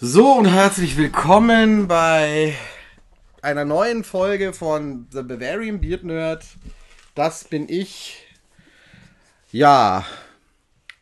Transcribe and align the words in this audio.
So 0.00 0.32
und 0.32 0.46
herzlich 0.46 0.96
willkommen 0.96 1.88
bei 1.88 2.54
einer 3.42 3.64
neuen 3.64 4.04
Folge 4.04 4.52
von 4.52 5.06
The 5.12 5.22
Bavarian 5.22 5.80
Beard 5.80 6.04
Nerd. 6.04 6.44
Das 7.14 7.44
bin 7.44 7.68
ich. 7.68 8.26
Ja, 9.52 10.04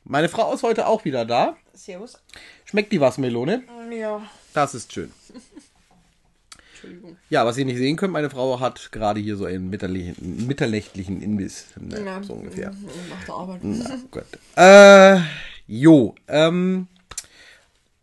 meine 0.04 0.28
Frau 0.28 0.52
ist 0.52 0.62
heute 0.62 0.86
auch 0.86 1.04
wieder 1.04 1.24
da. 1.24 1.56
Servus. 1.72 2.20
Schmeckt 2.64 2.92
die 2.92 3.00
Wassermelone? 3.00 3.62
Ja, 3.98 4.22
Das 4.52 4.74
ist 4.74 4.92
schön. 4.92 5.10
Entschuldigung. 6.74 7.16
Ja, 7.30 7.46
was 7.46 7.56
ihr 7.56 7.64
nicht 7.64 7.78
sehen 7.78 7.96
könnt, 7.96 8.12
meine 8.12 8.28
Frau 8.30 8.60
hat 8.60 8.90
gerade 8.92 9.20
hier 9.20 9.36
so 9.36 9.44
einen 9.46 9.70
mitterlichen, 9.70 10.46
mitternächtlichen 10.46 11.22
Imbiss. 11.22 11.66
Ne, 11.80 12.04
Ja. 12.04 12.22
So 12.22 12.34
ungefähr. 12.34 12.72
Nach 13.08 13.24
der 13.24 13.34
Arbeit. 13.34 13.60
Na 13.62 13.96
gut. 14.10 14.24
Äh, 14.56 15.20
jo, 15.66 16.14
ähm, 16.28 16.88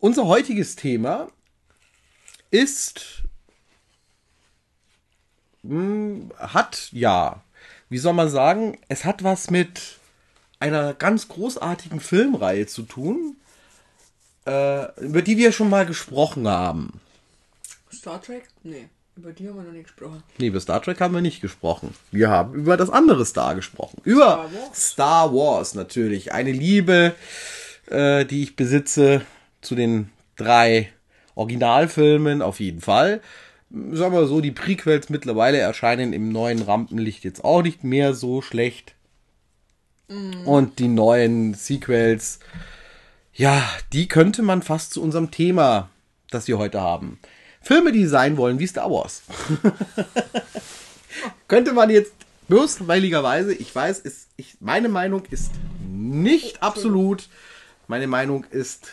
unser 0.00 0.26
heutiges 0.26 0.76
Thema 0.76 1.28
ist, 2.50 3.22
mh, 5.62 6.34
hat, 6.38 6.88
ja, 6.92 7.42
wie 7.88 7.98
soll 7.98 8.14
man 8.14 8.28
sagen, 8.28 8.78
es 8.88 9.04
hat 9.04 9.22
was 9.22 9.50
mit 9.50 9.98
einer 10.58 10.94
ganz 10.94 11.28
großartigen 11.28 12.00
Filmreihe 12.00 12.66
zu 12.66 12.82
tun, 12.82 13.36
äh, 14.46 15.00
über 15.00 15.22
die 15.22 15.36
wir 15.38 15.52
schon 15.52 15.70
mal 15.70 15.86
gesprochen 15.86 16.48
haben. 16.48 17.00
Star 17.92 18.22
Trek? 18.22 18.48
Nee, 18.62 18.88
über 19.16 19.32
die 19.32 19.48
haben 19.48 19.56
wir 19.56 19.64
noch 19.64 19.72
nicht 19.72 19.84
gesprochen. 19.84 20.22
Nee, 20.38 20.46
über 20.46 20.60
Star 20.60 20.82
Trek 20.82 21.00
haben 21.00 21.14
wir 21.14 21.20
nicht 21.20 21.40
gesprochen. 21.40 21.94
Wir 22.10 22.30
haben 22.30 22.54
über 22.54 22.76
das 22.76 22.90
andere 22.90 23.26
Star 23.26 23.54
gesprochen. 23.54 24.00
Über 24.04 24.48
Star 24.48 24.52
Wars. 24.52 24.90
Star 24.90 25.34
Wars 25.34 25.74
natürlich. 25.74 26.32
Eine 26.32 26.52
Liebe, 26.52 27.14
äh, 27.86 28.24
die 28.24 28.42
ich 28.42 28.56
besitze 28.56 29.22
zu 29.60 29.74
den 29.74 30.10
drei 30.36 30.88
Originalfilmen 31.34 32.42
auf 32.42 32.60
jeden 32.60 32.80
Fall. 32.80 33.20
Sagen 33.70 34.14
wir 34.14 34.26
so, 34.26 34.40
die 34.40 34.50
Prequels 34.50 35.10
mittlerweile 35.10 35.58
erscheinen 35.58 36.12
im 36.12 36.30
neuen 36.30 36.62
Rampenlicht 36.62 37.24
jetzt 37.24 37.44
auch 37.44 37.62
nicht 37.62 37.84
mehr 37.84 38.14
so 38.14 38.42
schlecht. 38.42 38.94
Und 40.44 40.80
die 40.80 40.88
neuen 40.88 41.54
Sequels, 41.54 42.40
ja, 43.32 43.62
die 43.92 44.08
könnte 44.08 44.42
man 44.42 44.62
fast 44.62 44.92
zu 44.92 45.02
unserem 45.02 45.30
Thema, 45.30 45.88
das 46.30 46.48
wir 46.48 46.58
heute 46.58 46.80
haben. 46.80 47.20
Filme, 47.62 47.92
die 47.92 48.06
sein 48.06 48.36
wollen 48.36 48.58
wie 48.58 48.66
Star 48.66 48.90
Wars. 48.90 49.22
könnte 51.48 51.72
man 51.72 51.90
jetzt 51.90 52.12
bösweiligerweise, 52.48 53.54
ich 53.54 53.72
weiß, 53.72 54.00
ist, 54.00 54.30
ich, 54.36 54.56
meine 54.60 54.88
Meinung 54.88 55.24
ist 55.30 55.52
nicht 55.88 56.62
absolut. 56.62 57.28
Meine 57.86 58.08
Meinung 58.08 58.44
ist 58.50 58.88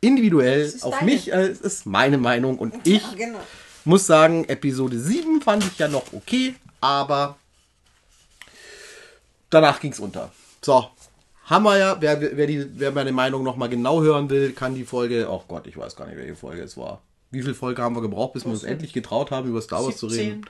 individuell. 0.00 0.72
Auf 0.82 0.98
deine. 0.98 1.10
mich 1.10 1.32
äh, 1.32 1.46
es 1.48 1.60
ist 1.60 1.86
meine 1.86 2.18
Meinung 2.18 2.58
und 2.58 2.74
ich 2.84 3.02
Ja, 3.02 3.12
genau. 3.16 3.40
muss 3.84 4.06
sagen, 4.06 4.44
Episode 4.48 4.98
7 4.98 5.40
fand 5.42 5.64
ich 5.64 5.78
ja 5.78 5.88
noch 5.88 6.12
okay, 6.12 6.54
aber 6.80 7.36
danach 9.50 9.80
ging 9.80 9.92
es 9.92 10.00
unter. 10.00 10.32
So, 10.62 10.86
haben 11.44 11.64
wir 11.64 11.78
ja, 11.78 11.96
wer, 12.00 12.20
wer, 12.36 12.46
die, 12.46 12.66
wer 12.78 12.92
meine 12.92 13.12
Meinung 13.12 13.42
nochmal 13.42 13.68
genau 13.68 14.02
hören 14.02 14.30
will, 14.30 14.52
kann 14.52 14.74
die 14.74 14.84
Folge, 14.84 15.26
oh 15.28 15.42
Gott, 15.48 15.66
ich 15.66 15.76
weiß 15.76 15.96
gar 15.96 16.06
nicht, 16.06 16.16
welche 16.16 16.36
Folge 16.36 16.62
es 16.62 16.76
war. 16.76 17.02
Wie 17.32 17.42
viele 17.42 17.54
Folge 17.54 17.80
haben 17.80 17.94
wir 17.94 18.02
gebraucht, 18.02 18.32
bis 18.32 18.44
wir 18.44 18.50
uns 18.50 18.64
endlich 18.64 18.92
getraut 18.92 19.30
haben, 19.30 19.48
über 19.48 19.62
Star 19.62 19.84
Wars 19.84 19.96
zu 19.96 20.06
reden? 20.06 20.44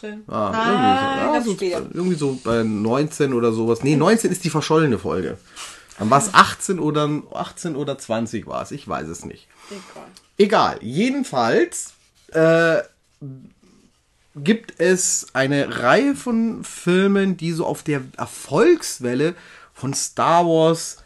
17, 0.00 0.22
18. 0.22 0.24
Ah, 0.28 0.50
Nein, 0.52 1.34
irgendwie, 1.44 1.66
so, 1.66 1.70
ja, 1.70 1.78
so, 1.82 1.88
irgendwie 1.92 2.16
so 2.16 2.38
bei 2.42 2.62
19 2.62 3.34
oder 3.34 3.52
sowas. 3.52 3.82
Nee, 3.82 3.96
19 3.96 4.30
ist 4.30 4.42
die 4.44 4.48
verschollene 4.48 4.98
Folge. 4.98 5.36
Dann 5.98 6.10
war 6.10 6.18
es 6.18 6.32
18 6.32 6.78
oder 6.78 7.08
18 7.32 7.76
oder 7.76 7.98
20 7.98 8.46
war 8.46 8.62
es, 8.62 8.70
ich 8.70 8.86
weiß 8.88 9.08
es 9.08 9.24
nicht. 9.24 9.48
Egal. 9.70 10.06
Egal, 10.38 10.78
jedenfalls 10.80 11.92
äh, 12.32 12.82
gibt 14.36 14.80
es 14.80 15.28
eine 15.34 15.80
Reihe 15.80 16.14
von 16.14 16.64
Filmen, 16.64 17.36
die 17.36 17.52
so 17.52 17.66
auf 17.66 17.82
der 17.82 18.02
Erfolgswelle 18.16 19.34
von 19.74 19.94
Star 19.94 20.46
Wars 20.46 20.98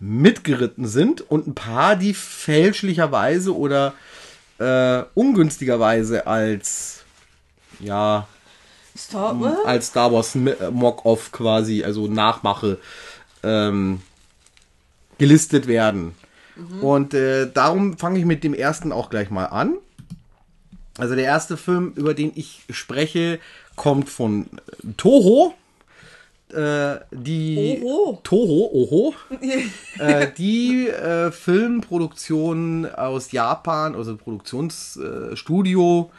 mitgeritten 0.00 0.86
sind 0.86 1.20
und 1.30 1.46
ein 1.46 1.54
paar, 1.54 1.96
die 1.96 2.14
fälschlicherweise 2.14 3.56
oder 3.56 3.94
äh, 4.58 5.02
ungünstigerweise 5.14 6.26
als 6.26 7.04
ja 7.80 8.26
Star 8.96 9.40
Wars? 9.40 9.64
als 9.64 9.86
Star 9.88 10.12
Wars 10.12 10.34
äh, 10.34 10.70
Mock-Off 10.70 11.32
quasi, 11.32 11.82
also 11.84 12.06
Nachmache, 12.06 12.78
ähm, 13.42 14.02
gelistet 15.18 15.66
werden. 15.66 16.14
Und 16.80 17.14
äh, 17.14 17.50
darum 17.52 17.98
fange 17.98 18.18
ich 18.18 18.24
mit 18.24 18.44
dem 18.44 18.54
ersten 18.54 18.92
auch 18.92 19.10
gleich 19.10 19.30
mal 19.30 19.46
an. 19.46 19.74
Also 20.98 21.16
der 21.16 21.24
erste 21.24 21.56
Film, 21.56 21.92
über 21.96 22.14
den 22.14 22.30
ich 22.36 22.62
spreche, 22.70 23.40
kommt 23.74 24.08
von 24.08 24.46
äh, 24.82 24.92
Toho. 24.96 25.54
Äh, 26.52 26.98
die 27.10 27.80
Oho. 27.82 28.20
Toho, 28.22 28.70
Oho. 28.72 29.14
äh, 29.98 30.28
die 30.38 30.86
äh, 30.86 31.32
Filmproduktion 31.32 32.86
aus 32.86 33.32
Japan, 33.32 33.96
also 33.96 34.16
Produktionsstudio 34.16 36.12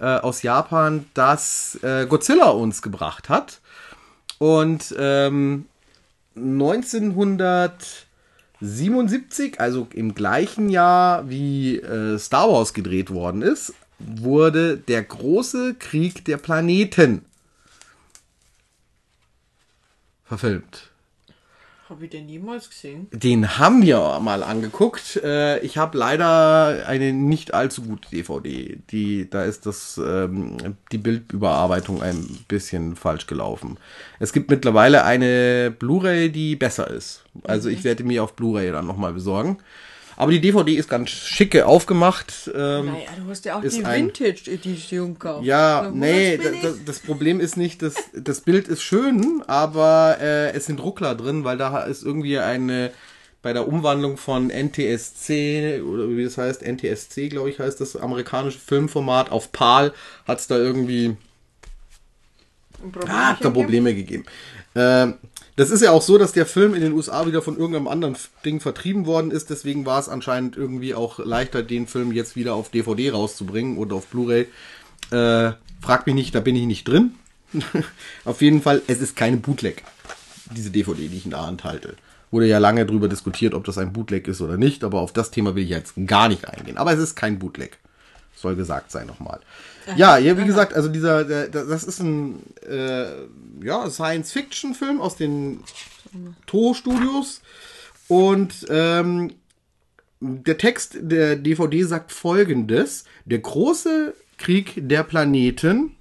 äh, 0.00 0.04
aus 0.04 0.42
Japan, 0.42 1.06
das 1.14 1.78
äh, 1.82 2.06
Godzilla 2.06 2.48
uns 2.48 2.82
gebracht 2.82 3.28
hat. 3.28 3.60
Und 4.38 4.92
ähm, 4.98 5.66
1977, 8.60 9.60
also 9.60 9.86
im 9.92 10.14
gleichen 10.14 10.70
Jahr 10.70 11.28
wie 11.28 11.78
äh, 11.78 12.18
Star 12.18 12.50
Wars 12.50 12.72
gedreht 12.72 13.10
worden 13.10 13.42
ist, 13.42 13.74
wurde 13.98 14.76
der 14.76 15.02
große 15.02 15.74
Krieg 15.74 16.24
der 16.24 16.38
Planeten 16.38 17.24
verfilmt. 20.24 20.90
Hab 21.88 22.02
ich 22.02 22.10
den 22.10 22.28
jemals 22.28 22.68
gesehen? 22.68 23.06
Den 23.12 23.58
haben 23.58 23.80
wir 23.82 24.18
mal 24.20 24.42
angeguckt. 24.42 25.20
Äh, 25.22 25.60
ich 25.60 25.78
habe 25.78 25.96
leider 25.96 26.84
eine 26.88 27.12
nicht 27.12 27.54
allzu 27.54 27.82
gute 27.82 28.10
DVD. 28.10 28.76
Die, 28.90 29.30
da 29.30 29.44
ist 29.44 29.66
das, 29.66 29.96
ähm, 30.04 30.56
die 30.90 30.98
Bildüberarbeitung 30.98 32.02
ein 32.02 32.44
bisschen 32.48 32.96
falsch 32.96 33.28
gelaufen. 33.28 33.78
Es 34.18 34.32
gibt 34.32 34.50
mittlerweile 34.50 35.04
eine 35.04 35.72
Blu-ray, 35.78 36.30
die 36.30 36.56
besser 36.56 36.90
ist. 36.90 37.22
Also 37.44 37.68
ich 37.68 37.84
werde 37.84 38.02
mir 38.02 38.24
auf 38.24 38.34
Blu-ray 38.34 38.72
dann 38.72 38.88
nochmal 38.88 39.12
besorgen. 39.12 39.58
Aber 40.16 40.32
die 40.32 40.40
DVD 40.40 40.74
ist 40.74 40.88
ganz 40.88 41.10
schicke 41.10 41.66
aufgemacht. 41.66 42.50
Ähm, 42.54 42.86
Naja, 42.86 43.08
du 43.22 43.30
hast 43.30 43.44
ja 43.44 43.58
auch 43.58 43.62
die 43.62 43.84
Vintage 43.84 44.50
Edition 44.50 45.14
gekauft. 45.14 45.44
ja, 45.44 45.82
Da 45.82 45.90
nee, 45.90 46.38
das, 46.38 46.76
das 46.84 46.98
Problem 47.00 47.38
ist 47.38 47.56
nicht, 47.56 47.82
dass 47.82 47.94
das 48.14 48.40
Bild 48.40 48.66
ist 48.68 48.82
schön, 48.82 49.42
aber 49.46 50.16
äh, 50.20 50.52
es 50.52 50.66
sind 50.66 50.82
Ruckler 50.82 51.14
drin, 51.14 51.44
weil 51.44 51.58
da 51.58 51.82
ist 51.82 52.02
irgendwie 52.02 52.38
eine 52.38 52.92
bei 53.42 53.52
der 53.52 53.68
Umwandlung 53.68 54.16
von 54.16 54.48
NTSC 54.48 55.80
oder 55.80 56.08
wie 56.08 56.24
das 56.24 56.36
heißt, 56.36 56.62
NTSC, 56.62 57.28
glaube 57.28 57.48
ich, 57.48 57.60
heißt 57.60 57.80
das 57.80 57.94
amerikanische 57.94 58.58
Filmformat 58.58 59.30
auf 59.30 59.52
PAL 59.52 59.92
hat 60.26 60.40
es 60.40 60.48
da 60.48 60.56
irgendwie 60.56 61.16
Ein 62.82 62.90
Problemchen 62.90 63.16
ah, 63.16 63.28
hat 63.28 63.44
da 63.44 63.50
Probleme 63.50 63.94
gegeben. 63.94 64.24
Ähm, 64.74 65.14
das 65.56 65.70
ist 65.70 65.82
ja 65.82 65.90
auch 65.90 66.02
so, 66.02 66.18
dass 66.18 66.32
der 66.32 66.44
Film 66.44 66.74
in 66.74 66.82
den 66.82 66.92
USA 66.92 67.26
wieder 67.26 67.40
von 67.40 67.56
irgendeinem 67.56 67.88
anderen 67.88 68.16
Ding 68.44 68.60
vertrieben 68.60 69.06
worden 69.06 69.30
ist. 69.30 69.48
Deswegen 69.48 69.86
war 69.86 69.98
es 69.98 70.08
anscheinend 70.08 70.56
irgendwie 70.56 70.94
auch 70.94 71.18
leichter, 71.18 71.62
den 71.62 71.86
Film 71.86 72.12
jetzt 72.12 72.36
wieder 72.36 72.54
auf 72.54 72.70
DVD 72.70 73.10
rauszubringen 73.10 73.78
oder 73.78 73.96
auf 73.96 74.06
Blu-ray. 74.08 74.48
Äh, 75.10 75.52
frag 75.80 76.06
mich 76.06 76.14
nicht, 76.14 76.34
da 76.34 76.40
bin 76.40 76.56
ich 76.56 76.66
nicht 76.66 76.86
drin. 76.86 77.14
auf 78.26 78.42
jeden 78.42 78.60
Fall, 78.60 78.82
es 78.86 79.00
ist 79.00 79.16
keine 79.16 79.38
Bootleg. 79.38 79.82
Diese 80.54 80.70
DVD, 80.70 81.08
die 81.08 81.16
ich 81.16 81.24
in 81.24 81.30
der 81.30 81.46
Hand 81.46 81.64
halte. 81.64 81.96
Wurde 82.30 82.46
ja 82.46 82.58
lange 82.58 82.84
darüber 82.84 83.08
diskutiert, 83.08 83.54
ob 83.54 83.64
das 83.64 83.78
ein 83.78 83.94
Bootleg 83.94 84.28
ist 84.28 84.42
oder 84.42 84.58
nicht, 84.58 84.84
aber 84.84 85.00
auf 85.00 85.12
das 85.12 85.30
Thema 85.30 85.54
will 85.54 85.64
ich 85.64 85.70
jetzt 85.70 85.94
gar 86.06 86.28
nicht 86.28 86.46
eingehen. 86.46 86.76
Aber 86.76 86.92
es 86.92 86.98
ist 86.98 87.16
kein 87.16 87.38
Bootleg. 87.38 87.78
Soll 88.36 88.54
gesagt 88.54 88.92
sein 88.92 89.06
nochmal. 89.06 89.40
Ja, 89.96 90.18
ja, 90.18 90.36
wie 90.36 90.44
gesagt, 90.44 90.74
also 90.74 90.88
dieser, 90.88 91.24
der, 91.24 91.48
das 91.48 91.84
ist 91.84 92.00
ein 92.00 92.42
äh, 92.68 93.06
ja, 93.62 93.88
Science-Fiction-Film 93.90 95.00
aus 95.00 95.16
den 95.16 95.62
Toho-Studios. 96.46 97.40
Und 98.08 98.66
ähm, 98.68 99.34
der 100.20 100.58
Text 100.58 100.96
der 101.00 101.36
DVD 101.36 101.82
sagt 101.82 102.12
folgendes: 102.12 103.04
Der 103.24 103.38
große 103.38 104.14
Krieg 104.38 104.74
der 104.76 105.02
Planeten 105.02 105.96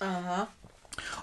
Aha. 0.00 0.48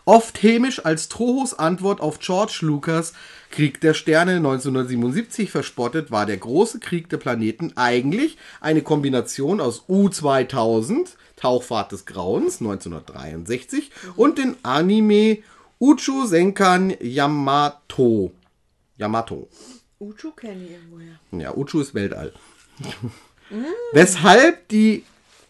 Oft 0.05 0.41
hämisch 0.41 0.85
als 0.85 1.09
Tohos 1.09 1.57
Antwort 1.57 1.99
auf 1.99 2.19
George 2.19 2.59
Lucas 2.61 3.13
Krieg 3.49 3.81
der 3.81 3.93
Sterne 3.93 4.37
1977 4.37 5.51
verspottet, 5.51 6.11
war 6.11 6.25
der 6.25 6.37
große 6.37 6.79
Krieg 6.79 7.09
der 7.09 7.17
Planeten 7.17 7.73
eigentlich 7.75 8.37
eine 8.61 8.81
Kombination 8.81 9.61
aus 9.61 9.83
U2000, 9.87 11.09
Tauchfahrt 11.35 11.91
des 11.91 12.05
Grauens 12.05 12.59
1963 12.61 13.91
und 14.15 14.37
den 14.37 14.55
Anime 14.63 15.39
Uchu 15.79 16.25
Senkan 16.25 16.95
Yamato. 16.99 18.31
Yamato. 18.97 19.47
Uchu 19.99 20.31
kenne 20.31 20.65
ich 20.65 20.71
irgendwoher. 20.71 21.19
Ja, 21.31 21.55
Uchu 21.55 21.81
ist 21.81 21.93
Weltall. 21.93 22.33
Weshalb 23.93 24.67
die 24.69 25.03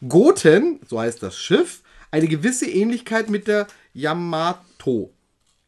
Goten, 0.08 0.80
so 0.88 1.00
heißt 1.00 1.24
das 1.24 1.38
Schiff, 1.38 1.82
eine 2.12 2.28
gewisse 2.28 2.70
Ähnlichkeit 2.70 3.30
mit 3.30 3.48
der 3.48 3.68
Yamato, 3.94 5.12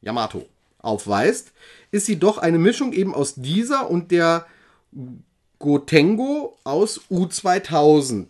Yamato 0.02 0.46
aufweist, 0.80 1.52
ist 1.92 2.06
sie 2.06 2.18
doch 2.18 2.38
eine 2.38 2.60
Mischung 2.60 2.94
eben 2.94 3.14
aus 3.14 3.36
dieser 3.36 3.90
und 3.90 4.12
der 4.12 4.46
Gotengo 5.60 6.58
aus 6.64 7.02
U2000. 7.12 8.28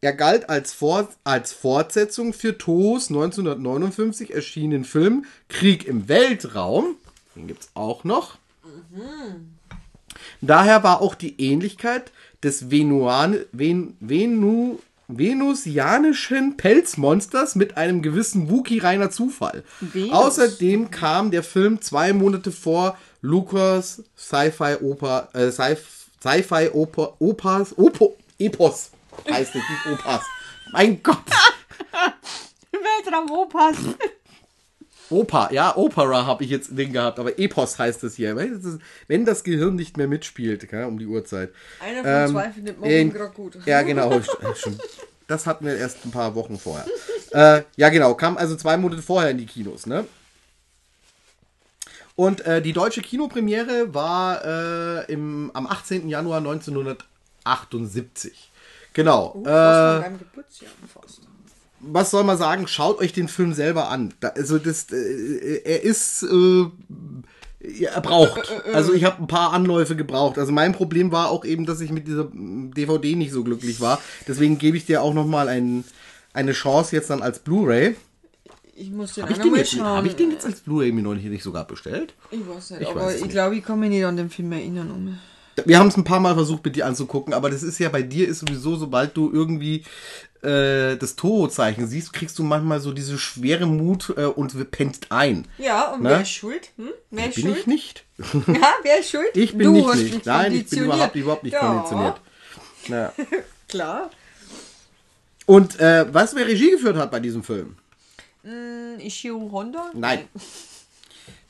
Er 0.00 0.12
galt 0.12 0.48
als, 0.50 0.72
Vor 0.72 1.08
als 1.24 1.52
Fortsetzung 1.52 2.32
für 2.32 2.56
Toos 2.58 3.08
1959 3.08 4.32
erschienenen 4.32 4.84
Film 4.84 5.24
Krieg 5.48 5.86
im 5.86 6.08
Weltraum. 6.08 6.96
Den 7.34 7.46
gibt 7.46 7.62
es 7.62 7.68
auch 7.74 8.04
noch. 8.04 8.38
Daher 10.40 10.82
war 10.82 11.00
auch 11.00 11.14
die 11.14 11.40
Ähnlichkeit 11.40 12.12
des 12.42 12.70
Venuan, 12.70 13.38
Ven, 13.52 13.96
Venu, 14.00 14.78
venusianischen 15.08 16.56
Pelzmonsters 16.56 17.54
mit 17.54 17.76
einem 17.76 18.02
gewissen 18.02 18.50
Wookie 18.50 18.78
reiner 18.78 19.10
Zufall. 19.10 19.64
Venus. 19.80 20.12
Außerdem 20.12 20.90
kam 20.90 21.30
der 21.30 21.42
Film 21.42 21.80
zwei 21.80 22.12
Monate 22.12 22.50
vor 22.52 22.98
Lucas 23.22 24.02
Sci-Fi 24.16 24.76
Oper, 24.82 25.28
äh, 25.32 25.48
Sci- 25.48 25.76
Sci-Fi 26.20 26.70
Oper, 26.72 27.14
Opas, 27.20 27.76
Opo, 27.78 28.16
Epos 28.38 28.90
heißt 29.30 29.54
es, 29.54 29.62
nicht 29.62 29.86
Opas. 30.00 30.22
Mein 30.72 31.02
Gott. 31.02 31.16
Weltraum 32.72 33.30
Opas. 33.30 33.76
Opa, 35.10 35.50
ja, 35.52 35.76
Opera 35.76 36.26
habe 36.26 36.44
ich 36.44 36.50
jetzt 36.50 36.76
den 36.76 36.92
gehabt, 36.92 37.18
aber 37.18 37.38
Epos 37.38 37.78
heißt 37.78 38.02
es 38.04 38.16
hier. 38.16 38.36
Wenn 39.06 39.24
das 39.24 39.44
Gehirn 39.44 39.76
nicht 39.76 39.96
mehr 39.96 40.08
mitspielt, 40.08 40.70
ja, 40.72 40.86
um 40.86 40.98
die 40.98 41.06
Uhrzeit. 41.06 41.52
Einer 41.80 42.02
von 42.02 42.10
Ähm, 42.10 42.28
zwei 42.30 42.50
findet 42.50 42.80
man 42.80 42.90
in- 42.90 43.12
gerade 43.12 43.32
gut. 43.34 43.58
Ja, 43.66 43.82
genau. 43.82 44.20
Das 45.28 45.44
hatten 45.46 45.66
wir 45.66 45.76
erst 45.76 46.04
ein 46.04 46.12
paar 46.12 46.36
Wochen 46.36 46.56
vorher. 46.56 46.86
Äh, 47.32 47.62
ja, 47.76 47.88
genau. 47.88 48.14
Kam 48.14 48.36
also 48.36 48.54
zwei 48.54 48.76
Monate 48.76 49.02
vorher 49.02 49.30
in 49.32 49.38
die 49.38 49.46
Kinos, 49.46 49.84
ne? 49.86 50.06
Und 52.14 52.46
äh, 52.46 52.62
die 52.62 52.72
deutsche 52.72 53.02
Kinopremiere 53.02 53.92
war 53.92 54.44
äh, 54.44 55.12
im, 55.12 55.50
am 55.52 55.66
18. 55.66 56.08
Januar 56.08 56.38
1978. 56.38 58.52
Genau. 58.92 59.32
Uh, 59.34 59.42
äh, 59.42 59.44
fast 59.44 59.94
von 59.94 60.02
deinem 60.02 60.18
Geburtsjahr 60.20 60.70
fast. 60.94 61.22
Was 61.80 62.10
soll 62.10 62.24
man 62.24 62.38
sagen? 62.38 62.66
Schaut 62.66 62.98
euch 62.98 63.12
den 63.12 63.28
Film 63.28 63.52
selber 63.52 63.88
an. 63.90 64.14
Da, 64.20 64.28
also 64.28 64.58
das, 64.58 64.86
äh, 64.92 65.62
er 65.64 65.82
ist, 65.82 66.22
äh, 66.22 66.66
er 67.60 68.00
braucht. 68.00 68.50
Also 68.72 68.92
ich 68.92 69.04
habe 69.04 69.22
ein 69.22 69.26
paar 69.26 69.52
Anläufe 69.52 69.96
gebraucht. 69.96 70.38
Also 70.38 70.52
mein 70.52 70.72
Problem 70.72 71.12
war 71.12 71.30
auch 71.30 71.44
eben, 71.44 71.66
dass 71.66 71.80
ich 71.80 71.90
mit 71.90 72.06
dieser 72.06 72.24
mm, 72.24 72.72
DVD 72.74 73.16
nicht 73.16 73.32
so 73.32 73.44
glücklich 73.44 73.80
war. 73.80 74.00
Deswegen 74.26 74.58
gebe 74.58 74.76
ich 74.76 74.86
dir 74.86 75.02
auch 75.02 75.14
noch 75.14 75.26
mal 75.26 75.48
ein, 75.48 75.84
eine 76.32 76.52
Chance 76.52 76.94
jetzt 76.94 77.10
dann 77.10 77.22
als 77.22 77.38
Blu-ray. 77.40 77.96
Ich 78.74 78.90
muss 78.90 79.14
den 79.14 79.24
Habe 79.24 79.34
den 79.34 79.52
mal 79.52 79.64
schauen. 79.64 79.84
hab 79.84 80.04
ich 80.04 80.16
den 80.16 80.30
jetzt 80.30 80.44
als 80.44 80.60
Blu-ray 80.60 80.92
mir 80.92 81.02
neulich 81.02 81.24
nicht 81.24 81.42
sogar 81.42 81.66
bestellt? 81.66 82.14
Ich 82.30 82.46
weiß 82.46 82.72
nicht, 82.72 82.82
Ich 82.82 82.88
aber 82.88 83.06
weiß 83.06 83.22
ich 83.22 83.28
glaube, 83.30 83.56
ich 83.56 83.64
kann 83.64 83.80
mich 83.80 83.90
nicht 83.90 84.04
an 84.04 84.16
den 84.16 84.28
Film 84.28 84.52
erinnern. 84.52 84.90
Um. 84.90 85.18
Wir 85.64 85.78
haben 85.78 85.88
es 85.88 85.96
ein 85.96 86.04
paar 86.04 86.20
Mal 86.20 86.34
versucht, 86.34 86.64
mit 86.64 86.76
dir 86.76 86.86
anzugucken, 86.86 87.32
aber 87.32 87.48
das 87.48 87.62
ist 87.62 87.78
ja 87.78 87.88
bei 87.88 88.02
dir 88.02 88.28
ist 88.28 88.40
sowieso, 88.40 88.76
sobald 88.76 89.16
du 89.16 89.32
irgendwie 89.32 89.84
äh, 90.46 90.96
das 90.96 91.16
Toho-Zeichen 91.16 91.86
siehst, 91.86 92.12
kriegst 92.12 92.38
du 92.38 92.42
manchmal 92.42 92.80
so 92.80 92.92
diese 92.92 93.18
schwere 93.18 93.66
Mut 93.66 94.14
äh, 94.16 94.24
und 94.24 94.70
pennst 94.70 95.10
ein. 95.10 95.46
Ja, 95.58 95.92
und 95.92 96.02
Ne? 96.02 96.10
wer 96.10 96.20
ist 96.22 96.30
schuld? 96.30 96.70
Hm? 96.76 96.90
Wer 97.10 97.28
ist 97.28 97.34
Bin 97.34 97.44
schuld? 97.44 97.58
ich 97.58 97.66
nicht. 97.66 98.04
Ja, 98.46 98.74
wer 98.82 99.00
ist 99.00 99.10
schuld? 99.10 99.30
Ich 99.34 99.56
bin 99.56 99.66
du 99.66 99.72
nicht 99.72 100.12
nicht. 100.14 100.26
Nein, 100.26 100.52
ich 100.54 100.70
bin 100.70 100.84
überhaupt, 100.84 101.16
überhaupt 101.16 101.42
nicht 101.42 101.52
ja, 101.52 101.60
konditioniert. 101.60 102.20
Ja. 102.88 103.12
Klar. 103.68 104.10
Und 105.44 105.78
äh, 105.80 106.06
du, 106.10 106.34
wer 106.34 106.46
Regie 106.46 106.70
geführt 106.70 106.96
hat 106.96 107.10
bei 107.10 107.20
diesem 107.20 107.42
Film? 107.42 107.76
Hm, 108.42 108.98
Ishiro 109.00 109.48
Honda? 109.52 109.90
Nein. 109.94 110.28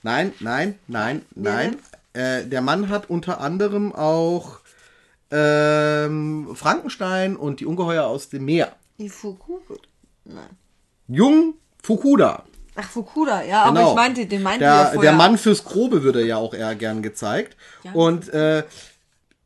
Nein, 0.03 0.33
nein, 0.41 0.79
nein, 0.87 1.23
nein. 1.35 1.77
Äh, 2.13 2.45
der 2.47 2.63
Mann 2.63 2.89
hat 2.89 3.11
unter 3.11 3.41
anderem 3.41 3.95
auch 3.95 4.61
ähm, 5.31 6.49
Frankenstein 6.55 7.37
und 7.37 7.61
die 7.61 7.67
Ungeheuer 7.67 8.05
aus 8.05 8.29
dem 8.29 8.45
Meer. 8.45 8.73
Ifuku? 8.99 9.59
Nein. 10.25 10.49
Jung 11.09 11.55
Fukuda. 11.83 12.45
Ach, 12.75 12.89
Fukuda, 12.91 13.43
ja, 13.43 13.63
aber 13.63 13.79
Genau. 13.79 13.91
ich 13.91 13.97
meinte, 13.97 14.27
den 14.27 14.43
meinte 14.43 14.61
der, 14.61 14.69
ja 14.75 14.85
vorher. 14.87 15.01
der 15.03 15.13
Mann 15.13 15.39
fürs 15.39 15.65
Grobe 15.65 16.03
wird 16.03 16.17
er 16.17 16.25
ja 16.27 16.37
auch 16.37 16.53
eher 16.53 16.75
gern 16.75 17.03
gezeigt. 17.03 17.57
Ja. 17.85 17.93
Und 17.93 18.29
äh, 18.35 18.65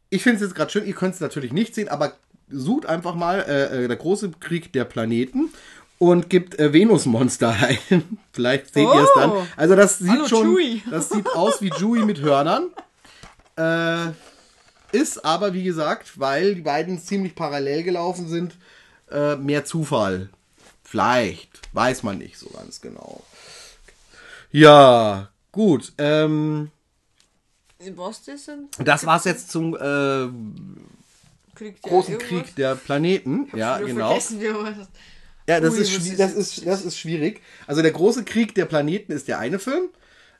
ich 0.09 0.23
finde 0.23 0.37
es 0.37 0.43
jetzt 0.43 0.55
gerade 0.55 0.71
schön, 0.71 0.87
ihr 0.87 0.95
könnt 0.95 1.15
es 1.15 1.21
natürlich 1.21 1.53
nicht 1.53 1.75
sehen, 1.75 1.89
aber 1.89 2.15
sucht 2.49 2.87
einfach 2.87 3.15
mal 3.15 3.41
äh, 3.47 3.85
äh, 3.85 3.89
der 3.89 3.97
große 3.97 4.33
Krieg 4.41 4.73
der 4.73 4.85
Planeten 4.85 5.53
und 5.99 6.29
gibt 6.31 6.59
äh, 6.59 6.73
Venusmonster 6.73 7.51
ein. 7.91 8.19
Vielleicht 8.33 8.75
seht 8.75 8.89
ihr 8.89 9.03
es 9.03 9.11
dann. 9.15 9.31
Oh. 9.31 9.47
Also 9.57 9.77
das 9.77 9.99
sieht 9.99 10.09
Hallo, 10.11 10.27
schon, 10.27 10.57
Chewie. 10.57 10.83
das 10.91 11.11
sieht 11.11 11.29
aus 11.29 11.63
wie 11.63 11.71
Chewie 11.71 12.05
mit 12.05 12.21
Hörnern. 12.23 12.71
Äh, 13.57 14.11
ist 14.93 15.25
aber, 15.25 15.53
wie 15.53 15.63
gesagt, 15.63 16.19
weil 16.19 16.57
die 16.57 16.63
beiden 16.63 16.99
ziemlich 16.99 17.37
parallel 17.37 17.85
gelaufen 17.85 18.27
sind, 18.29 18.57
äh, 19.11 19.37
mehr 19.37 19.65
Zufall. 19.65 20.31
Vielleicht. 20.83 21.61
Weiß 21.73 22.03
man 22.03 22.19
nicht 22.19 22.39
so 22.39 22.49
ganz 22.51 22.81
genau. 22.81 23.23
Ja, 24.51 25.29
gut. 25.53 25.93
Ähm, 25.99 26.71
Was 27.95 28.25
das 28.25 28.47
denn? 28.47 28.69
das 28.79 29.07
war's 29.07 29.25
jetzt 29.25 29.51
zum 29.51 29.75
äh, 29.77 30.29
Kriegt 31.55 31.85
der 31.85 31.91
großen 31.91 32.15
irgendwas? 32.15 32.29
Krieg 32.29 32.57
der 32.57 32.75
Planeten. 32.75 33.49
Ja, 33.55 33.79
genau. 33.79 34.19
Ja, 35.47 35.61
das, 35.61 35.75
Ui, 35.75 35.81
ist, 35.81 36.19
das, 36.19 36.33
ist, 36.35 36.67
das 36.67 36.85
ist 36.85 36.99
schwierig. 36.99 37.43
Also 37.67 37.83
der 37.83 37.91
große 37.91 38.25
Krieg 38.25 38.55
der 38.55 38.67
Planeten 38.67 39.13
ist 39.13 39.29
der 39.29 39.39
eine 39.39 39.59
Film. 39.59 39.89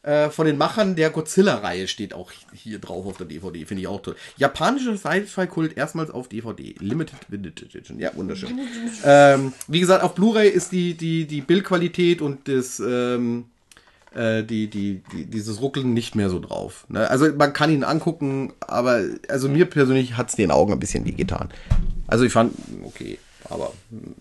Äh, 0.03 0.31
von 0.31 0.47
den 0.47 0.57
Machern 0.57 0.97
der 0.97 1.11
Godzilla-Reihe 1.11 1.87
steht 1.87 2.15
auch 2.15 2.33
hier 2.55 2.79
drauf 2.79 3.05
auf 3.05 3.19
der 3.19 3.27
DVD. 3.27 3.67
Finde 3.67 3.83
ich 3.83 3.87
auch 3.87 4.01
toll. 4.01 4.17
Japanischer 4.39 4.97
Sci-Fi-Kult 4.97 5.77
erstmals 5.77 6.11
auf 6.11 6.29
DVD. 6.29 6.75
Limited 6.79 7.19
Edition. 7.31 7.99
Ja, 7.99 8.11
wunderschön. 8.15 8.59
ähm, 9.05 9.53
wie 9.69 9.81
gesagt, 9.81 10.03
auf 10.03 10.15
Blu-ray 10.15 10.49
ist 10.49 10.73
die, 10.73 10.95
die, 10.95 11.27
die 11.27 11.43
Bildqualität 11.43 12.23
und 12.23 12.49
das, 12.49 12.81
ähm, 12.81 13.45
äh, 14.15 14.43
die, 14.43 14.69
die, 14.69 15.03
die, 15.13 15.27
dieses 15.27 15.61
Ruckeln 15.61 15.93
nicht 15.93 16.15
mehr 16.15 16.31
so 16.31 16.41
drauf. 16.41 16.87
Ne? 16.89 17.09
Also 17.11 17.31
man 17.35 17.53
kann 17.53 17.71
ihn 17.71 17.85
angucken, 17.85 18.55
aber 18.61 19.03
also 19.29 19.51
mir 19.51 19.67
persönlich 19.67 20.17
hat 20.17 20.31
es 20.31 20.37
den 20.37 20.51
Augen 20.51 20.73
ein 20.73 20.81
bisschen 20.81 21.05
wehgetan. 21.05 21.51
Also 22.07 22.25
ich 22.25 22.33
fand, 22.33 22.55
okay, 22.85 23.19
aber 23.51 23.73
hm, 23.91 24.15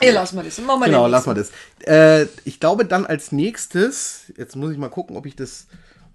Ja, 0.00 0.12
lass 0.12 0.32
mal 0.32 0.44
das. 0.44 0.58
Machen 0.58 0.80
wir 0.80 0.86
Genau, 0.86 1.06
lass 1.06 1.26
mal 1.26 1.34
das. 1.34 1.50
Äh, 1.86 2.26
ich 2.44 2.60
glaube 2.60 2.84
dann 2.84 3.06
als 3.06 3.32
nächstes, 3.32 4.32
jetzt 4.36 4.56
muss 4.56 4.72
ich 4.72 4.78
mal 4.78 4.88
gucken, 4.88 5.16
ob 5.16 5.26
ich 5.26 5.36
das 5.36 5.66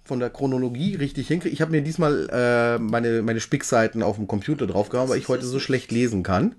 von 0.04 0.20
der 0.20 0.30
Chronologie 0.30 0.96
richtig 0.96 1.28
hinkriege. 1.28 1.52
Ich 1.52 1.60
habe 1.60 1.70
mir 1.70 1.82
diesmal 1.82 2.28
äh, 2.32 2.78
meine, 2.78 3.22
meine 3.22 3.40
Spickseiten 3.40 4.02
auf 4.02 4.16
dem 4.16 4.26
Computer 4.26 4.66
draufgehauen, 4.66 5.08
weil 5.08 5.18
ich 5.18 5.28
heute 5.28 5.44
so 5.46 5.60
schlecht 5.60 5.92
lesen 5.92 6.22
kann. 6.22 6.56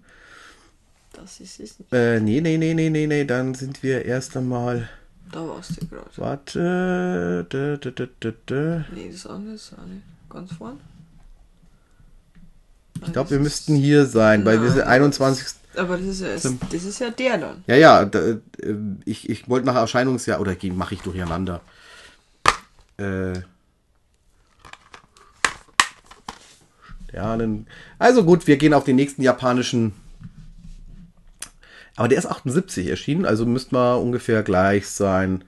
Das 1.14 1.40
ist 1.40 1.60
es 1.60 1.80
nicht. 1.80 1.92
Äh, 1.92 2.20
nee, 2.20 2.42
nee, 2.42 2.58
nee, 2.58 2.74
nee, 2.74 2.90
nee, 2.90 3.08
nee, 3.08 3.26
dann 3.26 3.56
sind 3.56 3.84
wir 3.84 4.06
erst 4.06 4.38
einmal. 4.38 4.88
Da 5.32 5.48
warst 5.48 5.82
du 5.82 5.88
gerade. 5.88 6.10
Warte. 6.16 7.46
Dö, 7.50 7.78
dö, 7.78 7.92
dö, 7.92 8.08
dö, 8.20 8.34
dö. 8.48 8.82
Nee, 8.94 9.10
das 9.12 9.26
andere 9.28 9.56
ist 9.56 9.74
auch 9.74 9.86
nicht 9.86 10.04
ganz 10.30 10.54
vorn. 10.54 10.80
Ich 13.06 13.14
glaube, 13.14 13.32
wir 13.32 13.40
müssten 13.40 13.76
hier 13.76 14.06
sein, 14.06 14.46
weil 14.46 14.62
wir 14.62 14.72
sind 14.72 14.84
21. 14.84 15.59
Aber 15.76 15.98
das 15.98 16.08
ist 16.08 16.22
ja, 16.22 16.28
erst, 16.30 16.52
das 16.72 16.84
ist 16.84 17.00
ja 17.00 17.10
der 17.12 17.38
dann. 17.38 17.64
Ja, 17.68 17.76
ja, 17.76 18.06
da, 18.06 18.20
äh, 18.20 18.40
ich, 19.06 19.30
ich 19.30 19.48
wollte 19.50 19.66
nach 19.68 19.76
Erscheinungsjahr, 19.76 20.40
oder 20.42 20.56
mache 20.74 20.96
ich 20.96 21.02
durcheinander. 21.02 21.62
Äh, 22.98 23.42
Sternen. 27.10 27.68
Also 27.98 28.24
gut, 28.24 28.48
wir 28.48 28.58
gehen 28.58 28.74
auf 28.74 28.84
den 28.84 28.96
nächsten 28.96 29.22
japanischen. 29.22 29.94
Aber 31.96 32.08
der 32.08 32.18
ist 32.18 32.28
78 32.28 32.88
erschienen, 32.88 33.26
also 33.26 33.46
müssten 33.46 33.76
wir 33.76 34.00
ungefähr 34.00 34.44
gleich 34.44 34.88
sein. 34.88 35.44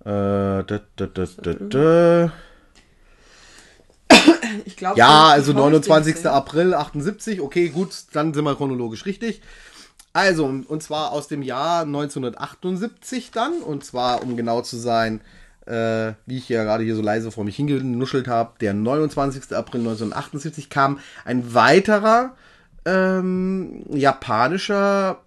Äh, 0.00 0.04
da, 0.04 0.80
da, 0.96 1.06
da, 1.06 1.26
da, 1.42 1.54
da. 1.54 2.32
Ich 4.64 4.76
glaube. 4.76 4.98
Ja, 4.98 5.28
also 5.28 5.52
29. 5.52 6.26
April 6.26 6.74
78. 6.74 7.40
Okay, 7.40 7.68
gut, 7.68 7.90
dann 8.12 8.34
sind 8.34 8.44
wir 8.44 8.54
chronologisch 8.54 9.06
richtig. 9.06 9.40
Also, 10.12 10.44
und 10.44 10.82
zwar 10.82 11.12
aus 11.12 11.28
dem 11.28 11.42
Jahr 11.42 11.82
1978 11.82 13.30
dann. 13.30 13.60
Und 13.62 13.84
zwar, 13.84 14.22
um 14.22 14.36
genau 14.36 14.60
zu 14.60 14.76
sein, 14.76 15.20
äh, 15.66 16.12
wie 16.26 16.38
ich 16.38 16.48
ja 16.48 16.64
gerade 16.64 16.84
hier 16.84 16.96
so 16.96 17.02
leise 17.02 17.30
vor 17.30 17.44
mich 17.44 17.56
hingenuschelt 17.56 18.28
habe, 18.28 18.52
der 18.60 18.74
29. 18.74 19.54
April 19.56 19.80
1978 19.80 20.68
kam 20.70 20.98
ein 21.24 21.54
weiterer 21.54 22.34
ähm, 22.84 23.84
japanischer 23.90 25.22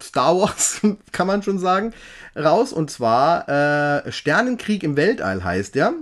Star 0.00 0.36
Wars, 0.36 0.80
kann 1.12 1.26
man 1.26 1.42
schon 1.42 1.58
sagen, 1.58 1.92
raus. 2.36 2.72
Und 2.72 2.90
zwar 2.90 3.48
äh, 3.48 4.12
Sternenkrieg 4.12 4.82
im 4.82 4.96
Weltall 4.96 5.44
heißt 5.44 5.74
der. 5.74 5.94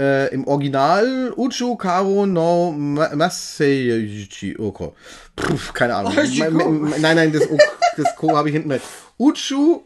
Äh, 0.00 0.32
Im 0.32 0.46
Original 0.46 1.32
Uchu 1.36 1.74
Karo 1.76 2.24
no 2.24 2.70
Ma- 2.72 3.14
Maseichi 3.16 4.56
Oko. 4.56 4.94
Puh, 5.34 5.58
keine 5.72 5.96
Ahnung. 5.96 6.14
Nein, 7.00 7.16
nein, 7.16 7.32
das, 7.32 7.50
O- 7.50 7.58
das 7.96 8.14
Ko 8.14 8.36
habe 8.36 8.48
ich 8.48 8.52
hinten 8.54 8.68
mit. 8.68 8.80
Uchu, 9.18 9.82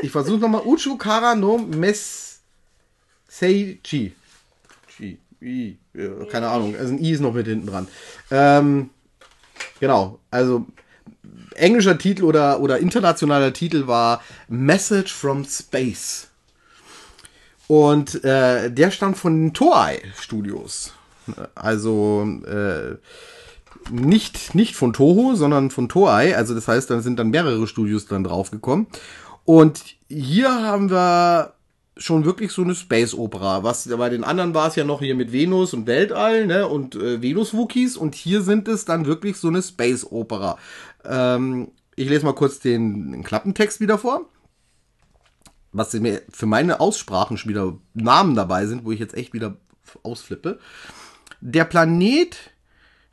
ich 0.00 0.10
versuche 0.12 0.38
nochmal. 0.38 0.62
Uchu 0.64 0.96
Kara 0.96 1.34
no 1.34 1.58
Meseichi. 1.58 2.42
Chi. 4.96 5.18
I. 5.42 5.76
Keine 6.30 6.48
Ahnung. 6.48 6.76
Also 6.78 6.94
ein 6.94 7.02
I 7.02 7.10
ist 7.10 7.20
noch 7.20 7.34
mit 7.34 7.46
hinten 7.46 7.66
dran. 7.66 7.88
Ähm, 8.30 8.90
genau. 9.80 10.18
Also 10.30 10.64
englischer 11.56 11.98
Titel 11.98 12.22
oder, 12.24 12.60
oder 12.60 12.78
internationaler 12.78 13.52
Titel 13.52 13.86
war 13.88 14.22
Message 14.48 15.12
from 15.12 15.44
Space. 15.44 16.28
Und 17.68 18.24
äh, 18.24 18.70
der 18.70 18.90
stammt 18.90 19.18
von 19.18 19.40
den 19.40 19.54
Toei 19.54 20.02
Studios. 20.18 20.92
Also 21.54 22.26
äh, 22.46 22.96
nicht, 23.90 24.54
nicht 24.54 24.76
von 24.76 24.92
Toho, 24.92 25.34
sondern 25.34 25.70
von 25.70 25.88
Toei. 25.88 26.36
Also 26.36 26.54
das 26.54 26.68
heißt, 26.68 26.90
da 26.90 27.00
sind 27.00 27.18
dann 27.18 27.30
mehrere 27.30 27.66
Studios 27.66 28.06
dann 28.06 28.24
draufgekommen. 28.24 28.86
Und 29.44 29.82
hier 30.08 30.50
haben 30.50 30.90
wir 30.90 31.54
schon 31.96 32.24
wirklich 32.24 32.52
so 32.52 32.62
eine 32.62 32.74
Space-Opera. 32.74 33.62
Was 33.62 33.88
bei 33.88 34.08
den 34.10 34.24
anderen 34.24 34.54
war 34.54 34.68
es 34.68 34.76
ja 34.76 34.84
noch 34.84 35.00
hier 35.00 35.14
mit 35.14 35.32
Venus 35.32 35.72
und 35.72 35.86
Weltall, 35.86 36.46
ne? 36.46 36.68
Und 36.68 36.94
äh, 36.94 37.22
Venus-Wookies. 37.22 37.96
Und 37.96 38.14
hier 38.14 38.42
sind 38.42 38.68
es 38.68 38.84
dann 38.84 39.06
wirklich 39.06 39.38
so 39.38 39.48
eine 39.48 39.62
Space-Opera. 39.62 40.58
Ähm, 41.04 41.68
ich 41.94 42.08
lese 42.08 42.26
mal 42.26 42.34
kurz 42.34 42.60
den, 42.60 43.12
den 43.12 43.24
Klappentext 43.24 43.80
wieder 43.80 43.98
vor. 43.98 44.26
Was 45.76 45.92
mir 45.94 46.22
für 46.30 46.46
meine 46.46 46.80
Aussprachen 46.80 47.36
schon 47.36 47.50
wieder 47.50 47.78
Namen 47.94 48.34
dabei 48.34 48.66
sind, 48.66 48.84
wo 48.84 48.92
ich 48.92 49.00
jetzt 49.00 49.14
echt 49.14 49.32
wieder 49.32 49.56
ausflippe. 50.02 50.58
Der 51.40 51.64
Planet 51.64 52.36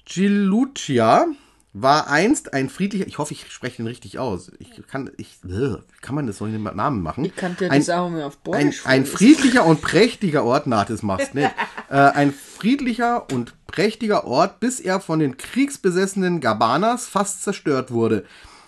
Gilutia 0.06 1.28
war 1.76 2.08
einst 2.08 2.54
ein 2.54 2.70
friedlicher, 2.70 3.08
ich 3.08 3.18
hoffe, 3.18 3.34
ich 3.34 3.52
spreche 3.52 3.78
den 3.78 3.88
richtig 3.88 4.20
aus. 4.20 4.52
Ich 4.60 4.70
kann, 4.88 5.10
ich, 5.18 5.40
wie 5.42 5.76
kann 6.02 6.14
man 6.14 6.28
das 6.28 6.38
so 6.38 6.46
in 6.46 6.52
den 6.52 6.62
Namen 6.62 7.02
machen? 7.02 7.26
Ich 7.26 7.36
kannte 7.36 7.70
ein, 7.72 7.80
das 7.80 7.90
auch 7.90 8.10
mal 8.10 8.24
auf 8.24 8.36
ein, 8.36 8.44
Bordisch. 8.44 8.86
ein 8.86 9.06
friedlicher 9.06 9.66
und 9.66 9.82
prächtiger 9.82 10.44
Ort, 10.44 10.68
na, 10.68 10.86
das 10.86 11.02
machst 11.02 11.34
nicht. 11.34 11.52
äh, 11.90 11.96
ein 11.96 12.32
friedlicher 12.32 13.32
und 13.32 13.56
prächtiger 13.66 14.26
Ort, 14.26 14.60
bis 14.60 14.80
er 14.80 15.00
von 15.00 15.18
den 15.18 15.38
kriegsbesessenen 15.38 16.42
Gabanas 16.42 17.08
fast 17.08 17.42
zerstört 17.42 17.90
wurde. 17.90 18.24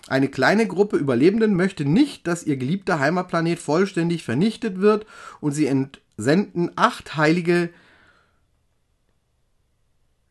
Eine 0.08 0.28
kleine 0.28 0.68
Gruppe 0.68 0.98
Überlebenden 0.98 1.54
möchte 1.54 1.84
nicht, 1.84 2.28
dass 2.28 2.44
ihr 2.44 2.56
geliebter 2.56 3.00
Heimatplanet 3.00 3.58
vollständig 3.58 4.22
vernichtet 4.22 4.80
wird 4.80 5.04
und 5.40 5.52
sie 5.52 5.66
entsenden 5.66 6.70
acht 6.76 7.16
heilige 7.16 7.70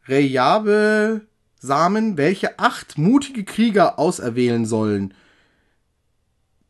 Rejave-Samen, 0.08 2.17
welche 2.17 2.60
acht 2.60 2.98
mutige 2.98 3.44
Krieger 3.44 4.00
auserwählen 4.00 4.65
sollen. 4.65 5.13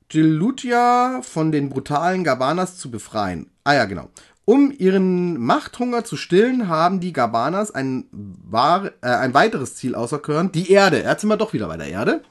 Gelutia 0.10 1.22
von 1.22 1.52
den 1.52 1.70
brutalen 1.70 2.24
Gabanas 2.24 2.78
zu 2.78 2.90
befreien. 2.90 3.52
Ah 3.64 3.74
ja, 3.74 3.86
genau. 3.86 4.10
Um 4.46 4.72
ihren 4.72 5.40
Machthunger 5.40 6.06
zu 6.06 6.18
stillen, 6.18 6.68
haben 6.68 7.00
die 7.00 7.14
Gabanas 7.14 7.72
ein, 7.72 8.06
äh, 8.52 8.90
ein 9.02 9.34
weiteres 9.34 9.76
Ziel 9.76 9.96
auserkoren, 9.96 10.52
die 10.52 10.72
Erde. 10.72 11.02
Jetzt 11.02 11.22
sind 11.22 11.30
wir 11.30 11.38
doch 11.38 11.54
wieder 11.54 11.68
bei 11.68 11.78
der 11.78 11.88
Erde. 11.88 12.24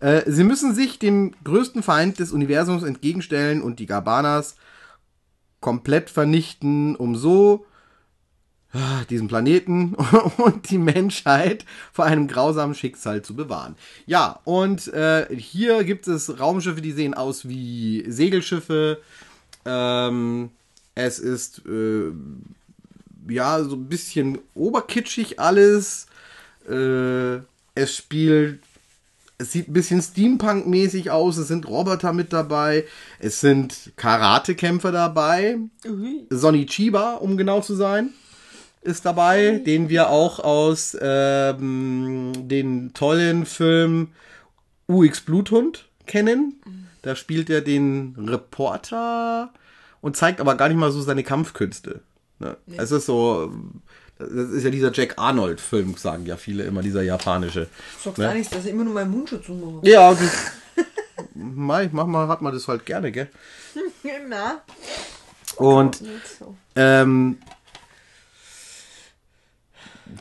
Äh, 0.00 0.22
sie 0.26 0.44
müssen 0.44 0.74
sich 0.74 0.98
dem 0.98 1.34
größten 1.44 1.82
Feind 1.82 2.18
des 2.18 2.32
Universums 2.32 2.82
entgegenstellen 2.82 3.62
und 3.62 3.78
die 3.78 3.86
Gabanas 3.86 4.56
komplett 5.60 6.08
vernichten, 6.08 6.96
um 6.96 7.16
so 7.16 7.66
ah, 8.72 9.04
diesen 9.10 9.28
Planeten 9.28 9.94
und 10.38 10.70
die 10.70 10.78
Menschheit 10.78 11.64
vor 11.92 12.06
einem 12.06 12.28
grausamen 12.28 12.74
Schicksal 12.74 13.22
zu 13.22 13.36
bewahren. 13.36 13.76
Ja, 14.06 14.40
und 14.44 14.88
äh, 14.88 15.26
hier 15.36 15.84
gibt 15.84 16.08
es 16.08 16.40
Raumschiffe, 16.40 16.80
die 16.80 16.92
sehen 16.92 17.14
aus 17.14 17.46
wie 17.48 18.04
Segelschiffe. 18.08 19.00
Ähm, 19.66 20.50
es 20.94 21.18
ist 21.18 21.62
äh, 21.66 22.10
ja 23.28 23.62
so 23.62 23.76
ein 23.76 23.88
bisschen 23.88 24.38
oberkitschig 24.54 25.38
alles. 25.38 26.06
Äh, 26.68 27.40
es 27.74 27.96
spielt 27.96 28.60
es 29.40 29.52
sieht 29.52 29.68
ein 29.68 29.72
bisschen 29.72 30.02
Steampunk-mäßig 30.02 31.10
aus. 31.10 31.38
Es 31.38 31.48
sind 31.48 31.66
Roboter 31.66 32.12
mit 32.12 32.32
dabei. 32.32 32.84
Es 33.18 33.40
sind 33.40 33.92
Karatekämpfer 33.96 34.92
dabei. 34.92 35.58
Ui. 35.86 36.26
Sonny 36.28 36.66
Chiba, 36.66 37.14
um 37.14 37.38
genau 37.38 37.62
zu 37.62 37.74
sein, 37.74 38.10
ist 38.82 39.06
dabei, 39.06 39.62
den 39.64 39.88
wir 39.88 40.10
auch 40.10 40.40
aus 40.40 40.96
ähm, 41.00 42.32
den 42.36 42.92
tollen 42.92 43.46
Film 43.46 44.08
UX 44.88 45.22
Bluthund 45.22 45.88
kennen. 46.06 46.60
Da 47.00 47.16
spielt 47.16 47.48
er 47.48 47.62
den 47.62 48.14
Reporter 48.18 49.54
und 50.02 50.16
zeigt 50.16 50.40
aber 50.42 50.54
gar 50.54 50.68
nicht 50.68 50.76
mal 50.76 50.92
so 50.92 51.00
seine 51.00 51.24
Kampfkünste. 51.24 52.02
Ne? 52.40 52.58
Es 52.76 52.90
ist 52.90 53.06
so, 53.06 53.50
das 54.20 54.50
ist 54.50 54.64
ja 54.64 54.70
dieser 54.70 54.92
Jack 54.92 55.14
Arnold-Film, 55.16 55.96
sagen 55.96 56.26
ja 56.26 56.36
viele 56.36 56.64
immer, 56.64 56.82
dieser 56.82 57.02
japanische. 57.02 57.68
Sagst 58.02 58.18
Ne? 58.18 58.24
gar 58.24 58.34
nichts, 58.34 58.50
dass 58.52 58.64
ich 58.64 58.70
immer 58.70 58.84
nur 58.84 58.94
meinen 58.94 59.10
Mundschutz 59.10 59.48
ummache. 59.48 59.86
Ja, 59.88 60.12
das, 60.14 60.52
Mei, 61.34 61.88
manchmal 61.92 62.28
hat 62.28 62.42
man 62.42 62.52
das 62.52 62.68
halt 62.68 62.86
gerne, 62.86 63.12
gell? 63.12 63.28
Na, 64.28 64.62
Und. 65.56 66.02
Ähm, 66.76 67.38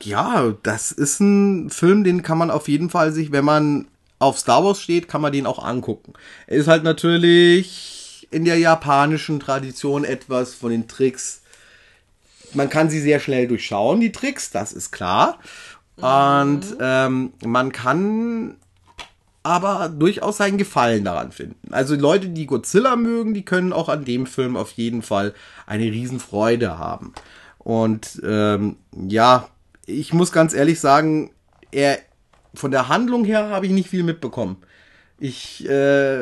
ja, 0.01 0.53
das 0.63 0.91
ist 0.91 1.19
ein 1.19 1.69
Film, 1.69 2.03
den 2.03 2.21
kann 2.21 2.37
man 2.37 2.51
auf 2.51 2.67
jeden 2.67 2.89
Fall 2.89 3.11
sich, 3.11 3.31
wenn 3.31 3.45
man 3.45 3.87
auf 4.19 4.37
Star 4.37 4.63
Wars 4.63 4.81
steht, 4.81 5.07
kann 5.07 5.21
man 5.21 5.31
den 5.31 5.45
auch 5.45 5.63
angucken. 5.63 6.13
Er 6.47 6.57
ist 6.57 6.67
halt 6.67 6.83
natürlich 6.83 8.27
in 8.31 8.45
der 8.45 8.57
japanischen 8.57 9.39
Tradition 9.39 10.03
etwas 10.03 10.53
von 10.53 10.71
den 10.71 10.87
Tricks. 10.87 11.41
Man 12.53 12.69
kann 12.69 12.89
sie 12.89 12.99
sehr 12.99 13.19
schnell 13.19 13.47
durchschauen, 13.47 13.99
die 13.99 14.11
Tricks, 14.11 14.51
das 14.51 14.73
ist 14.73 14.91
klar. 14.91 15.39
Und 15.97 16.61
ähm, 16.79 17.33
man 17.43 17.71
kann 17.71 18.55
aber 19.43 19.89
durchaus 19.89 20.37
seinen 20.37 20.57
Gefallen 20.57 21.05
daran 21.05 21.31
finden. 21.31 21.73
Also 21.73 21.95
Leute, 21.95 22.29
die 22.29 22.45
Godzilla 22.45 22.95
mögen, 22.95 23.33
die 23.33 23.43
können 23.43 23.73
auch 23.73 23.89
an 23.89 24.05
dem 24.05 24.25
Film 24.25 24.55
auf 24.55 24.71
jeden 24.71 25.01
Fall 25.01 25.33
eine 25.65 25.85
Riesenfreude 25.85 26.77
haben. 26.77 27.13
Und 27.57 28.21
ähm, 28.25 28.77
ja, 28.93 29.49
ich 29.85 30.13
muss 30.13 30.31
ganz 30.31 30.53
ehrlich 30.53 30.79
sagen, 30.79 31.31
er 31.71 31.99
von 32.53 32.71
der 32.71 32.87
Handlung 32.87 33.25
her 33.25 33.49
habe 33.49 33.65
ich 33.65 33.71
nicht 33.71 33.89
viel 33.89 34.03
mitbekommen. 34.03 34.57
Ich, 35.21 35.67
äh, 35.67 36.21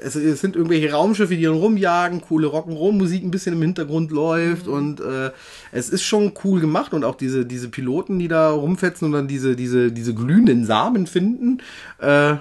es, 0.00 0.16
es 0.16 0.40
sind 0.40 0.56
irgendwelche 0.56 0.90
Raumschiffe, 0.90 1.36
die 1.36 1.44
dann 1.44 1.54
rumjagen, 1.54 2.20
coole 2.20 2.48
Rock'n'Roll-Musik 2.48 3.22
ein 3.22 3.30
bisschen 3.30 3.54
im 3.54 3.62
Hintergrund 3.62 4.10
läuft 4.10 4.66
und 4.66 5.00
äh, 5.00 5.30
es 5.70 5.88
ist 5.88 6.02
schon 6.02 6.32
cool 6.42 6.60
gemacht 6.60 6.92
und 6.94 7.04
auch 7.04 7.14
diese, 7.14 7.46
diese 7.46 7.68
Piloten, 7.68 8.18
die 8.18 8.26
da 8.26 8.50
rumfetzen 8.50 9.06
und 9.06 9.12
dann 9.12 9.28
diese, 9.28 9.54
diese, 9.54 9.92
diese 9.92 10.14
glühenden 10.14 10.64
Samen 10.66 11.06
finden, 11.06 11.62
äh, 12.00 12.36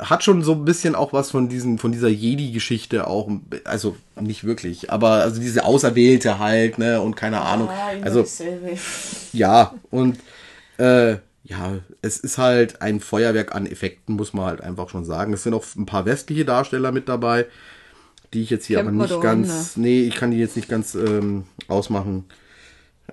hat 0.00 0.24
schon 0.24 0.42
so 0.42 0.52
ein 0.52 0.64
bisschen 0.64 0.94
auch 0.94 1.12
was 1.12 1.30
von 1.30 1.48
diesen, 1.48 1.78
von 1.78 1.92
dieser 1.92 2.08
Jedi-Geschichte 2.08 3.06
auch, 3.06 3.30
also 3.64 3.96
nicht 4.18 4.44
wirklich, 4.44 4.90
aber 4.90 5.10
also 5.16 5.40
diese 5.40 5.64
Auserwählte 5.64 6.38
halt, 6.38 6.78
ne, 6.78 7.00
und 7.00 7.16
keine 7.16 7.40
Ahnung. 7.42 7.68
Ah, 7.68 7.90
Also 8.02 8.20
ja, 9.32 9.74
und 9.90 10.18
äh, 10.78 11.16
ja, 11.44 11.78
es 12.04 12.18
ist 12.18 12.38
halt 12.38 12.82
ein 12.82 13.00
Feuerwerk 13.00 13.54
an 13.54 13.66
Effekten, 13.66 14.16
muss 14.16 14.34
man 14.34 14.44
halt 14.46 14.60
einfach 14.60 14.90
schon 14.90 15.04
sagen. 15.04 15.32
Es 15.32 15.42
sind 15.42 15.54
auch 15.54 15.64
ein 15.76 15.86
paar 15.86 16.04
westliche 16.04 16.44
Darsteller 16.44 16.92
mit 16.92 17.08
dabei, 17.08 17.46
die 18.32 18.42
ich 18.42 18.50
jetzt 18.50 18.66
hier 18.66 18.78
Kennt 18.78 18.88
aber 18.90 19.02
nicht 19.02 19.20
ganz, 19.22 19.76
nee, 19.76 20.02
ich 20.02 20.14
kann 20.16 20.30
die 20.30 20.38
jetzt 20.38 20.56
nicht 20.56 20.68
ganz 20.68 20.94
ähm, 20.94 21.44
ausmachen. 21.66 22.26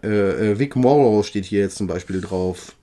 Äh, 0.04 0.52
äh, 0.52 0.60
Vic 0.60 0.76
Morrow 0.76 1.26
steht 1.26 1.46
hier 1.46 1.62
jetzt 1.62 1.78
zum 1.78 1.88
Beispiel 1.88 2.22
drauf. 2.22 2.76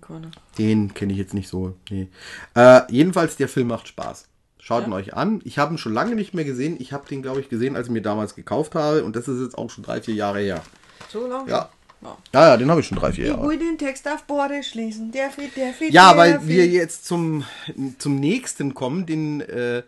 Corner. 0.00 0.30
Den 0.56 0.94
kenne 0.94 1.12
ich 1.12 1.18
jetzt 1.18 1.34
nicht 1.34 1.48
so. 1.48 1.74
Nee. 1.90 2.08
Äh, 2.54 2.80
jedenfalls, 2.90 3.36
der 3.36 3.48
Film 3.48 3.68
macht 3.68 3.86
Spaß. 3.86 4.26
Schaut 4.58 4.86
ihn 4.86 4.92
Ja. 4.92 4.96
euch 4.96 5.12
an. 5.14 5.42
Ich 5.44 5.58
habe 5.58 5.74
ihn 5.74 5.78
schon 5.78 5.92
lange 5.92 6.14
nicht 6.14 6.32
mehr 6.32 6.46
gesehen. 6.46 6.76
Ich 6.80 6.94
habe 6.94 7.06
den, 7.06 7.20
glaube 7.20 7.40
ich, 7.40 7.50
gesehen, 7.50 7.76
als 7.76 7.88
ich 7.88 7.92
mir 7.92 8.00
damals 8.00 8.34
gekauft 8.34 8.74
habe. 8.74 9.04
Und 9.04 9.14
das 9.14 9.28
ist 9.28 9.42
jetzt 9.42 9.58
auch 9.58 9.68
schon 9.68 9.84
drei, 9.84 10.00
vier 10.00 10.14
Jahre 10.14 10.40
her. 10.40 10.62
So 11.10 11.26
lange? 11.26 11.50
Ja. 11.50 11.68
Ja. 12.00 12.16
Ja, 12.32 12.48
ja, 12.50 12.56
den 12.56 12.70
habe 12.70 12.80
ich 12.80 12.86
schon 12.86 12.98
drei, 12.98 13.12
vier 13.12 13.24
Ich 13.24 13.30
Jahre. 13.30 13.48
will 13.48 13.58
den 13.58 13.76
Text 13.78 14.06
auf 14.08 14.22
Borde 14.24 14.62
schließen. 14.62 15.10
Der 15.10 15.30
Fried, 15.30 15.56
der 15.56 15.72
Fried, 15.74 15.92
Ja, 15.92 16.10
der 16.10 16.16
weil 16.18 16.34
Fried. 16.38 16.48
wir 16.48 16.66
jetzt 16.66 17.06
zum, 17.06 17.44
zum 17.98 18.16
nächsten 18.16 18.74
kommen, 18.74 19.04
den, 19.06 19.40
äh, 19.40 19.82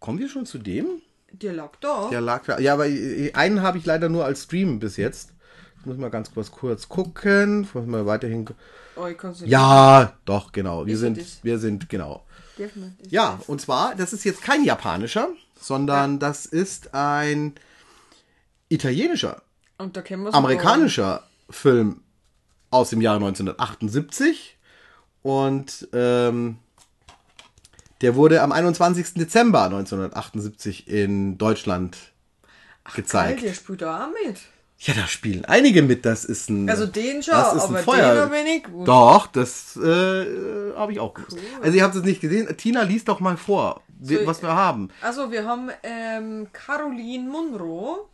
kommen 0.00 0.18
wir 0.18 0.28
schon 0.28 0.44
zu 0.46 0.58
dem? 0.58 0.86
Der 1.32 1.52
lag 1.52 1.70
da. 1.80 2.08
Der 2.10 2.20
lag 2.20 2.44
da. 2.44 2.58
Ja, 2.58 2.74
aber 2.74 2.88
äh, 2.88 3.32
einen 3.34 3.62
habe 3.62 3.78
ich 3.78 3.86
leider 3.86 4.08
nur 4.08 4.24
als 4.24 4.42
Stream 4.44 4.80
bis 4.80 4.96
jetzt. 4.96 5.30
Ich 5.80 5.86
muss 5.86 5.96
mal 5.96 6.10
ganz 6.10 6.34
kurz, 6.34 6.50
kurz 6.50 6.88
gucken. 6.88 7.66
Muss 7.72 7.86
mal 7.86 8.04
weiterhin. 8.04 8.44
Oh, 8.96 9.06
ich 9.06 9.16
kann's 9.16 9.40
nicht. 9.40 9.50
Ja, 9.50 10.12
doch, 10.26 10.52
genau. 10.52 10.84
Wir 10.84 10.92
Ist 10.94 11.00
er 11.00 11.04
sind, 11.04 11.18
das? 11.18 11.38
wir 11.42 11.58
sind, 11.58 11.88
genau. 11.88 12.26
Ja, 13.08 13.40
und 13.46 13.62
zwar, 13.62 13.94
das 13.94 14.12
ist 14.12 14.24
jetzt 14.24 14.42
kein 14.42 14.64
japanischer, 14.64 15.28
sondern 15.58 16.18
das 16.18 16.44
ist 16.44 16.92
ein 16.94 17.54
italienischer, 18.68 19.40
Und 19.78 19.96
da 19.96 20.02
kennen 20.02 20.24
wir 20.24 20.34
amerikanischer 20.34 21.22
Film 21.50 22.02
aus 22.70 22.90
dem 22.90 23.00
Jahre 23.00 23.16
1978 23.16 24.56
und 25.22 25.88
ähm, 25.92 26.58
der 28.00 28.14
wurde 28.14 28.40
am 28.42 28.52
21. 28.52 29.14
Dezember 29.14 29.64
1978 29.64 30.88
in 30.88 31.36
Deutschland 31.36 31.96
Geil, 32.84 32.94
gezeigt. 32.94 33.42
der 33.42 33.54
spielt 33.54 33.82
da 33.82 34.06
auch 34.06 34.10
mit. 34.26 34.40
Ja, 34.78 34.94
da 34.94 35.06
spielen 35.06 35.44
einige 35.44 35.82
mit. 35.82 36.06
Das 36.06 36.24
ist 36.24 36.48
ein. 36.48 36.70
Also 36.70 36.86
den 36.86 37.22
schon, 37.22 37.34
das 37.34 37.54
ist 37.54 37.62
aber 37.64 37.78
ein 37.78 37.84
Feuer. 37.84 38.26
den 38.28 38.44
nicht 38.44 38.64
gewusst. 38.64 38.88
Doch, 38.88 39.26
das 39.26 39.76
äh, 39.76 40.72
habe 40.74 40.92
ich 40.92 41.00
auch 41.00 41.12
gewusst. 41.12 41.36
Also 41.60 41.76
ihr 41.76 41.84
habt 41.84 41.94
es 41.94 42.02
nicht 42.02 42.22
gesehen. 42.22 42.48
Tina 42.56 42.82
liest 42.82 43.08
doch 43.08 43.20
mal 43.20 43.36
vor, 43.36 43.82
So, 44.00 44.14
was 44.24 44.40
wir 44.40 44.54
haben. 44.54 44.88
Also 45.02 45.30
wir 45.30 45.44
haben 45.44 45.70
ähm, 45.82 46.48
Caroline 46.54 47.28
Munro, 47.28 48.08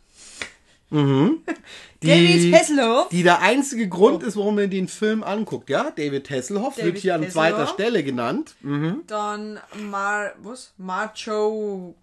Die, 2.03 2.07
David 2.07 2.53
Hasselhoff. 2.53 3.09
die 3.09 3.23
der 3.23 3.41
einzige 3.41 3.89
Grund 3.89 4.23
ist, 4.23 4.37
warum 4.37 4.55
man 4.55 4.69
den 4.69 4.87
Film 4.87 5.23
anguckt. 5.23 5.69
Ja, 5.69 5.91
David 5.91 6.29
Hasselhoff 6.29 6.77
wird 6.77 6.89
David 6.89 7.01
hier 7.01 7.15
an 7.15 7.29
zweiter. 7.29 7.67
Stelle 7.67 8.03
genannt. 8.03 8.55
Mhm. 8.61 9.01
dann 9.07 9.59
Mar 9.89 10.31
was? 10.41 10.73
Marjo 10.77 11.95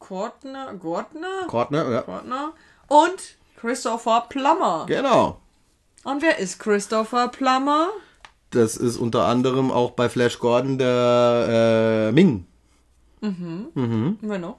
Gortner, 0.00 0.74
Gortner, 0.74 1.46
Kortner, 1.46 1.90
ja. 1.90 2.00
Gortner 2.00 2.52
und 2.88 3.36
Christopher 3.56 4.26
Plummer. 4.28 4.86
Genau. 4.88 5.38
Und 6.02 6.22
wer 6.22 6.38
ist 6.38 6.58
Christopher 6.58 7.28
Plummer? 7.28 7.90
Das 8.50 8.76
ist 8.76 8.96
unter 8.96 9.26
anderem 9.26 9.70
auch 9.70 9.92
bei 9.92 10.08
Flash 10.08 10.38
Gordon 10.40 10.76
der 10.78 12.08
äh, 12.08 12.12
Ming. 12.12 12.46
Wer 13.20 14.38
noch? 14.38 14.58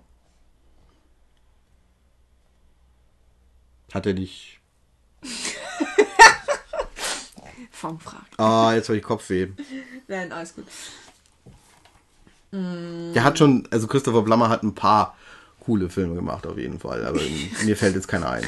Hat 3.94 4.06
er 4.06 4.14
nicht. 4.14 4.60
Fangfrage. 7.72 8.24
Ah, 8.38 8.74
jetzt 8.74 8.90
habe 8.90 8.98
ich 8.98 9.04
Kopfweh. 9.04 9.48
Nein, 10.08 10.32
alles 10.32 10.56
gut. 10.56 10.66
Der 12.52 13.24
hat 13.24 13.38
schon, 13.38 13.68
also 13.72 13.88
Christopher 13.88 14.22
Blammer 14.22 14.50
hat 14.50 14.64
ein 14.64 14.76
paar 14.76 15.16
coole 15.60 15.90
Filme 15.90 16.16
gemacht, 16.16 16.46
auf 16.48 16.58
jeden 16.58 16.80
Fall. 16.80 17.06
Aber 17.06 17.20
mir 17.64 17.78
fällt 17.78 17.96
jetzt 17.96 18.08
keiner 18.08 18.30
ein. 18.32 18.46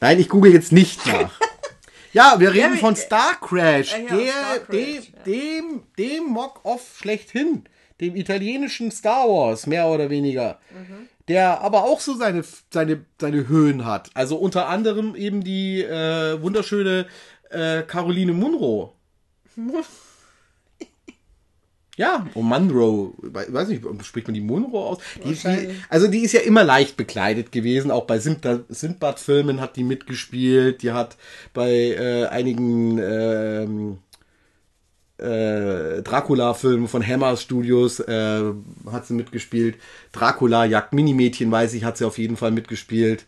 Nein, 0.00 0.18
ich 0.20 0.28
google 0.28 0.52
jetzt 0.52 0.72
nicht 0.72 1.04
nach. 1.06 1.38
Ja, 2.12 2.36
wir 2.40 2.52
reden 2.52 2.74
wie- 2.74 2.78
von 2.78 2.96
Star 2.96 3.38
Crash, 3.40 3.92
ja, 3.92 3.98
der, 4.16 4.32
Star 4.32 4.58
Crash, 4.60 4.68
dem, 4.70 5.02
ja. 5.04 5.22
dem, 5.24 5.82
dem 5.98 6.24
Mock-Off 6.24 6.96
schlechthin, 6.98 7.64
dem 8.00 8.16
italienischen 8.16 8.90
Star 8.90 9.28
Wars, 9.28 9.66
mehr 9.66 9.86
oder 9.86 10.10
weniger, 10.10 10.58
Mhm. 10.72 11.08
Der 11.30 11.60
aber 11.60 11.84
auch 11.84 12.00
so 12.00 12.14
seine, 12.14 12.42
seine, 12.72 13.04
seine 13.20 13.46
Höhen 13.46 13.84
hat. 13.84 14.10
Also 14.14 14.36
unter 14.36 14.68
anderem 14.68 15.14
eben 15.14 15.44
die 15.44 15.80
äh, 15.80 16.42
wunderschöne 16.42 17.06
äh, 17.50 17.82
Caroline 17.82 18.32
Munro. 18.32 18.96
Ja, 21.96 22.26
oh 22.34 22.42
Munro, 22.42 23.14
ich 23.22 23.52
weiß 23.52 23.68
nicht, 23.68 23.84
spricht 24.02 24.26
man 24.26 24.34
die 24.34 24.40
Munro 24.40 24.88
aus? 24.88 24.98
Die, 25.24 25.34
die, 25.34 25.74
also 25.88 26.08
die 26.08 26.20
ist 26.20 26.32
ja 26.32 26.40
immer 26.40 26.64
leicht 26.64 26.96
bekleidet 26.96 27.52
gewesen, 27.52 27.90
auch 27.90 28.06
bei 28.06 28.18
Sindbad- 28.18 28.64
Sindbad-Filmen 28.68 29.60
hat 29.60 29.76
die 29.76 29.84
mitgespielt, 29.84 30.82
die 30.82 30.92
hat 30.92 31.16
bei 31.52 31.70
äh, 31.70 32.26
einigen 32.26 32.98
ähm, 32.98 33.98
äh, 35.20 36.02
Dracula-Filmen 36.02 36.88
von 36.88 37.06
Hammer 37.06 37.36
Studios 37.36 38.00
äh, 38.00 38.42
hat 38.90 39.06
sie 39.06 39.14
mitgespielt. 39.14 39.76
Dracula 40.12 40.64
jagt 40.64 40.92
Minimädchen, 40.92 41.50
weiß 41.50 41.74
ich, 41.74 41.84
hat 41.84 41.98
sie 41.98 42.06
auf 42.06 42.18
jeden 42.18 42.36
Fall 42.36 42.50
mitgespielt. 42.50 43.26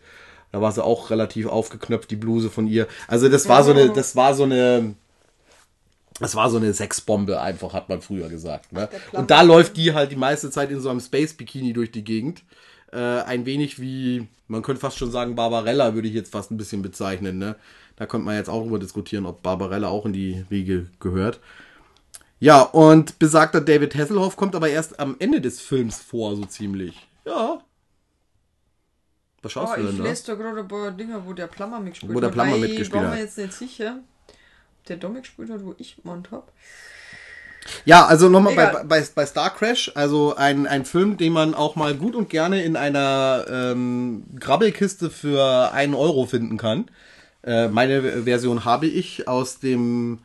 Da 0.51 0.61
war 0.61 0.71
sie 0.71 0.83
auch 0.83 1.09
relativ 1.09 1.47
aufgeknöpft, 1.47 2.11
die 2.11 2.15
Bluse 2.15 2.49
von 2.49 2.67
ihr. 2.67 2.87
Also 3.07 3.27
das 3.29 3.49
war 3.49 3.63
so 3.63 3.71
eine, 3.71 3.89
das 3.89 4.15
war 4.15 4.35
so 4.35 4.43
eine, 4.43 4.93
das 6.19 6.35
war 6.35 6.49
so 6.49 6.57
eine 6.57 6.73
Sexbombe 6.73 7.41
einfach, 7.41 7.73
hat 7.73 7.89
man 7.89 8.01
früher 8.01 8.29
gesagt. 8.29 8.71
Ne? 8.71 8.87
Und 9.11 9.31
da 9.31 9.41
läuft 9.41 9.77
die 9.77 9.93
halt 9.93 10.11
die 10.11 10.15
meiste 10.15 10.51
Zeit 10.51 10.69
in 10.71 10.79
so 10.79 10.89
einem 10.89 10.99
Space-Bikini 10.99 11.73
durch 11.73 11.91
die 11.91 12.03
Gegend. 12.03 12.43
Äh, 12.91 12.97
ein 12.97 13.47
wenig 13.47 13.79
wie, 13.81 14.27
man 14.47 14.61
könnte 14.61 14.81
fast 14.81 14.97
schon 14.97 15.11
sagen, 15.11 15.35
Barbarella 15.35 15.95
würde 15.95 16.07
ich 16.07 16.13
jetzt 16.13 16.31
fast 16.31 16.51
ein 16.51 16.57
bisschen 16.57 16.83
bezeichnen. 16.83 17.39
Ne? 17.39 17.55
Da 17.95 18.05
könnte 18.05 18.25
man 18.25 18.35
jetzt 18.35 18.49
auch 18.49 18.61
drüber 18.61 18.79
diskutieren, 18.79 19.25
ob 19.25 19.41
Barbarella 19.41 19.87
auch 19.87 20.05
in 20.05 20.13
die 20.13 20.45
Riege 20.51 20.87
gehört. 20.99 21.39
Ja, 22.43 22.59
und 22.61 23.19
besagter 23.19 23.61
David 23.61 23.95
Hasselhoff 23.95 24.35
kommt 24.35 24.53
aber 24.53 24.67
erst 24.67 24.99
am 24.99 25.15
Ende 25.19 25.39
des 25.39 25.61
Films 25.61 26.01
vor, 26.01 26.35
so 26.35 26.43
ziemlich. 26.43 27.07
Ja. 27.25 27.61
Was 29.41 29.53
schaust 29.53 29.73
Oh, 29.73 29.75
du 29.77 29.81
ich 29.83 29.87
denn 29.91 29.97
da? 29.99 30.03
lese 30.03 30.25
da 30.27 30.33
gerade 30.35 30.59
ein 30.59 30.67
paar 30.67 30.91
Dinge, 30.91 31.21
wo 31.25 31.31
der 31.31 31.47
Plummer 31.47 31.79
mitgespielt 31.79 32.13
Wo 32.13 32.19
der 32.19 32.27
hat. 32.27 32.33
Plummer 32.33 32.57
mitgespielt 32.57 32.87
Ich 32.87 32.93
war 32.93 33.03
hat. 33.05 33.11
mir 33.11 33.19
jetzt 33.21 33.37
nicht 33.37 33.53
sicher, 33.53 33.99
ob 34.27 34.85
der 34.87 34.97
da 34.97 35.07
mitgespielt 35.07 35.51
hat, 35.51 35.63
wo 35.63 35.73
ich 35.77 35.95
gemeint 35.95 36.31
habe. 36.31 36.51
Ja, 37.85 38.07
also 38.07 38.27
nochmal 38.27 38.55
bei, 38.55 38.83
bei, 38.83 39.07
bei 39.15 39.25
Star 39.25 39.49
Crash, 39.49 39.89
also 39.95 40.35
ein, 40.35 40.67
ein 40.67 40.83
Film, 40.83 41.15
den 41.15 41.31
man 41.31 41.53
auch 41.55 41.77
mal 41.77 41.95
gut 41.95 42.13
und 42.13 42.29
gerne 42.29 42.61
in 42.61 42.75
einer 42.75 43.45
ähm, 43.49 44.25
Grabbelkiste 44.37 45.09
für 45.09 45.71
einen 45.71 45.93
Euro 45.93 46.25
finden 46.25 46.57
kann. 46.57 46.91
Äh, 47.41 47.69
meine 47.69 48.23
Version 48.23 48.65
habe 48.65 48.87
ich 48.87 49.29
aus 49.29 49.59
dem 49.61 50.19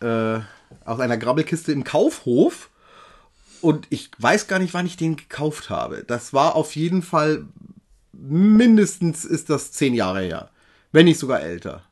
äh, 0.00 0.40
aus 0.84 1.00
einer 1.00 1.16
Grabbelkiste 1.16 1.72
im 1.72 1.84
Kaufhof. 1.84 2.70
Und 3.60 3.86
ich 3.90 4.10
weiß 4.18 4.48
gar 4.48 4.58
nicht, 4.58 4.74
wann 4.74 4.86
ich 4.86 4.96
den 4.96 5.16
gekauft 5.16 5.70
habe. 5.70 6.04
Das 6.06 6.32
war 6.32 6.56
auf 6.56 6.74
jeden 6.74 7.02
Fall 7.02 7.44
mindestens 8.12 9.24
ist 9.24 9.50
das 9.50 9.72
zehn 9.72 9.94
Jahre 9.94 10.22
her. 10.22 10.50
Wenn 10.92 11.06
nicht 11.06 11.18
sogar 11.18 11.40
älter. 11.40 11.82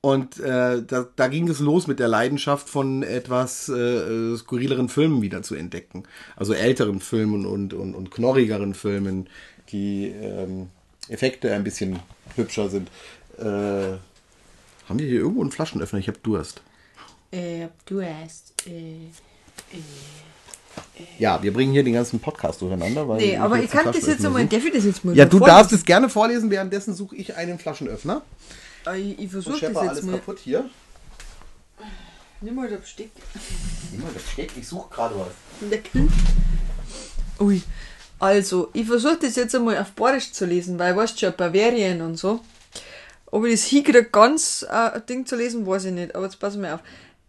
Und 0.00 0.40
äh, 0.40 0.82
da, 0.82 1.06
da 1.14 1.28
ging 1.28 1.48
es 1.48 1.60
los 1.60 1.86
mit 1.86 2.00
der 2.00 2.08
Leidenschaft 2.08 2.68
von 2.68 3.04
etwas 3.04 3.68
äh, 3.68 4.36
skurrileren 4.36 4.88
Filmen 4.88 5.22
wieder 5.22 5.42
zu 5.42 5.54
entdecken. 5.54 6.02
Also 6.34 6.54
älteren 6.54 7.00
Filmen 7.00 7.46
und, 7.46 7.72
und, 7.72 7.94
und 7.94 8.10
knorrigeren 8.10 8.74
Filmen, 8.74 9.28
die 9.70 10.08
ähm, 10.08 10.70
Effekte 11.08 11.54
ein 11.54 11.62
bisschen 11.62 12.00
hübscher 12.34 12.68
sind. 12.68 12.88
Äh, 13.38 13.44
haben 14.88 14.98
wir 14.98 15.06
hier 15.06 15.20
irgendwo 15.20 15.42
einen 15.42 15.52
Flaschenöffner? 15.52 16.00
Ich 16.00 16.08
habe 16.08 16.18
Durst. 16.22 16.62
Äh, 17.32 17.68
du 17.86 18.02
hast. 18.02 18.52
Äh, 18.66 19.08
Ja, 21.18 21.42
wir 21.42 21.52
bringen 21.52 21.72
hier 21.72 21.82
den 21.84 21.94
ganzen 21.94 22.20
Podcast 22.20 22.60
durcheinander. 22.60 23.08
Weil 23.08 23.18
nee, 23.18 23.36
aber 23.36 23.58
ich 23.62 23.70
kann 23.70 23.86
das 23.86 24.06
jetzt 24.06 24.22
suchen. 24.22 24.48
Darf 24.48 24.64
ich 24.64 24.72
das 24.72 24.84
jetzt 24.84 25.04
mal 25.04 25.16
Ja, 25.16 25.24
du 25.24 25.38
vorlesen? 25.38 25.56
darfst 25.56 25.72
es 25.72 25.84
gerne 25.84 26.08
vorlesen, 26.08 26.50
währenddessen 26.50 26.94
suche 26.94 27.16
ich 27.16 27.34
einen 27.36 27.58
Flaschenöffner. 27.58 28.22
Äh, 28.86 29.00
Ich, 29.00 29.18
ich 29.18 29.30
versuche 29.30 29.52
das 29.54 29.62
jetzt 29.62 29.76
alles 29.76 30.02
mal. 30.04 30.12
kaputt 30.12 30.38
hier. 30.38 30.68
Nimm 32.40 32.54
mal 32.56 32.68
das 32.68 32.80
Besteck. 32.80 33.10
Ich 34.58 34.66
suche 34.66 34.92
gerade 34.94 35.14
was. 35.16 35.68
Deckel. 35.70 36.08
Ui. 37.40 37.62
Also, 38.18 38.70
ich 38.72 38.86
versuche 38.86 39.18
das 39.20 39.36
jetzt 39.36 39.54
einmal 39.54 39.78
auf 39.78 39.92
Borisch 39.92 40.32
zu 40.32 40.44
lesen, 40.46 40.78
weil, 40.78 40.96
weißt 40.96 41.18
schon, 41.18 41.32
Bavarien 41.36 42.00
und 42.02 42.16
so. 42.16 42.40
Ob 43.26 43.44
ich 43.46 43.52
das 43.54 43.64
hinkriege, 43.64 44.04
ganz 44.04 44.64
äh, 44.68 45.00
Ding 45.08 45.24
zu 45.26 45.36
lesen, 45.36 45.66
weiß 45.66 45.86
ich 45.86 45.92
nicht. 45.92 46.14
Aber 46.14 46.24
jetzt 46.24 46.38
passen 46.38 46.62
wir 46.62 46.74
auf. 46.74 46.80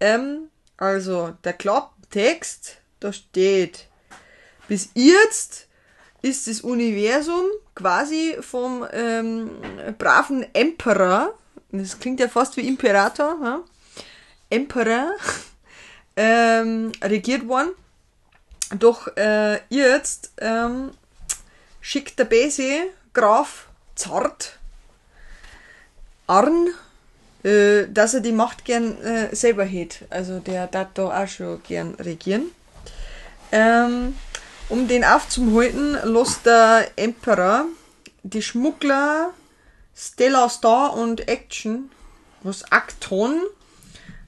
Ähm, 0.03 0.49
also, 0.75 1.33
der 1.45 1.53
Klapptext, 1.53 2.75
da 2.99 3.13
steht, 3.13 3.87
bis 4.67 4.89
jetzt 4.95 5.67
ist 6.21 6.47
das 6.47 6.59
Universum 6.59 7.45
quasi 7.73 8.35
vom 8.41 8.85
ähm, 8.91 9.51
braven 9.97 10.45
Emperor, 10.53 11.33
das 11.71 11.99
klingt 11.99 12.19
ja 12.19 12.27
fast 12.27 12.57
wie 12.57 12.67
Imperator, 12.67 13.37
ja? 13.41 13.61
Emperor, 14.49 15.13
ähm, 16.17 16.91
regiert 17.01 17.47
worden. 17.47 17.71
Doch 18.77 19.07
äh, 19.15 19.61
jetzt 19.69 20.33
ähm, 20.39 20.91
schickt 21.79 22.19
der 22.19 22.25
Bese 22.25 22.87
Graf 23.13 23.67
Zart 23.95 24.59
Arn, 26.27 26.73
äh, 27.43 27.87
dass 27.87 28.13
er 28.13 28.21
die 28.21 28.31
Macht 28.31 28.65
gern 28.65 29.01
äh, 29.01 29.35
selber 29.35 29.65
hätte. 29.65 30.05
Also 30.09 30.39
der 30.39 30.67
darf 30.67 30.87
da 30.93 31.23
auch 31.23 31.27
schon 31.27 31.61
gern 31.63 31.95
regieren. 31.95 32.45
Ähm, 33.51 34.15
um 34.69 34.87
den 34.87 35.03
aufzuhalten, 35.03 35.97
lässt 36.03 36.45
der 36.45 36.87
Emperor 36.95 37.65
die 38.23 38.41
Schmuggler 38.41 39.31
Stella 39.95 40.49
Star 40.49 40.95
und 40.95 41.27
Action, 41.27 41.91
was 42.41 42.63
Acton, 42.71 43.41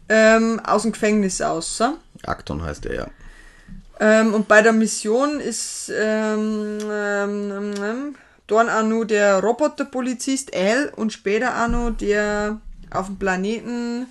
ähm, 0.10 0.60
aus 0.60 0.84
dem 0.84 0.92
Gefängnis 0.92 1.42
aus. 1.42 1.78
So? 1.78 1.98
Acton 2.24 2.62
heißt 2.62 2.86
er 2.86 2.94
ja. 2.94 3.08
Ähm, 4.00 4.34
und 4.34 4.48
bei 4.48 4.62
der 4.62 4.74
Mission 4.74 5.40
ist 5.40 5.90
ähm, 5.90 6.80
ähm, 6.84 7.52
ähm, 7.52 7.74
ähm, 7.82 8.16
dann 8.48 8.70
auch 8.70 8.84
nur 8.84 9.06
der 9.06 9.40
Roboterpolizist 9.40 10.56
Al 10.56 10.92
und 10.96 11.14
später 11.14 11.64
auch 11.64 11.68
noch 11.70 11.92
der 11.92 12.60
auf 12.96 13.08
dem 13.08 13.18
Planeten 13.18 14.08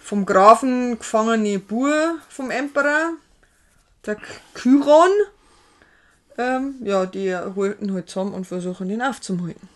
vom 0.00 0.24
Grafen 0.26 0.98
gefangene 0.98 1.58
Bur 1.58 2.18
vom 2.28 2.50
Emperor, 2.50 3.12
der 4.06 4.16
K- 4.16 4.22
Chiron. 4.54 5.10
ähm, 6.38 6.76
ja, 6.82 7.04
die 7.06 7.34
halten 7.34 7.92
halt 7.92 8.08
zusammen 8.08 8.34
und 8.34 8.46
versuchen 8.46 8.88
ihn 8.90 9.02
aufzuhalten. 9.02 9.68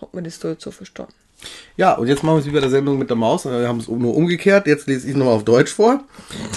Hat 0.00 0.12
man 0.14 0.24
das 0.24 0.38
da 0.38 0.48
jetzt 0.48 0.62
so 0.64 0.70
verstanden? 0.70 1.14
Ja, 1.76 1.92
und 1.92 2.06
jetzt 2.06 2.22
machen 2.22 2.36
wir 2.36 2.40
es 2.40 2.46
wie 2.46 2.52
bei 2.52 2.60
der 2.60 2.70
Sendung 2.70 2.98
mit 2.98 3.10
der 3.10 3.16
Maus. 3.16 3.44
Wir 3.44 3.68
haben 3.68 3.80
es 3.80 3.88
nur 3.88 4.16
umgekehrt. 4.16 4.66
Jetzt 4.66 4.86
lese 4.86 5.06
ich 5.06 5.12
es 5.12 5.16
nochmal 5.16 5.34
auf 5.34 5.44
Deutsch 5.44 5.72
vor. 5.72 6.04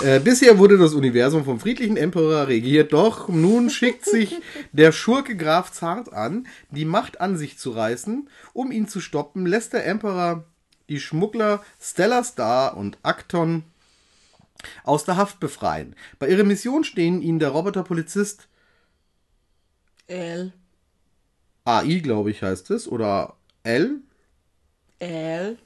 Äh, 0.04 0.20
bisher 0.20 0.58
wurde 0.58 0.78
das 0.78 0.94
Universum 0.94 1.44
vom 1.44 1.60
friedlichen 1.60 1.98
Emperor 1.98 2.48
regiert, 2.48 2.94
doch 2.94 3.28
nun 3.28 3.70
schickt 3.70 4.06
sich 4.06 4.38
der 4.72 4.92
Schurke 4.92 5.36
Graf 5.36 5.72
Zart 5.72 6.14
an, 6.14 6.48
die 6.72 6.86
Macht 6.86 7.20
an 7.20 7.38
sich 7.38 7.58
zu 7.58 7.72
reißen. 7.72 8.30
Um 8.54 8.72
ihn 8.72 8.88
zu 8.88 9.02
stoppen, 9.02 9.46
lässt 9.46 9.74
der 9.74 9.86
Emperor 9.86 10.46
die 10.88 11.00
Schmuggler 11.00 11.62
Stella 11.80 12.24
Star 12.24 12.78
und 12.78 12.98
Acton 13.04 13.64
aus 14.84 15.06
der 15.06 15.18
Haft 15.18 15.40
befreien. 15.40 15.96
Bei 16.18 16.30
ihrer 16.30 16.44
Mission 16.44 16.84
stehen 16.84 17.22
ihnen 17.22 17.40
der 17.40 17.50
Roboterpolizist 17.50 18.48
L. 20.08 20.54
AI, 21.66 22.00
glaube 22.00 22.32
ich, 22.32 22.42
heißt 22.42 22.72
es, 22.72 22.88
oder 22.88 23.36
L, 23.64 24.02
L. 25.00 25.58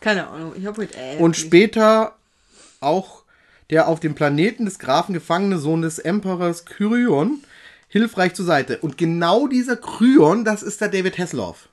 Keine 0.00 0.28
Ahnung, 0.28 0.54
ich 0.56 0.66
habe 0.66 0.82
halt 0.82 0.96
L. 0.96 1.18
Und 1.18 1.36
später 1.36 2.16
auch 2.80 3.22
der 3.70 3.88
auf 3.88 4.00
dem 4.00 4.14
Planeten 4.14 4.64
des 4.64 4.78
Grafen 4.78 5.14
gefangene 5.14 5.58
Sohn 5.58 5.82
des 5.82 5.98
Emperors 5.98 6.64
Kryon 6.64 7.42
hilfreich 7.88 8.34
zur 8.34 8.44
Seite. 8.44 8.78
Und 8.78 8.98
genau 8.98 9.46
dieser 9.46 9.76
Kryon, 9.76 10.44
das 10.44 10.62
ist 10.62 10.80
der 10.80 10.88
David 10.88 11.18
Hasselhoff. 11.18 11.68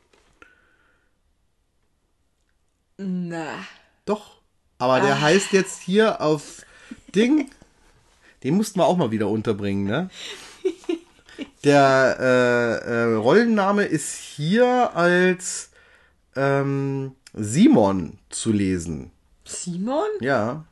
Na. 2.97 3.47
Doch. 4.06 4.38
Aber 4.78 4.99
der 4.99 5.21
heißt 5.21 5.52
jetzt 5.52 5.82
hier 5.82 6.21
auf 6.21 6.63
Ding. 7.15 7.49
Den 8.43 8.56
mussten 8.56 8.80
wir 8.80 8.86
auch 8.86 8.97
mal 8.97 9.12
wieder 9.12 9.28
unterbringen, 9.28 9.86
ne? 9.86 10.10
Der 11.63 12.17
äh, 12.19 12.89
äh, 12.89 13.13
Rollenname 13.15 13.84
ist 13.84 14.13
hier 14.15 14.95
als 14.95 15.68
ähm, 16.39 17.12
Simon 17.34 18.17
zu 18.30 18.52
lesen. 18.52 19.12
Simon? 19.45 20.08
Ja. 20.21 20.63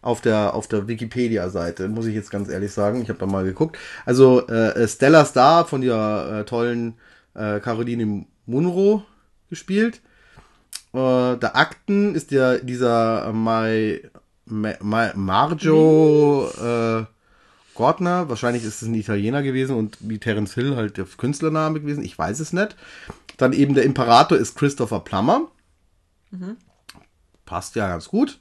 Auf 0.00 0.20
der, 0.20 0.54
auf 0.54 0.68
der 0.68 0.86
Wikipedia-Seite, 0.86 1.88
muss 1.88 2.06
ich 2.06 2.14
jetzt 2.14 2.30
ganz 2.30 2.48
ehrlich 2.48 2.72
sagen. 2.72 3.00
Ich 3.02 3.08
habe 3.08 3.18
da 3.18 3.26
mal 3.26 3.44
geguckt. 3.44 3.78
Also 4.04 4.46
äh, 4.48 4.86
Stella 4.86 5.24
Star 5.24 5.66
von 5.66 5.80
der 5.80 6.40
äh, 6.40 6.44
tollen 6.44 6.94
äh, 7.34 7.60
Caroline 7.60 8.26
Munro 8.46 9.02
gespielt. 9.48 10.00
Äh, 10.92 11.36
der 11.36 11.56
Akten 11.56 12.14
ist 12.14 12.30
ja 12.30 12.58
dieser 12.58 13.28
äh, 13.28 13.32
Mai, 13.32 14.02
Ma, 14.44 14.74
Ma, 14.80 15.12
Marjo 15.14 16.50
äh, 16.50 17.04
Gordner. 17.74 18.28
Wahrscheinlich 18.28 18.64
ist 18.64 18.82
es 18.82 18.88
ein 18.88 18.94
Italiener 18.94 19.42
gewesen 19.42 19.74
und 19.74 19.96
wie 20.00 20.18
Terence 20.18 20.54
Hill 20.54 20.76
halt 20.76 20.98
der 20.98 21.06
Künstlername 21.06 21.80
gewesen. 21.80 22.04
Ich 22.04 22.18
weiß 22.18 22.40
es 22.40 22.52
nicht. 22.52 22.76
Dann 23.36 23.52
eben 23.52 23.74
der 23.74 23.84
Imperator 23.84 24.38
ist 24.38 24.56
Christopher 24.56 25.00
Plummer. 25.00 25.50
Passt 27.44 27.74
ja 27.74 27.88
ganz 27.88 28.08
gut. 28.08 28.38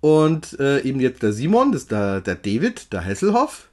Und 0.00 0.58
äh, 0.58 0.80
eben 0.80 1.00
jetzt 1.00 1.22
der 1.22 1.32
Simon, 1.32 1.72
das 1.72 1.82
ist 1.82 1.92
der, 1.92 2.20
der 2.20 2.34
David, 2.34 2.92
der 2.92 3.04
Hasselhoff, 3.04 3.68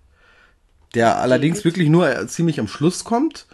der 0.94 1.18
allerdings 1.18 1.66
wirklich 1.66 1.90
nur 1.90 2.08
äh, 2.08 2.28
ziemlich 2.28 2.60
am 2.60 2.68
Schluss 2.68 3.04
kommt. 3.04 3.48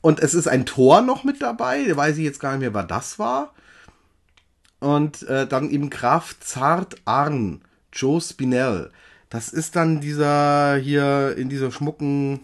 Und 0.00 0.20
es 0.20 0.34
ist 0.34 0.46
ein 0.46 0.66
Tor 0.66 1.00
noch 1.00 1.24
mit 1.24 1.42
dabei, 1.42 1.84
da 1.84 1.96
weiß 1.96 2.18
ich 2.18 2.24
jetzt 2.24 2.40
gar 2.40 2.52
nicht 2.52 2.60
mehr, 2.60 2.74
wer 2.74 2.84
das 2.84 3.18
war. 3.18 3.54
Und 4.78 5.22
äh, 5.24 5.46
dann 5.46 5.70
eben 5.70 5.90
Graf 5.90 6.38
Zart 6.40 6.96
Arn, 7.04 7.62
Joe 7.92 8.20
Spinell. 8.20 8.90
Das 9.28 9.48
ist 9.48 9.76
dann 9.76 10.00
dieser 10.00 10.76
hier 10.76 11.36
in 11.36 11.48
dieser 11.48 11.70
schmucken 11.70 12.40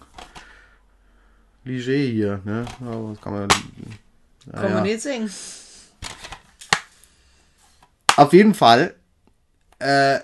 Liger 1.69 1.93
hier, 1.93 2.41
ne? 2.45 2.65
Ja, 2.81 2.87
was 2.87 3.21
kann 3.21 3.33
man. 3.33 3.49
Kann 4.51 4.65
ja. 4.65 4.69
man 4.71 4.83
nicht 4.83 5.03
singen. 5.03 5.31
Auf 8.17 8.33
jeden 8.33 8.55
Fall. 8.55 8.95
Äh, 9.79 10.21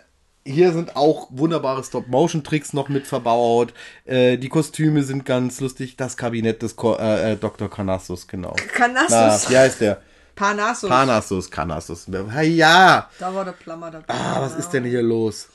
hier 0.47 0.73
sind 0.73 0.97
auch 0.97 1.29
wunderbare 1.31 1.85
Stop-Motion-Tricks 1.85 2.73
noch 2.73 2.89
mit 2.89 3.07
verbaut. 3.07 3.73
Äh, 4.05 4.37
die 4.37 4.49
Kostüme 4.49 5.03
sind 5.03 5.25
ganz 5.25 5.61
lustig. 5.61 5.97
Das 5.97 6.17
Kabinett 6.17 6.63
des 6.63 6.77
Ko 6.77 6.97
äh, 6.97 7.33
äh, 7.33 7.37
Dr. 7.37 7.71
Canassus, 7.71 8.27
genau. 8.27 8.57
Na, 8.57 8.73
Canassus. 8.73 9.51
wie 9.51 9.57
heißt 9.57 9.81
der? 9.81 10.01
Parnassus. 10.35 10.89
Parnassus, 10.89 11.51
Canassus. 11.51 12.07
Ja. 12.43 13.09
Da 13.19 13.35
war 13.35 13.45
der 13.45 13.53
Plammer 13.53 13.91
dabei. 13.91 14.07
Ah, 14.09 14.41
was 14.41 14.57
ist 14.57 14.71
denn 14.71 14.85
hier 14.85 15.03
los? 15.03 15.49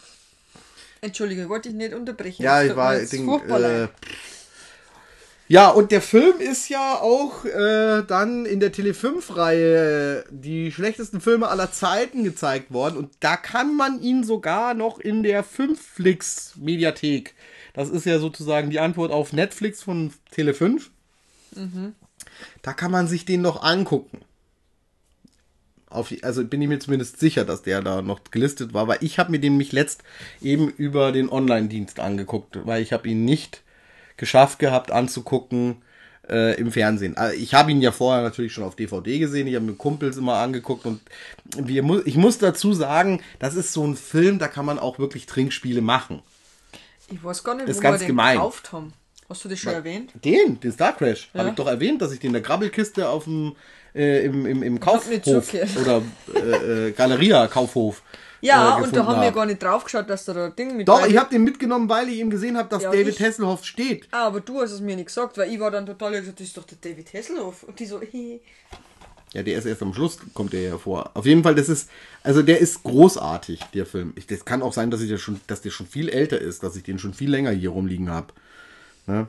Entschuldigung, 1.02 1.50
wollte 1.50 1.70
ich 1.70 1.76
nicht 1.76 1.94
unterbrechen. 1.94 2.44
Ja, 2.44 2.64
ich 2.64 2.76
war. 2.76 2.96
Ding, 2.98 3.26
furchtbar 3.26 3.62
äh. 3.62 3.88
Ja, 5.52 5.70
und 5.70 5.92
der 5.92 6.04
Film 6.04 6.40
ist 6.40 6.70
ja 6.70 7.02
auch 7.02 7.44
äh, 7.44 8.04
dann 8.04 8.46
in 8.46 8.60
der 8.60 8.72
Tele5-Reihe 8.72 10.24
die 10.30 10.72
schlechtesten 10.72 11.22
Filme 11.22 11.48
aller 11.48 11.72
Zeiten 11.72 12.24
gezeigt 12.24 12.72
worden. 12.72 12.98
Und 12.98 13.14
da 13.20 13.36
kann 13.36 13.76
man 13.76 14.00
ihn 14.00 14.24
sogar 14.24 14.76
noch 14.76 15.00
in 15.00 15.24
der 15.24 15.44
5-Flix-Mediathek. 15.44 17.34
Das 17.74 17.90
ist 17.90 18.06
ja 18.06 18.20
sozusagen 18.20 18.70
die 18.70 18.80
Antwort 18.80 19.12
auf 19.12 19.34
Netflix 19.34 19.82
von 19.82 20.14
Tele5. 20.36 20.84
Da 22.62 22.74
kann 22.74 22.92
man 22.92 23.08
sich 23.08 23.26
den 23.26 23.42
noch 23.42 23.64
angucken. 23.64 24.20
Auf, 25.90 26.14
also 26.22 26.46
bin 26.46 26.62
ich 26.62 26.68
mir 26.68 26.78
zumindest 26.78 27.20
sicher, 27.20 27.44
dass 27.44 27.64
der 27.64 27.82
da 27.82 28.04
noch 28.04 28.20
gelistet 28.30 28.76
war, 28.76 28.88
weil 28.88 29.00
ich 29.02 29.18
habe 29.18 29.32
mir 29.32 29.40
den 29.40 29.58
mich 29.58 29.72
letzt 29.72 30.04
eben 30.44 30.70
über 30.70 31.12
den 31.12 31.28
Online-Dienst 31.28 32.00
angeguckt, 32.00 32.60
weil 32.68 32.84
ich 32.84 32.94
habe 32.94 33.10
ihn 33.10 33.26
nicht 33.26 33.64
geschafft 34.20 34.60
gehabt 34.60 34.92
anzugucken 34.92 35.78
äh, 36.30 36.60
im 36.60 36.72
Fernsehen. 36.72 37.18
Also 37.18 37.36
ich 37.36 37.56
habe 37.56 37.72
ihn 37.72 37.82
ja 37.82 37.92
vorher 37.92 38.22
natürlich 38.22 38.54
schon 38.54 38.64
auf 38.64 38.76
DVD 38.76 39.18
gesehen, 39.18 39.48
ich 39.48 39.56
habe 39.56 39.66
mir 39.66 39.74
Kumpels 39.74 40.18
immer 40.18 40.36
angeguckt 40.36 40.86
und 40.86 41.02
wir 41.58 41.82
mu 41.82 42.02
ich 42.06 42.16
muss 42.18 42.38
dazu 42.38 42.74
sagen, 42.74 43.22
das 43.40 43.56
ist 43.56 43.74
so 43.74 43.84
ein 43.86 43.96
Film, 43.96 44.38
da 44.38 44.48
kann 44.48 44.66
man 44.66 44.78
auch 44.78 45.00
wirklich 45.00 45.26
Trinkspiele 45.26 45.82
machen. 45.82 46.22
Ich 47.12 47.24
weiß 47.24 47.44
gar 47.44 47.56
nicht, 47.56 47.68
ist 47.68 47.78
wo 47.78 47.82
ganz 47.82 47.96
wir 48.02 48.06
den 48.06 48.08
gemein. 48.10 48.36
gekauft 48.36 48.72
haben. 48.72 48.94
Hast 49.28 49.44
du 49.44 49.50
das 49.50 49.60
schon 49.60 49.74
erwähnt? 49.74 50.12
Den, 50.24 50.60
den 50.60 50.72
Star 50.72 50.94
Crash, 50.96 51.30
Ja. 51.34 51.40
habe 51.40 51.50
ich 51.50 51.56
doch 51.56 51.68
erwähnt, 51.68 52.02
dass 52.02 52.12
ich 52.12 52.20
den 52.20 52.28
in 52.28 52.34
der 52.34 52.42
Grabbelkiste 52.44 53.10
auf 53.10 53.24
dem 53.24 53.56
äh, 53.96 54.24
im, 54.26 54.46
im, 54.46 54.62
im 54.62 54.80
Kaufhof 54.80 55.54
oder 55.82 56.02
äh, 56.36 56.88
äh, 56.90 56.92
Galeria 56.92 57.48
Kaufhof. 57.48 58.04
Ja, 58.42 58.80
äh, 58.80 58.84
und 58.84 58.96
da 58.96 59.06
haben 59.06 59.20
wir 59.22 59.28
hab. 59.28 59.36
gar 59.36 59.46
nicht 59.46 59.62
drauf 59.62 59.84
geschaut, 59.84 60.10
dass 60.10 60.26
da 60.26 60.34
da 60.34 60.50
Ding 60.50 60.78
mit 60.78 60.88
Doch, 60.88 61.06
ich 61.06 61.18
habe 61.18 61.30
den 61.30 61.44
mitgenommen, 61.44 61.90
weil 61.90 62.08
ich 62.10 62.20
eben 62.20 62.30
gesehen 62.30 62.58
habe, 62.58 62.70
dass 62.70 62.84
Ja, 62.84 62.92
David 62.92 63.10
ich- 63.10 63.20
Hasselhoff 63.22 63.66
steht. 63.66 64.08
Ah, 64.12 64.28
aber 64.28 64.40
du 64.42 64.62
hast 64.62 64.72
es 64.72 64.80
mir 64.82 64.96
nicht 64.96 65.08
gesagt, 65.08 65.38
weil 65.38 65.52
ich 65.52 65.60
war 65.60 65.72
dann 65.72 65.86
total 65.86 66.12
gesagt, 66.20 66.40
das 66.40 66.48
ist 66.48 66.58
doch 66.58 66.64
der 66.66 66.78
David 66.82 67.14
Hasselhoff. 67.14 67.64
Und 67.64 67.80
die 67.80 67.86
so, 67.86 68.00
hey. 68.12 68.42
Ja, 69.34 69.44
der 69.44 69.58
ist 69.60 69.66
erst 69.66 69.82
am 69.84 69.94
Schluss, 69.94 70.18
kommt 70.34 70.54
der 70.54 70.62
ja 70.62 70.78
vor. 70.80 71.12
Auf 71.14 71.26
jeden 71.28 71.44
Fall, 71.44 71.54
das 71.54 71.70
ist, 71.70 71.90
also 72.24 72.42
der 72.42 72.60
ist 72.60 72.82
großartig, 72.84 73.60
der 73.76 73.86
Film. 73.86 74.14
Ich, 74.16 74.26
das 74.26 74.44
kann 74.44 74.64
auch 74.64 74.74
sein, 74.74 74.90
dass, 74.90 75.02
ich 75.02 75.10
der 75.10 75.18
schon, 75.20 75.40
dass 75.46 75.62
der 75.62 75.70
schon 75.70 75.86
viel 75.86 76.10
älter 76.10 76.40
ist, 76.40 76.64
dass 76.64 76.76
ich 76.76 76.82
den 76.84 76.98
schon 76.98 77.14
viel 77.14 77.30
länger 77.30 77.52
hier 77.52 77.70
rumliegen 77.70 78.10
habe. 78.10 78.34
Ne? 79.06 79.28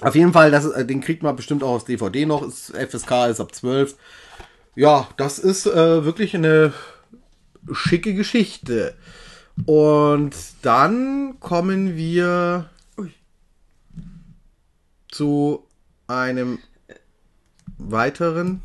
Auf 0.00 0.14
jeden 0.14 0.32
Fall, 0.32 0.50
das, 0.50 0.64
ist- 0.64 0.86
den 0.88 1.00
kriegt 1.00 1.22
man 1.22 1.36
bestimmt 1.36 1.62
auch 1.62 1.70
aus 1.76 1.84
DVD 1.84 2.26
noch. 2.26 2.42
Ist, 2.46 2.70
FSK 2.76 3.26
ist 3.30 3.40
ab 3.40 3.54
12. 3.54 3.96
Ja, 4.76 5.08
das 5.16 5.38
ist 5.38 5.66
äh, 5.66 6.04
wirklich 6.04 6.34
eine 6.34 6.72
schicke 7.72 8.14
Geschichte. 8.14 8.94
Und 9.66 10.34
dann 10.62 11.38
kommen 11.38 11.96
wir 11.96 12.68
Ui. 12.98 13.12
zu 15.10 15.64
einem 16.08 16.58
weiteren. 17.78 18.62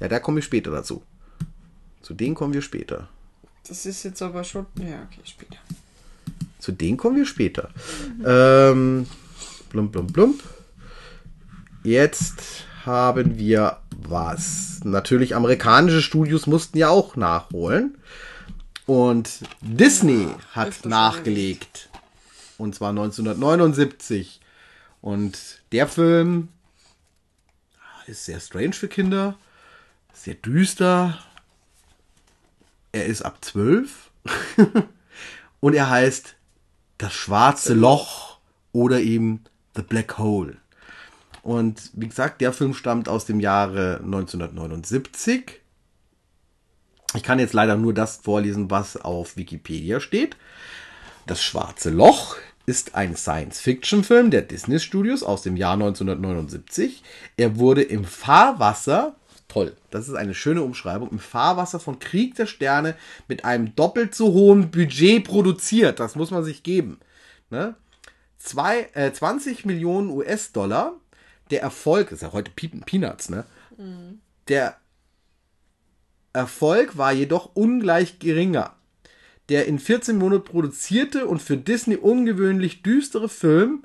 Ja, 0.00 0.08
da 0.08 0.18
komme 0.18 0.38
ich 0.38 0.46
später 0.46 0.70
dazu. 0.70 1.02
Zu 2.00 2.14
denen 2.14 2.34
kommen 2.34 2.54
wir 2.54 2.62
später. 2.62 3.08
Das 3.68 3.84
ist 3.84 4.02
jetzt 4.04 4.22
aber 4.22 4.44
schon. 4.44 4.64
Ja, 4.76 5.06
okay, 5.10 5.20
später. 5.24 5.58
Zu 6.58 6.72
denen 6.72 6.96
kommen 6.96 7.16
wir 7.16 7.26
später. 7.26 7.70
Ähm, 8.24 9.06
blump, 9.68 9.92
blump, 9.92 10.12
blump. 10.12 10.42
Jetzt 11.84 12.64
haben 12.88 13.38
wir 13.38 13.78
was. 13.90 14.80
Natürlich, 14.82 15.36
amerikanische 15.36 16.02
Studios 16.02 16.48
mussten 16.48 16.78
ja 16.78 16.88
auch 16.88 17.14
nachholen. 17.14 17.98
Und 18.86 19.42
Disney 19.60 20.28
hat 20.52 20.68
öfter 20.68 20.82
schon 20.82 20.90
nachgelegt. 20.90 21.90
Und 22.56 22.74
zwar 22.74 22.90
1979. 22.90 24.40
Und 25.00 25.60
der 25.70 25.86
Film 25.86 26.48
ist 28.06 28.24
sehr 28.24 28.40
strange 28.40 28.72
für 28.72 28.88
Kinder. 28.88 29.36
Sehr 30.12 30.34
düster. 30.34 31.18
Er 32.90 33.06
ist 33.06 33.22
ab 33.22 33.44
12. 33.44 34.10
Und 35.60 35.74
er 35.74 35.90
heißt 35.90 36.34
Das 36.96 37.12
schwarze 37.12 37.74
Loch 37.74 38.38
oder 38.72 39.00
eben 39.00 39.44
The 39.76 39.82
Black 39.82 40.18
Hole. 40.18 40.56
Und 41.42 41.90
wie 41.94 42.08
gesagt, 42.08 42.40
der 42.40 42.52
Film 42.52 42.74
stammt 42.74 43.08
aus 43.08 43.26
dem 43.26 43.40
Jahre 43.40 44.00
1979. 44.04 45.60
Ich 47.14 47.22
kann 47.22 47.38
jetzt 47.38 47.54
leider 47.54 47.76
nur 47.76 47.94
das 47.94 48.16
vorlesen, 48.16 48.70
was 48.70 48.96
auf 48.96 49.36
Wikipedia 49.36 50.00
steht. 50.00 50.36
Das 51.26 51.42
Schwarze 51.42 51.90
Loch 51.90 52.36
ist 52.66 52.94
ein 52.94 53.16
Science-Fiction-Film 53.16 54.30
der 54.30 54.42
Disney 54.42 54.78
Studios 54.78 55.22
aus 55.22 55.40
dem 55.40 55.56
Jahr 55.56 55.72
1979. 55.72 57.02
Er 57.38 57.56
wurde 57.56 57.82
im 57.82 58.04
Fahrwasser, 58.04 59.16
toll, 59.48 59.74
das 59.90 60.06
ist 60.06 60.14
eine 60.14 60.34
schöne 60.34 60.62
Umschreibung, 60.62 61.10
im 61.10 61.18
Fahrwasser 61.18 61.80
von 61.80 61.98
Krieg 61.98 62.34
der 62.34 62.44
Sterne 62.44 62.94
mit 63.26 63.46
einem 63.46 63.74
doppelt 63.74 64.14
so 64.14 64.34
hohen 64.34 64.70
Budget 64.70 65.24
produziert. 65.24 65.98
Das 65.98 66.14
muss 66.14 66.30
man 66.30 66.44
sich 66.44 66.62
geben. 66.62 66.98
Ne? 67.48 67.74
Zwei, 68.36 68.90
äh, 68.92 69.12
20 69.12 69.64
Millionen 69.64 70.10
US-Dollar. 70.10 70.92
Der 71.50 71.62
Erfolg, 71.62 72.12
ist 72.12 72.22
ja 72.22 72.32
heute 72.32 72.50
Peanuts, 72.50 73.28
ne? 73.28 73.44
Der 74.48 74.76
Erfolg 76.32 76.96
war 76.96 77.12
jedoch 77.12 77.50
ungleich 77.54 78.18
geringer. 78.18 78.74
Der 79.48 79.66
in 79.66 79.78
14 79.78 80.18
Monaten 80.18 80.44
produzierte 80.44 81.26
und 81.26 81.40
für 81.40 81.56
Disney 81.56 81.96
ungewöhnlich 81.96 82.82
düstere 82.82 83.28
Film 83.28 83.84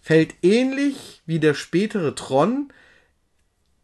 fällt 0.00 0.34
ähnlich 0.42 1.22
wie 1.26 1.38
der 1.38 1.54
spätere 1.54 2.14
Tron 2.14 2.72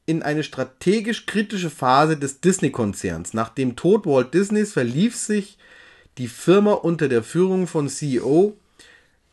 in 0.07 0.23
eine 0.23 0.43
strategisch 0.43 1.27
kritische 1.27 1.71
Phase 1.71 2.17
des 2.17 2.41
Disney-Konzerns. 2.41 3.35
Nach 3.35 3.49
dem 3.51 3.77
Tod 3.77 4.07
Walt 4.07 4.35
Disneys 4.35 4.73
verlief 4.73 5.17
sich 5.17 5.59
die 6.19 6.29
Firma 6.29 6.73
unter 6.73 7.09
der 7.09 7.23
Führung 7.23 7.67
von 7.67 7.89
CEO 7.89 8.57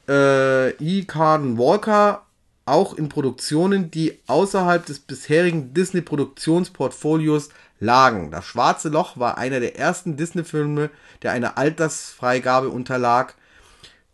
äh, 0.08 0.72
E. 0.72 1.06
Carden 1.06 1.58
Walker 1.58 2.26
auch 2.66 2.94
in 2.94 3.10
Produktionen, 3.10 3.92
die 3.92 4.20
außerhalb 4.28 4.86
des 4.86 5.00
bisherigen 5.00 5.74
Disney-Produktionsportfolios 5.74 7.50
lagen. 7.80 8.32
Das 8.32 8.46
Schwarze 8.46 8.90
Loch 8.90 9.18
war 9.18 9.38
einer 9.38 9.60
der 9.60 9.78
ersten 9.78 10.16
Disney-Filme, 10.16 10.90
der 11.22 11.32
eine 11.32 11.58
Altersfreigabe 11.58 12.70
unterlag. 12.70 13.36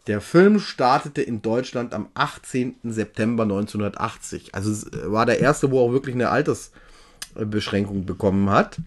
Der 0.07 0.21
Film 0.21 0.59
startete 0.59 1.21
in 1.21 1.41
Deutschland 1.41 1.93
am 1.93 2.07
18. 2.15 2.75
September 2.83 3.43
1980. 3.43 4.55
Also 4.55 4.71
es 4.71 4.87
war 5.05 5.27
der 5.27 5.39
erste, 5.39 5.69
wo 5.69 5.79
auch 5.79 5.91
wirklich 5.91 6.15
eine 6.15 6.29
Altersbeschränkung 6.29 8.05
bekommen 8.05 8.49
hat. 8.49 8.77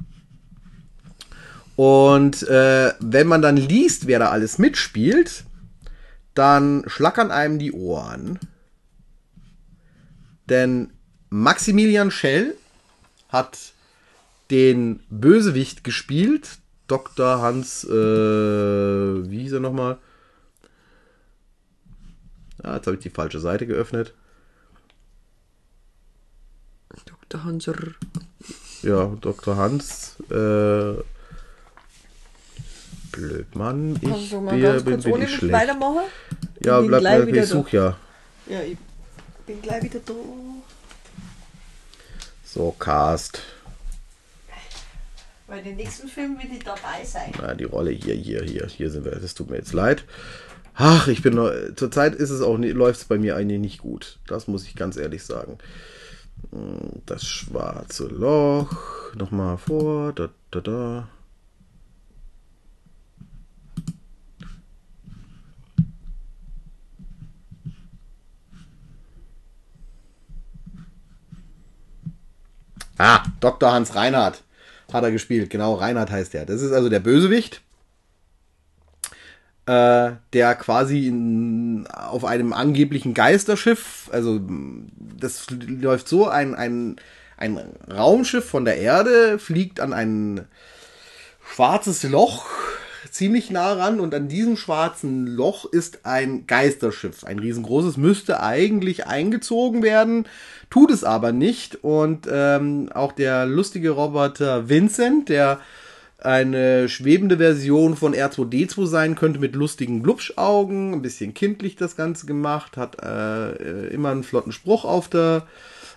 Und 1.76 2.42
äh, 2.48 2.92
wenn 2.98 3.28
man 3.28 3.40
dann 3.40 3.56
liest, 3.56 4.06
wer 4.08 4.18
da 4.18 4.30
alles 4.30 4.58
mitspielt, 4.58 5.44
dann 6.34 6.82
schlackern 6.86 7.30
einem 7.30 7.58
die 7.58 7.72
Ohren. 7.72 8.38
Denn 10.48 10.92
Maximilian 11.30 12.10
Schell 12.10 12.54
hat 13.28 13.58
den 14.50 15.00
Bösewicht 15.10 15.84
gespielt. 15.84 16.58
Dr. 16.88 17.40
Hans, 17.40 17.84
äh, 17.84 17.90
wie 17.90 19.40
hieß 19.40 19.52
er 19.52 19.60
nochmal? 19.60 19.98
Ah, 22.62 22.76
jetzt 22.76 22.86
habe 22.86 22.96
ich 22.96 23.02
die 23.02 23.10
falsche 23.10 23.40
Seite 23.40 23.66
geöffnet. 23.66 24.14
Dr. 27.06 27.44
Hanser. 27.44 27.76
Ja, 28.82 29.06
Dr. 29.20 29.56
Hans. 29.56 30.16
Äh, 30.30 30.94
blöd, 33.10 33.54
Mann. 33.54 33.98
Ich 34.02 34.32
mal 34.32 34.58
bin, 34.58 34.84
bin, 34.84 35.00
bin 35.00 35.12
ohne 35.12 35.24
ich 35.24 35.34
schlecht. 35.34 35.52
weitermachen? 35.54 36.02
Ja, 36.60 36.80
bleib, 36.80 37.28
ich 37.28 37.46
such 37.46 37.70
ja. 37.70 37.96
Ja, 38.46 38.60
ich 38.60 38.76
bin 39.46 39.62
gleich 39.62 39.82
wieder 39.82 40.00
da. 40.04 40.12
So, 42.44 42.72
Cast. 42.78 43.40
Bei 45.46 45.60
den 45.60 45.76
nächsten 45.76 46.08
Filmen 46.08 46.38
will 46.38 46.50
ich 46.52 46.64
dabei 46.64 47.04
sein. 47.04 47.32
Na, 47.38 47.54
die 47.54 47.64
Rolle 47.64 47.90
hier, 47.90 48.14
hier, 48.14 48.42
hier, 48.42 48.66
hier 48.66 48.90
sind 48.90 49.04
wir. 49.04 49.12
Das 49.12 49.34
tut 49.34 49.50
mir 49.50 49.56
jetzt 49.56 49.72
leid. 49.72 50.04
Ach, 50.74 51.08
ich 51.08 51.22
bin 51.22 51.34
zurzeit 51.76 52.14
ist 52.14 52.30
es 52.30 52.40
auch 52.40 52.56
läuft 52.56 53.00
es 53.00 53.04
bei 53.06 53.18
mir 53.18 53.36
eigentlich 53.36 53.60
nicht 53.60 53.78
gut. 53.78 54.18
Das 54.26 54.48
muss 54.48 54.64
ich 54.64 54.74
ganz 54.74 54.96
ehrlich 54.96 55.24
sagen. 55.24 55.58
Hm, 56.50 57.02
Das 57.04 57.24
schwarze 57.24 58.06
Loch. 58.06 58.70
Nochmal 59.14 59.58
vor. 59.58 60.12
Da, 60.14 60.30
da, 60.50 60.60
da. 60.60 61.08
Ah, 72.98 73.22
Dr. 73.40 73.72
Hans 73.72 73.94
Reinhardt 73.94 74.42
hat 74.92 75.04
er 75.04 75.10
gespielt. 75.10 75.50
Genau, 75.50 75.74
Reinhardt 75.74 76.10
heißt 76.10 76.34
er. 76.34 76.46
Das 76.46 76.62
ist 76.62 76.72
also 76.72 76.88
der 76.88 77.00
Bösewicht, 77.00 77.62
äh, 79.66 80.12
der 80.32 80.54
quasi 80.56 81.06
in, 81.06 81.86
auf 81.86 82.24
einem 82.24 82.52
angeblichen 82.52 83.14
Geisterschiff, 83.14 84.10
also 84.12 84.40
das 84.98 85.46
läuft 85.50 86.08
so, 86.08 86.28
ein, 86.28 86.54
ein, 86.54 86.96
ein 87.36 87.58
Raumschiff 87.90 88.48
von 88.48 88.64
der 88.64 88.78
Erde 88.78 89.38
fliegt 89.38 89.80
an 89.80 89.92
ein 89.92 90.46
schwarzes 91.54 92.02
Loch 92.04 92.46
ziemlich 93.12 93.50
nah 93.50 93.74
ran 93.74 94.00
und 94.00 94.14
an 94.14 94.28
diesem 94.28 94.56
schwarzen 94.56 95.26
Loch 95.26 95.66
ist 95.66 96.04
ein 96.04 96.46
Geisterschiff, 96.46 97.24
ein 97.24 97.38
riesengroßes, 97.38 97.98
müsste 97.98 98.42
eigentlich 98.42 99.06
eingezogen 99.06 99.82
werden, 99.82 100.26
tut 100.70 100.90
es 100.90 101.04
aber 101.04 101.30
nicht 101.30 101.84
und 101.84 102.26
ähm, 102.30 102.88
auch 102.92 103.12
der 103.12 103.46
lustige 103.46 103.90
Roboter 103.90 104.68
Vincent, 104.68 105.28
der 105.28 105.60
eine 106.18 106.88
schwebende 106.88 107.36
Version 107.36 107.96
von 107.96 108.14
R2D2 108.14 108.86
sein 108.86 109.14
könnte 109.14 109.40
mit 109.40 109.54
lustigen 109.54 110.02
Glubschaugen, 110.02 110.94
ein 110.94 111.02
bisschen 111.02 111.34
kindlich 111.34 111.76
das 111.76 111.96
Ganze 111.96 112.26
gemacht, 112.26 112.76
hat 112.76 113.02
äh, 113.02 113.88
immer 113.88 114.10
einen 114.10 114.24
flotten 114.24 114.52
Spruch 114.52 114.84
auf 114.84 115.08
der 115.08 115.46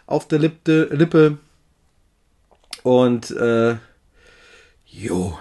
auf 0.08 0.28
der 0.28 0.39
Lippe, 0.39 0.89
Lippe. 0.91 1.38
und 2.84 3.32
äh, 3.32 3.78
jo, 4.86 5.39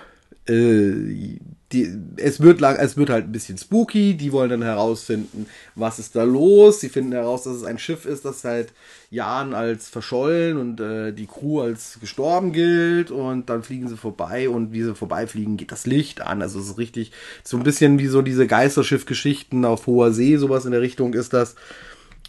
äh, 0.49 1.39
die, 1.75 1.93
es 2.17 2.41
wird 2.41 2.61
lang, 2.61 2.77
es 2.77 2.97
wird 2.97 3.11
halt 3.11 3.25
ein 3.25 3.33
bisschen 3.33 3.59
spooky. 3.59 4.17
Die 4.17 4.33
wollen 4.33 4.51
dann 4.51 4.63
herausfinden, 4.63 5.47
was 5.75 5.99
ist 5.99 6.15
da 6.15 6.23
los. 6.23 6.81
Sie 6.81 6.89
finden 6.89 7.13
heraus, 7.13 7.43
dass 7.43 7.57
es 7.57 7.65
ein 7.65 7.79
Schiff 7.79 8.07
ist, 8.07 8.25
das 8.25 8.41
seit 8.41 8.73
Jahren 9.11 9.55
als 9.55 9.89
verschollen 9.89 10.57
und 10.57 10.81
äh, 10.81 11.13
die 11.13 11.27
Crew 11.27 11.61
als 11.61 11.99
gestorben 12.01 12.53
gilt. 12.53 13.11
Und 13.11 13.51
dann 13.51 13.63
fliegen 13.63 13.89
sie 13.89 13.97
vorbei 13.97 14.49
und 14.49 14.73
wie 14.73 14.83
sie 14.83 14.95
vorbeifliegen, 14.95 15.57
geht 15.57 15.73
das 15.73 15.87
Licht 15.87 16.21
an. 16.21 16.41
Also 16.41 16.61
es 16.61 16.69
ist 16.69 16.79
richtig 16.79 17.11
so 17.43 17.57
ein 17.57 17.65
bisschen 17.65 17.99
wie 17.99 18.07
so 18.07 18.23
diese 18.23 18.47
Geisterschiff-Geschichten 18.47 19.65
auf 19.65 19.87
hoher 19.87 20.13
See, 20.13 20.37
sowas 20.37 20.65
in 20.65 20.73
der 20.73 20.81
Richtung 20.81 21.13
ist 21.15 21.33
das. 21.33 21.57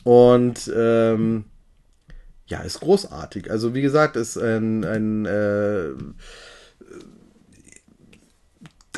Und 0.04 0.72
ähm, 0.76 1.46
ja, 2.48 2.62
ist 2.62 2.80
großartig. 2.80 3.52
Also 3.52 3.74
wie 3.76 3.82
gesagt, 3.82 4.16
ist 4.16 4.38
ein, 4.38 4.84
ein 4.84 5.26
äh, 5.26 5.90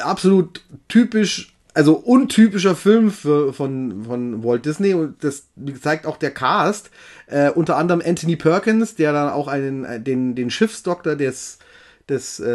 absolut 0.04 0.64
typisch, 0.88 1.56
also 1.74 1.96
untypischer 1.96 2.76
Film 2.76 3.12
für, 3.12 3.54
von, 3.54 4.06
von 4.06 4.44
Walt 4.44 4.66
Disney 4.66 4.94
und 4.94 5.24
das 5.24 5.48
zeigt 5.82 6.06
auch 6.06 6.18
der 6.18 6.32
Cast. 6.32 6.90
Äh, 7.28 7.52
unter 7.52 7.78
anderem 7.78 8.02
Anthony 8.06 8.36
Perkins, 8.36 8.96
der 8.96 9.14
dann 9.14 9.30
auch 9.30 9.48
einen, 9.48 10.04
den, 10.04 10.36
den 10.36 10.50
Schiffsdoktor 10.50 11.16
des, 11.16 11.60
des 12.10 12.40
äh, 12.40 12.48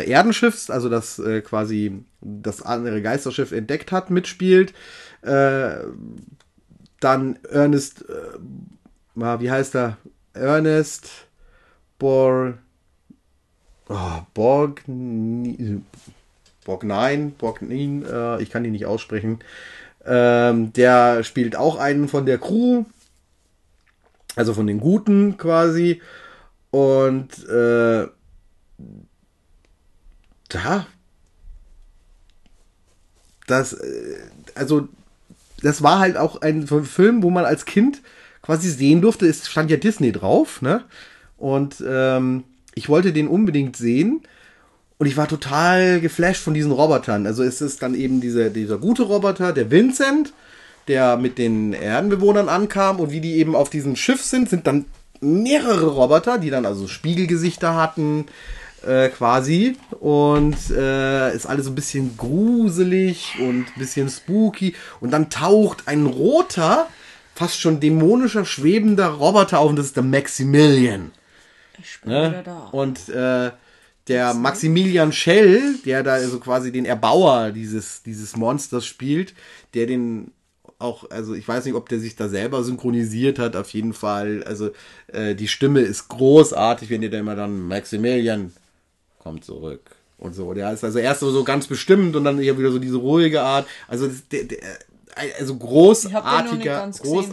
äh, 0.00 0.10
Erdenschiffs, 0.10 0.70
also 0.70 0.88
das 0.88 1.18
äh, 1.18 1.40
quasi 1.42 2.04
das 2.20 2.62
andere 2.62 3.02
Geisterschiff 3.02 3.52
entdeckt 3.52 3.92
hat, 3.92 4.10
mitspielt. 4.10 4.72
Äh, 5.22 5.74
dann 7.00 7.38
Ernest, 7.50 8.04
äh, 8.08 9.40
wie 9.40 9.50
heißt 9.50 9.74
er? 9.74 9.98
Ernest 10.34 11.10
Bor, 11.98 12.54
oh, 13.88 14.20
Borg, 14.34 14.82
Borgnine, 16.64 17.32
Borgnin, 17.38 18.04
äh, 18.04 18.42
ich 18.42 18.50
kann 18.50 18.64
ihn 18.64 18.72
nicht 18.72 18.86
aussprechen. 18.86 19.40
Ähm, 20.04 20.72
der 20.72 21.24
spielt 21.24 21.56
auch 21.56 21.76
einen 21.76 22.08
von 22.08 22.26
der 22.26 22.38
Crew, 22.38 22.84
also 24.36 24.54
von 24.54 24.66
den 24.66 24.80
Guten 24.80 25.36
quasi. 25.36 26.00
Und 26.70 27.46
äh, 27.48 28.06
da, 30.48 30.86
das, 33.46 33.72
äh, 33.74 34.18
also, 34.54 34.88
das 35.62 35.82
war 35.82 35.98
halt 35.98 36.16
auch 36.16 36.40
ein 36.40 36.66
Film, 36.66 37.22
wo 37.22 37.30
man 37.30 37.44
als 37.44 37.64
Kind 37.64 38.02
quasi 38.40 38.70
sehen 38.70 39.00
durfte. 39.00 39.26
Es 39.26 39.48
stand 39.48 39.70
ja 39.70 39.76
Disney 39.76 40.12
drauf, 40.12 40.62
ne? 40.62 40.84
Und 41.36 41.82
ähm, 41.86 42.44
ich 42.74 42.88
wollte 42.88 43.12
den 43.12 43.28
unbedingt 43.28 43.76
sehen. 43.76 44.22
Und 45.02 45.08
ich 45.08 45.16
war 45.16 45.26
total 45.26 46.00
geflasht 46.00 46.44
von 46.44 46.54
diesen 46.54 46.70
Robotern. 46.70 47.26
Also 47.26 47.42
es 47.42 47.60
ist 47.60 47.82
dann 47.82 47.96
eben 47.96 48.20
dieser, 48.20 48.50
dieser 48.50 48.78
gute 48.78 49.02
Roboter, 49.02 49.52
der 49.52 49.68
Vincent, 49.68 50.32
der 50.86 51.16
mit 51.16 51.38
den 51.38 51.72
Erdenbewohnern 51.72 52.48
ankam 52.48 53.00
und 53.00 53.10
wie 53.10 53.20
die 53.20 53.32
eben 53.34 53.56
auf 53.56 53.68
diesem 53.68 53.96
Schiff 53.96 54.22
sind, 54.22 54.48
sind 54.48 54.68
dann 54.68 54.84
mehrere 55.20 55.86
Roboter, 55.86 56.38
die 56.38 56.50
dann 56.50 56.64
also 56.66 56.86
Spiegelgesichter 56.86 57.74
hatten, 57.74 58.26
äh, 58.86 59.08
quasi. 59.08 59.76
Und 59.98 60.70
äh, 60.70 61.34
ist 61.34 61.46
alles 61.46 61.64
so 61.64 61.72
ein 61.72 61.74
bisschen 61.74 62.16
gruselig 62.16 63.34
und 63.40 63.66
ein 63.74 63.78
bisschen 63.80 64.08
spooky. 64.08 64.76
Und 65.00 65.10
dann 65.10 65.30
taucht 65.30 65.88
ein 65.88 66.06
roter, 66.06 66.86
fast 67.34 67.60
schon 67.60 67.80
dämonischer, 67.80 68.44
schwebender 68.44 69.08
Roboter 69.08 69.58
auf 69.58 69.70
und 69.70 69.74
das 69.74 69.86
ist 69.86 69.96
der 69.96 70.04
Maximilian. 70.04 71.10
Ich 71.82 72.00
bin 72.02 72.12
wieder 72.12 72.30
Ne? 72.30 72.42
da. 72.44 72.68
Und 72.70 73.08
äh, 73.08 73.50
der 74.12 74.34
Maximilian 74.34 75.12
Schell, 75.12 75.76
der 75.84 76.02
da 76.02 76.12
also 76.12 76.38
quasi 76.38 76.72
den 76.72 76.84
Erbauer 76.84 77.50
dieses, 77.50 78.02
dieses 78.02 78.36
Monsters 78.36 78.86
spielt, 78.86 79.34
der 79.74 79.86
den 79.86 80.32
auch, 80.78 81.08
also 81.10 81.34
ich 81.34 81.46
weiß 81.46 81.64
nicht, 81.64 81.74
ob 81.74 81.88
der 81.88 82.00
sich 82.00 82.16
da 82.16 82.28
selber 82.28 82.64
synchronisiert 82.64 83.38
hat, 83.38 83.56
auf 83.56 83.70
jeden 83.70 83.92
Fall. 83.92 84.42
Also 84.44 84.70
äh, 85.08 85.34
die 85.34 85.48
Stimme 85.48 85.80
ist 85.80 86.08
großartig, 86.08 86.90
wenn 86.90 87.02
ihr 87.02 87.10
da 87.10 87.18
immer 87.18 87.36
dann 87.36 87.68
Maximilian 87.68 88.52
kommt 89.18 89.44
zurück 89.44 89.92
und 90.18 90.34
so. 90.34 90.52
Der 90.54 90.72
ist 90.72 90.84
also 90.84 90.98
erst 90.98 91.20
so, 91.20 91.44
ganz 91.44 91.66
bestimmt 91.66 92.16
und 92.16 92.24
dann 92.24 92.40
eher 92.40 92.58
wieder 92.58 92.72
so 92.72 92.78
diese 92.78 92.96
ruhige 92.96 93.42
Art. 93.42 93.66
Also 93.88 94.10
der, 94.30 94.44
der, 94.44 94.58
also 95.38 95.54
noch 95.54 95.60
nicht 95.60 95.70
großartiger, 95.70 96.74
ganz 96.74 97.00
gesehen. 97.00 97.32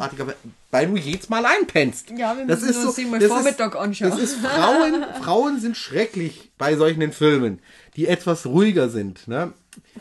Weil 0.72 0.88
du 0.88 0.98
jedes 0.98 1.30
Mal 1.30 1.46
einpennst. 1.46 2.12
Ja, 2.12 2.38
wir 2.38 2.46
das 2.46 2.62
müssen 2.62 2.70
ist 2.72 2.86
uns 2.86 2.96
so, 2.96 3.02
den 3.02 3.12
mal 3.12 3.20
das 3.20 3.30
Vormittag 3.30 3.74
ist, 3.74 3.80
anschauen. 3.80 4.10
Das 4.12 4.20
ist 4.20 4.36
Frauen, 4.38 5.06
Frauen 5.24 5.60
sind 5.60 5.76
schrecklich 5.78 6.52
bei 6.58 6.76
solchen 6.76 7.12
Filmen, 7.12 7.60
die 7.96 8.08
etwas 8.08 8.46
ruhiger 8.46 8.90
sind. 8.90 9.28
Ne? 9.28 9.54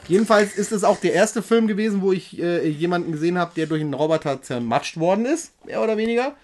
Jedenfalls 0.09 0.57
ist 0.57 0.73
es 0.73 0.85
auch 0.85 0.99
der 1.01 1.15
erste 1.15 1.43
Film 1.43 1.67
gewesen, 1.69 2.03
wo 2.03 2.13
ich 2.13 2.39
äh, 2.39 2.69
jemanden 2.69 3.13
gesehen 3.13 3.39
habe, 3.39 3.53
der 3.57 3.67
durch 3.67 3.81
einen 3.81 3.95
Roboter 3.95 4.43
zermatscht 4.43 4.99
worden 4.99 5.25
ist, 5.27 5.53
mehr 5.65 5.83
oder 5.83 5.97
weniger. 5.97 6.35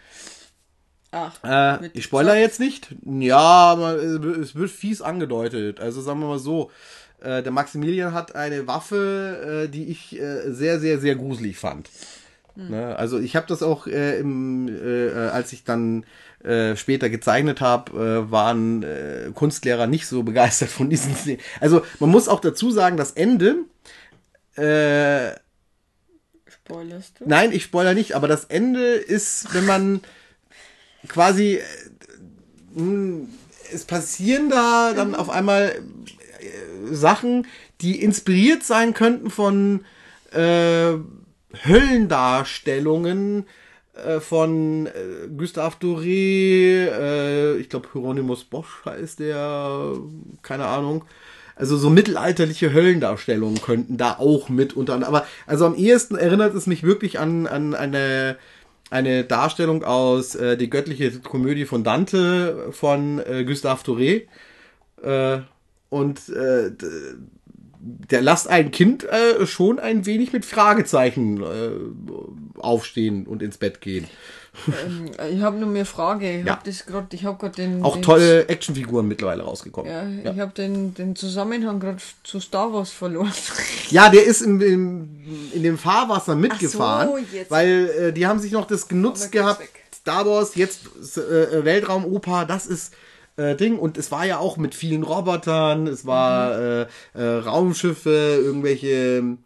Ach, 1.13 1.33
Äh, 1.45 1.91
ich 1.93 2.05
spoiler 2.05 2.37
jetzt 2.37 2.61
nicht. 2.61 2.89
Ja, 3.05 3.39
aber 3.39 3.95
es 3.97 4.55
wird 4.55 4.71
fies 4.71 5.01
angedeutet. 5.01 5.81
Also 5.81 6.01
sagen 6.01 6.21
wir 6.21 6.27
mal 6.29 6.39
so. 6.39 6.71
äh, 7.23 7.43
Der 7.43 7.53
Maximilian 7.53 8.13
hat 8.13 8.35
eine 8.35 8.67
Waffe, 8.67 9.65
äh, 9.67 9.69
die 9.71 9.85
ich 9.87 10.19
äh, 10.19 10.51
sehr, 10.53 10.81
sehr, 10.81 10.99
sehr 10.99 11.15
gruselig 11.15 11.57
fand. 11.57 11.89
Ne? 12.57 12.97
Also 12.97 13.19
ich 13.19 13.37
habe 13.37 13.47
das 13.47 13.62
auch, 13.62 13.87
äh, 13.87 14.19
im, 14.19 14.69
äh, 14.69 15.07
äh, 15.09 15.29
als 15.31 15.53
ich 15.53 15.64
dann 15.64 16.05
äh, 16.45 16.77
später 16.77 17.11
gezeichnet 17.11 17.61
habe, 17.61 17.93
äh, 18.27 18.31
waren 18.31 18.83
äh, 18.83 19.31
Kunstlehrer 19.35 19.87
nicht 19.87 20.07
so 20.07 20.23
begeistert 20.23 20.69
von 20.71 20.88
diesen 20.90 21.14
Szenen. 21.17 21.40
Also 21.61 21.83
man 21.99 22.11
muss 22.11 22.29
auch 22.29 22.40
dazu 22.40 22.71
sagen, 22.71 22.97
das 22.97 23.12
Ende, 23.12 23.57
äh, 24.57 25.33
Spoilerst 26.49 27.21
du? 27.21 27.25
Nein, 27.27 27.53
ich 27.53 27.64
spoiler 27.64 27.95
nicht, 27.95 28.14
aber 28.14 28.29
das 28.29 28.45
Ende 28.45 28.95
ist, 28.95 29.53
wenn 29.53 29.67
man 29.67 30.01
quasi 31.09 31.57
äh, 31.57 32.81
mh, 32.81 33.27
es 33.73 33.85
passieren 33.85 34.49
da 34.49 34.93
dann 34.95 35.14
auf 35.14 35.29
einmal 35.31 35.75
äh, 36.40 36.95
Sachen, 36.95 37.47
die 37.81 38.01
inspiriert 38.01 38.62
sein 38.62 38.95
könnten 38.95 39.31
von 39.31 39.85
äh, 40.33 40.93
Höllendarstellungen 41.64 43.47
äh, 43.95 44.21
von 44.21 44.87
äh, 44.87 45.29
Gustave 45.37 45.77
Doré, 45.81 46.88
äh, 46.88 47.57
ich 47.59 47.69
glaube 47.69 47.88
Hieronymus 47.93 48.45
Bosch 48.45 48.85
heißt 48.85 49.21
der, 49.21 49.93
keine 50.43 50.67
Ahnung. 50.67 51.05
Also 51.57 51.77
so 51.77 51.88
mittelalterliche 51.88 52.73
Höllendarstellungen 52.73 53.61
könnten 53.61 53.97
da 53.97 54.17
auch 54.19 54.49
mit 54.49 54.75
unter 54.75 54.95
aber 55.07 55.25
also 55.47 55.67
am 55.67 55.77
ehesten 55.77 56.17
erinnert 56.17 56.55
es 56.55 56.67
mich 56.67 56.83
wirklich 56.83 57.21
an, 57.21 57.47
an 57.47 57.75
eine 57.75 58.37
eine 58.90 59.25
Darstellung 59.25 59.85
aus 59.85 60.35
äh, 60.35 60.57
die 60.57 60.69
göttliche 60.69 61.12
Komödie 61.21 61.64
von 61.64 61.85
Dante 61.85 62.73
von 62.73 63.21
äh, 63.21 63.45
Gustave 63.45 63.83
Doré 63.85 64.23
äh, 65.03 65.43
und 65.90 66.29
äh, 66.29 66.73
der 67.87 68.23
lasst 68.23 68.49
ein 68.49 68.70
Kind 68.70 69.05
äh, 69.05 69.47
schon 69.47 69.79
ein 69.79 70.07
wenig 70.07 70.33
mit 70.33 70.44
Fragezeichen 70.44 71.42
äh, 71.42 72.59
aufstehen 72.59 73.27
und 73.27 73.42
ins 73.42 73.59
Bett 73.59 73.81
gehen. 73.83 74.07
Ähm, 74.87 75.11
ich 75.35 75.42
habe 75.42 75.57
nur 75.59 75.68
eine 75.68 75.85
Frage. 75.85 76.38
Ich 76.40 76.47
Ja. 76.47 76.57
habe 76.57 76.70
gerade, 76.87 77.07
ich 77.16 77.25
habe 77.25 77.38
gerade 77.38 77.57
den. 77.57 77.83
Auch 77.83 77.94
den, 77.97 78.03
tolle 78.03 78.49
Actionfiguren 78.49 79.07
mittlerweile 79.07 79.42
rausgekommen. 79.42 79.90
Ja, 79.90 80.33
ich 80.33 80.38
habe 80.40 80.53
den, 80.53 80.94
den 80.94 81.16
Zusammenhang 81.16 81.81
gerade 81.81 81.99
zu 82.23 82.40
Star 82.40 82.73
Wars 82.73 82.90
verloren. 82.90 83.33
Ja, 83.90 84.09
der 84.09 84.25
ist 84.25 84.40
im, 84.42 84.61
im, 84.62 85.09
in 85.53 85.62
dem 85.62 85.77
Fahrwasser 85.77 86.37
mitgefahren, 86.37 87.09
so, 87.09 87.37
jetzt. 87.37 87.51
weil 87.51 87.90
äh, 87.99 88.12
die 88.12 88.27
haben 88.27 88.38
sich 88.38 88.53
noch 88.53 88.66
das 88.66 88.88
genutzt 88.88 89.31
gehabt. 89.33 89.61
weg. 89.61 89.70
Star 89.94 90.25
Wars, 90.27 90.55
jetzt 90.55 90.87
äh, 91.16 91.64
Weltraumoper, 91.64 92.44
das 92.44 92.66
ist 92.66 92.94
äh, 93.37 93.57
Ding. 93.57 93.79
Und 93.79 93.99
es 93.99 94.11
war 94.11 94.25
ja 94.27 94.38
auch 94.38 94.57
mit 94.57 94.75
vielen 94.75 95.03
Robotern, 95.03 95.87
es 95.87 96.07
war 96.07 96.59
Mhm. 96.59 96.87
äh, 97.14 97.20
äh, 97.20 97.38
Raumschiffe, 97.38 98.40
irgendwelche 98.42 99.37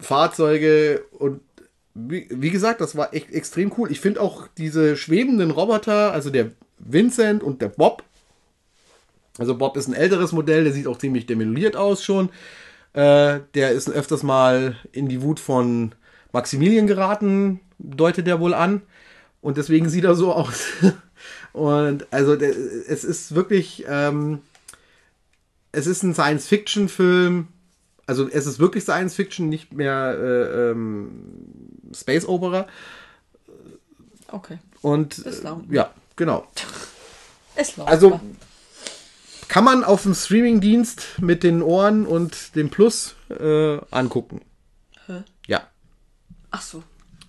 Fahrzeuge 0.00 1.04
und 1.12 1.40
wie, 1.94 2.26
wie 2.30 2.50
gesagt, 2.50 2.80
das 2.80 2.96
war 2.96 3.12
echt 3.12 3.30
extrem 3.30 3.72
cool. 3.76 3.90
Ich 3.92 4.00
finde 4.00 4.20
auch 4.20 4.48
diese 4.56 4.96
schwebenden 4.96 5.50
Roboter, 5.50 6.12
also 6.12 6.30
der 6.30 6.52
Vincent 6.78 7.42
und 7.42 7.60
der 7.60 7.68
Bob, 7.68 8.02
also 9.38 9.56
Bob 9.56 9.76
ist 9.76 9.88
ein 9.88 9.94
älteres 9.94 10.32
Modell, 10.32 10.64
der 10.64 10.72
sieht 10.72 10.86
auch 10.86 10.98
ziemlich 10.98 11.26
demoliert 11.26 11.76
aus 11.76 12.02
schon. 12.02 12.30
Äh, 12.92 13.40
der 13.54 13.70
ist 13.72 13.88
öfters 13.90 14.22
mal 14.22 14.76
in 14.92 15.08
die 15.08 15.22
Wut 15.22 15.40
von 15.40 15.94
Maximilian 16.32 16.86
geraten, 16.86 17.60
deutet 17.78 18.26
er 18.28 18.40
wohl 18.40 18.54
an. 18.54 18.82
Und 19.40 19.56
deswegen 19.56 19.88
sieht 19.88 20.04
er 20.04 20.14
so 20.14 20.32
aus. 20.32 20.64
Und 21.52 22.06
also 22.12 22.34
es 22.34 23.04
ist 23.04 23.34
wirklich, 23.34 23.84
ähm, 23.86 24.40
es 25.72 25.86
ist 25.86 26.02
ein 26.02 26.14
Science-Fiction-Film. 26.14 27.48
Also 28.06 28.28
es 28.28 28.46
ist 28.46 28.58
wirklich 28.58 28.84
Science-Fiction, 28.84 29.48
nicht 29.48 29.72
mehr 29.72 30.16
äh, 30.18 30.70
ähm, 30.70 31.10
Space 31.94 32.26
Opera. 32.26 32.66
Okay. 34.28 34.58
Und 34.80 35.24
äh, 35.26 35.32
ja, 35.70 35.92
genau. 36.16 36.46
Es 37.54 37.76
läuft. 37.76 37.90
Also 37.90 38.18
kann 39.48 39.64
man 39.64 39.84
auf 39.84 40.04
dem 40.04 40.14
Streamingdienst 40.14 41.20
mit 41.20 41.42
den 41.42 41.60
Ohren 41.60 42.06
und 42.06 42.56
dem 42.56 42.70
Plus 42.70 43.14
äh, 43.28 43.78
angucken. 43.90 44.40
Hä? 45.06 45.24
Ja, 45.46 45.68
Ach 46.52 46.62
so. 46.62 46.84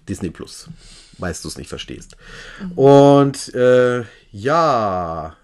Disney 0.07 0.29
Plus. 0.29 0.67
Weißt 1.17 1.43
du 1.43 1.47
es 1.47 1.57
nicht 1.57 1.69
verstehst. 1.69 2.17
Und 2.75 3.53
äh, 3.53 4.03
ja, 4.31 5.37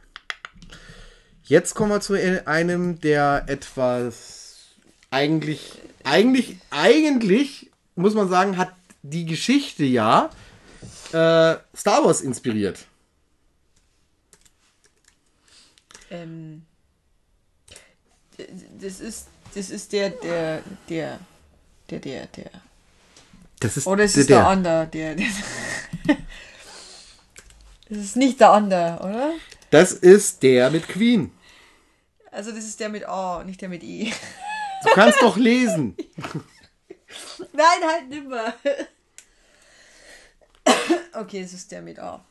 jetzt 1.43 1.75
kommen 1.75 1.91
wir 1.91 2.01
zu 2.01 2.13
einem, 2.45 2.99
der 2.99 3.43
etwas 3.47 4.49
eigentlich, 5.11 5.73
eigentlich, 6.03 6.57
eigentlich, 6.69 7.69
muss 7.95 8.13
man 8.13 8.29
sagen, 8.29 8.57
hat 8.57 8.73
die 9.01 9.25
Geschichte 9.25 9.83
ja 9.83 10.29
äh, 11.11 11.57
Star 11.75 12.03
Wars 12.03 12.21
inspiriert. 12.21 12.85
Ähm, 16.09 16.65
das 18.79 18.99
ist, 18.99 19.27
das 19.53 19.69
ist 19.69 19.91
der, 19.91 20.11
der, 20.11 20.63
der, 20.87 21.19
der, 21.89 21.99
der, 21.99 22.27
der. 22.27 22.51
Das 23.59 23.75
ist 23.77 23.87
Oder 23.87 24.03
es 24.05 24.13
der- 24.13 24.21
ist 24.21 24.29
der, 24.29 24.37
der. 24.39 24.47
andere, 24.47 24.87
der, 24.87 25.15
der. 25.15 25.27
Es 27.91 27.97
ist 27.97 28.15
nicht 28.17 28.39
der 28.39 28.51
andere, 28.51 28.99
oder? 28.99 29.33
Das 29.71 29.91
ist 29.93 30.43
der 30.43 30.69
mit 30.69 30.87
Queen. 30.87 31.31
Also 32.31 32.51
das 32.51 32.63
ist 32.65 32.79
der 32.79 32.89
mit 32.89 33.03
A, 33.07 33.43
nicht 33.43 33.59
der 33.61 33.69
mit 33.69 33.81
I. 33.81 34.13
Du 34.83 34.89
kannst 34.93 35.19
doch 35.23 35.35
lesen. 35.37 35.97
Nein, 37.53 37.81
halt 37.91 38.09
nimmer. 38.09 38.53
Okay, 41.13 41.41
es 41.41 41.53
ist 41.53 41.71
der 41.71 41.81
mit 41.81 41.97
A. 41.97 42.23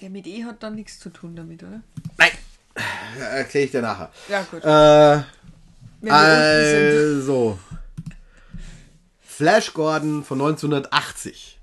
Der 0.00 0.08
mit 0.10 0.26
E 0.26 0.44
hat 0.44 0.62
dann 0.62 0.74
nichts 0.76 0.98
zu 0.98 1.10
tun 1.10 1.36
damit, 1.36 1.62
oder? 1.62 1.82
Nein. 2.16 2.30
Erkläre 3.20 3.66
ich 3.66 3.70
dir 3.70 3.82
nachher. 3.82 4.10
Ja, 4.28 4.42
gut. 4.50 4.64
Äh, 4.64 5.22
also. 6.10 7.58
Flash 9.36 9.74
Gordon 9.74 10.22
von 10.22 10.40
1980 10.40 11.58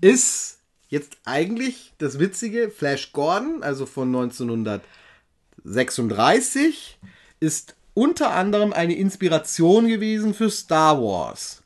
ist 0.00 0.60
jetzt 0.88 1.18
eigentlich 1.26 1.92
das 1.98 2.18
Witzige. 2.18 2.70
Flash 2.70 3.12
Gordon, 3.12 3.62
also 3.62 3.84
von 3.84 4.08
1936, 4.08 6.98
ist 7.40 7.76
unter 7.92 8.30
anderem 8.30 8.72
eine 8.72 8.94
Inspiration 8.94 9.86
gewesen 9.86 10.32
für 10.32 10.48
Star 10.48 10.98
Wars. 10.98 11.62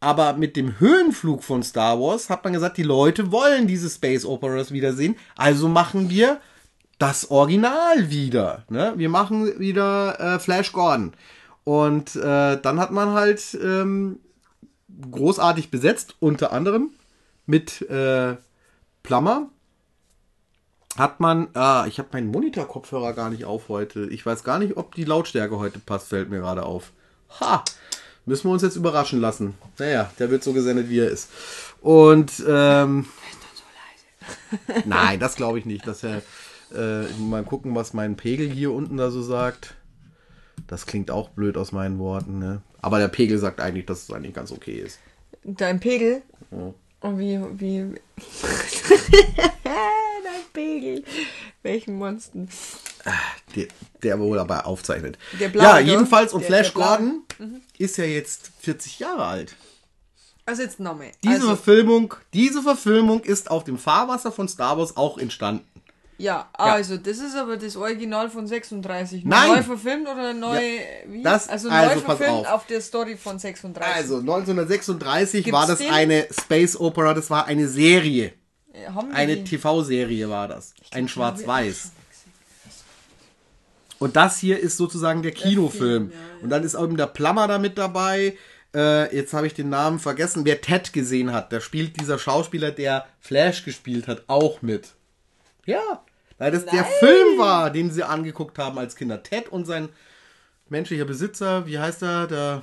Aber 0.00 0.34
mit 0.34 0.54
dem 0.54 0.78
Höhenflug 0.78 1.42
von 1.42 1.62
Star 1.62 1.98
Wars 1.98 2.28
hat 2.28 2.44
man 2.44 2.52
gesagt, 2.52 2.76
die 2.76 2.82
Leute 2.82 3.32
wollen 3.32 3.66
diese 3.66 3.88
Space 3.88 4.26
Operas 4.26 4.70
wiedersehen, 4.70 5.16
also 5.34 5.68
machen 5.68 6.10
wir 6.10 6.42
das 6.98 7.30
Original 7.30 8.10
wieder. 8.10 8.64
Ne? 8.68 8.92
Wir 8.96 9.08
machen 9.08 9.58
wieder 9.58 10.20
äh, 10.20 10.38
Flash 10.38 10.72
Gordon. 10.72 11.14
Und 11.64 12.14
äh, 12.16 12.60
dann 12.60 12.78
hat 12.78 12.90
man 12.90 13.10
halt 13.10 13.58
ähm, 13.62 14.20
großartig 15.10 15.70
besetzt, 15.70 16.16
unter 16.20 16.52
anderem 16.52 16.90
mit 17.46 17.82
äh, 17.82 18.36
Plummer 19.02 19.48
hat 20.96 21.18
man, 21.18 21.48
ah, 21.54 21.86
ich 21.88 21.98
habe 21.98 22.10
meinen 22.12 22.30
Monitor-Kopfhörer 22.30 23.14
gar 23.14 23.30
nicht 23.30 23.44
auf 23.44 23.68
heute. 23.68 24.06
Ich 24.06 24.24
weiß 24.24 24.44
gar 24.44 24.58
nicht, 24.58 24.76
ob 24.76 24.94
die 24.94 25.04
Lautstärke 25.04 25.58
heute 25.58 25.80
passt, 25.80 26.08
fällt 26.08 26.30
mir 26.30 26.38
gerade 26.38 26.62
auf. 26.64 26.92
Ha! 27.40 27.64
Müssen 28.26 28.48
wir 28.48 28.52
uns 28.52 28.62
jetzt 28.62 28.76
überraschen 28.76 29.20
lassen. 29.20 29.54
Naja, 29.78 30.10
der 30.18 30.30
wird 30.30 30.44
so 30.44 30.52
gesendet, 30.52 30.88
wie 30.88 31.00
er 31.00 31.10
ist. 31.10 31.28
Und, 31.80 32.42
ähm, 32.48 33.06
Nein, 34.84 35.20
das 35.20 35.36
glaube 35.36 35.58
ich 35.58 35.66
nicht. 35.66 35.86
Dass 35.86 36.02
er, 36.04 36.22
äh, 36.74 37.06
mal 37.18 37.44
gucken, 37.44 37.74
was 37.74 37.92
mein 37.92 38.16
Pegel 38.16 38.48
hier 38.48 38.72
unten 38.72 38.96
da 38.96 39.10
so 39.10 39.22
sagt. 39.22 39.74
Das 40.66 40.86
klingt 40.86 41.10
auch 41.10 41.28
blöd 41.30 41.56
aus 41.56 41.72
meinen 41.72 41.98
Worten, 41.98 42.38
ne? 42.38 42.62
Aber 42.80 42.98
der 42.98 43.08
Pegel 43.08 43.38
sagt 43.38 43.60
eigentlich, 43.60 43.86
dass 43.86 44.02
es 44.04 44.10
eigentlich 44.10 44.34
ganz 44.34 44.50
okay 44.52 44.74
ist. 44.78 44.98
Dein 45.44 45.80
Pegel? 45.80 46.22
Und 47.00 47.18
wie, 47.18 47.38
wie. 47.58 47.94
Dein 49.64 50.42
Pegel. 50.52 51.04
Welchen 51.62 51.96
Monster? 51.96 52.46
Der, 53.54 53.66
der 54.02 54.18
wohl 54.20 54.38
aber 54.38 54.66
aufzeichnet. 54.66 55.18
Der 55.38 55.48
blaue, 55.48 55.64
ja, 55.66 55.74
ne? 55.74 55.80
jedenfalls. 55.82 56.32
Und 56.32 56.40
Der- 56.42 56.48
Flash 56.48 56.72
der. 56.72 56.82
Gordon 56.82 57.22
ist 57.78 57.96
ja 57.98 58.04
jetzt 58.04 58.50
40 58.60 58.98
Jahre 59.00 59.24
alt. 59.26 59.56
Also 60.46 60.62
jetzt 60.62 60.78
nochmal. 60.80 61.10
Diese 61.22 61.34
Also, 61.36 61.46
Verfilmung, 61.48 62.14
diese 62.34 62.62
Verfilmung 62.62 63.20
ist 63.22 63.50
auf 63.50 63.64
dem 63.64 63.78
Fahrwasser 63.78 64.30
von 64.30 64.46
Star 64.48 64.76
Wars 64.78 64.96
auch 64.96 65.16
entstanden. 65.18 65.66
Ja, 66.18 66.48
also 66.52 66.96
das 66.96 67.18
ist 67.18 67.36
aber 67.36 67.56
das 67.56 67.76
Original 67.76 68.30
von 68.30 68.46
36. 68.46 69.24
Nein. 69.24 69.48
Neu 69.48 69.62
verfilmt 69.62 70.08
oder 70.08 70.32
neu. 70.32 70.60
Wie? 71.06 71.22
das- 71.22 71.48
also, 71.48 71.68
also 71.68 71.88
neu 71.88 72.00
pass 72.00 72.18
verfilmt 72.18 72.46
auf. 72.46 72.52
auf. 72.52 72.66
der 72.66 72.80
Story 72.80 73.16
von 73.16 73.38
36. 73.38 73.94
Also 73.94 74.18
1936 74.18 75.44
Gibt's 75.44 75.52
war 75.58 75.66
das 75.66 75.78
den? 75.78 75.90
eine 75.90 76.26
Space 76.30 76.76
Opera, 76.78 77.14
das 77.14 77.30
war 77.30 77.46
eine 77.46 77.68
Serie. 77.68 78.32
Äh, 78.72 78.88
Eine? 79.12 79.44
TV-Serie 79.44 80.28
war 80.28 80.48
das. 80.48 80.74
Ein 80.90 81.06
glaub, 81.06 81.10
Schwarz-Weiß. 81.10 81.92
Und 83.98 84.16
das 84.16 84.38
hier 84.38 84.58
ist 84.58 84.76
sozusagen 84.76 85.22
der 85.22 85.32
Kinofilm. 85.32 86.10
Film, 86.10 86.10
ja, 86.10 86.16
ja. 86.16 86.42
Und 86.42 86.50
dann 86.50 86.64
ist 86.64 86.74
auch 86.74 86.84
eben 86.84 86.96
der 86.96 87.06
Plummer 87.06 87.46
da 87.46 87.58
mit 87.58 87.78
dabei. 87.78 88.36
Äh, 88.74 89.14
jetzt 89.16 89.32
habe 89.32 89.46
ich 89.46 89.54
den 89.54 89.68
Namen 89.68 90.00
vergessen. 90.00 90.44
Wer 90.44 90.60
Ted 90.60 90.92
gesehen 90.92 91.32
hat, 91.32 91.52
da 91.52 91.60
spielt 91.60 92.00
dieser 92.00 92.18
Schauspieler, 92.18 92.72
der 92.72 93.06
Flash 93.20 93.64
gespielt 93.64 94.08
hat, 94.08 94.24
auch 94.26 94.62
mit. 94.62 94.94
Ja, 95.66 96.04
weil 96.38 96.50
das 96.50 96.66
der 96.66 96.84
Film 96.84 97.38
war, 97.38 97.70
den 97.70 97.90
sie 97.90 98.02
angeguckt 98.02 98.58
haben 98.58 98.78
als 98.78 98.96
Kinder. 98.96 99.22
Ted 99.22 99.48
und 99.48 99.64
sein 99.66 99.88
menschlicher 100.68 101.04
Besitzer, 101.04 101.66
wie 101.66 101.78
heißt 101.78 102.02
er? 102.02 102.26
Der 102.26 102.62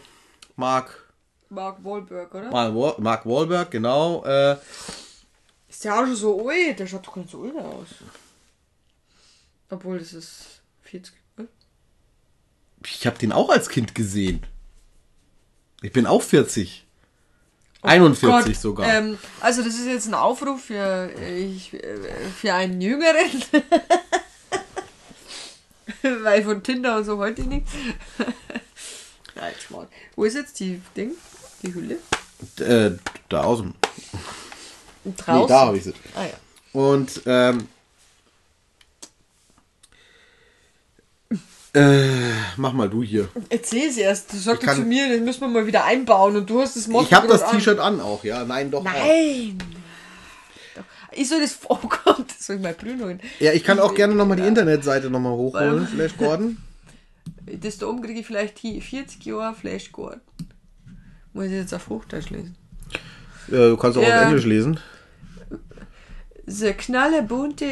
Mark, 0.55 1.11
Mark 1.49 1.83
Wahlberg, 1.83 2.33
oder? 2.33 2.49
Mark 2.51 2.99
Mark 2.99 3.25
Wahlberg, 3.25 3.71
genau. 3.71 4.23
Äh, 4.25 4.57
Ist 5.69 5.83
der 5.83 5.95
auch 5.95 6.05
schon 6.05 6.15
so 6.15 6.49
alt? 6.49 6.79
Der 6.79 6.87
schaut 6.87 7.07
doch 7.07 7.15
ganz 7.15 7.31
so 7.31 7.43
alt 7.43 7.55
aus. 7.57 7.87
Obwohl, 9.69 9.99
das 9.99 10.13
ist 10.13 10.61
40. 10.83 11.13
äh? 11.37 11.43
Ich 12.85 13.07
habe 13.07 13.17
den 13.17 13.31
auch 13.31 13.49
als 13.49 13.69
Kind 13.69 13.95
gesehen. 13.95 14.45
Ich 15.81 15.91
bin 15.93 16.05
auch 16.05 16.21
40. 16.21 16.85
41 17.81 18.23
Oh 18.23 18.31
Gott, 18.31 18.55
sogar. 18.55 18.87
Ähm, 18.87 19.17
also 19.39 19.63
das 19.63 19.73
ist 19.75 19.87
jetzt 19.87 20.07
ein 20.07 20.13
Aufruf 20.13 20.65
für, 20.65 21.09
ich, 21.35 21.75
für 22.39 22.53
einen 22.53 22.79
Jüngeren. 22.79 23.43
Weil 26.23 26.43
von 26.43 26.63
Tinder 26.63 26.97
und 26.97 27.05
so 27.05 27.17
heute 27.17 27.41
nichts. 27.43 27.71
Nein, 29.35 29.53
Schmarrn. 29.65 29.87
Wo 30.15 30.25
ist 30.25 30.35
jetzt 30.35 30.59
die 30.59 30.81
Ding? 30.95 31.11
Die 31.63 31.73
Hülle? 31.73 31.97
äh, 32.59 32.91
da 33.29 33.43
außen. 33.43 33.73
Draußen. 35.17 35.41
Nee, 35.41 35.47
da 35.47 35.59
habe 35.59 35.77
ich 35.77 35.83
sie. 35.83 35.93
Ah 36.15 36.25
ja. 36.25 36.33
Und 36.73 37.21
ähm, 37.25 37.67
äh, 41.73 42.09
mach 42.57 42.73
mal 42.73 42.89
du 42.89 43.01
hier. 43.03 43.29
Erzähl's 43.49 43.97
erst. 43.97 44.33
Du 44.33 44.37
sagst 44.37 44.63
kann- 44.63 44.75
zu 44.75 44.81
mir, 44.83 45.09
das 45.09 45.19
müssen 45.21 45.41
wir 45.41 45.47
mal 45.47 45.65
wieder 45.67 45.85
einbauen 45.85 46.35
und 46.35 46.49
du 46.49 46.61
hast 46.61 46.75
das 46.75 46.87
Motto 46.87 47.05
Ich 47.05 47.13
habe 47.13 47.27
das. 47.27 47.49
T-Shirt 47.49 47.79
an 47.79 47.99
auch, 48.01 48.23
ja. 48.23 48.43
Nein, 48.43 48.69
doch. 48.71 48.81
Auch. 48.81 48.85
Nein! 48.85 49.57
Doch. 50.75 50.83
Ich 51.13 51.29
soll 51.29 51.41
das, 51.41 51.57
oh 51.69 51.77
Gott, 52.03 52.25
das 52.27 52.45
soll 52.47 52.57
ich 52.57 52.61
mal 52.61 52.73
Bruno 52.73 53.05
holen. 53.05 53.21
Ja, 53.39 53.53
ich 53.53 53.63
kann 53.63 53.79
auch 53.79 53.93
gerne 53.95 54.15
nochmal 54.15 54.37
die 54.37 54.43
Internetseite 54.47 55.09
nochmal 55.09 55.33
hochholen, 55.33 55.87
Flash 55.87 56.17
Gordon. 56.17 56.57
Das 57.45 57.77
da 57.77 57.87
oben 57.87 58.01
kriege 58.01 58.19
ich 58.21 58.25
vielleicht 58.25 58.57
hier 58.59 58.81
40 58.81 59.25
Jahre 59.25 59.53
Flash 59.53 59.91
Gordon. 59.91 60.21
Muss 61.33 61.45
ich 61.45 61.51
jetzt 61.51 61.73
auf 61.73 61.89
Hochdeutsch 61.89 62.29
lesen. 62.29 62.55
Ja, 63.47 63.67
du 63.69 63.77
kannst 63.77 63.97
auch 63.97 64.01
Ja. 64.01 64.21
auf 64.21 64.27
Englisch 64.27 64.45
lesen. 64.45 64.79
Der 66.45 66.73
knallebunte 66.73 67.65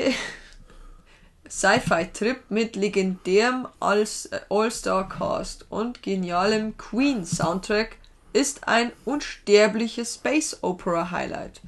Sci-Fi-Trip 1.49 2.49
mit 2.49 2.75
legendärem 2.75 3.67
Als- 3.79 4.27
äh, 4.27 4.41
All-Star-Cast 4.49 5.65
und 5.69 6.03
genialem 6.03 6.77
Queen-Soundtrack 6.77 7.97
ist 8.33 8.67
ein 8.67 8.91
unsterbliches 9.05 10.15
Space-Opera-Highlight. 10.15 11.61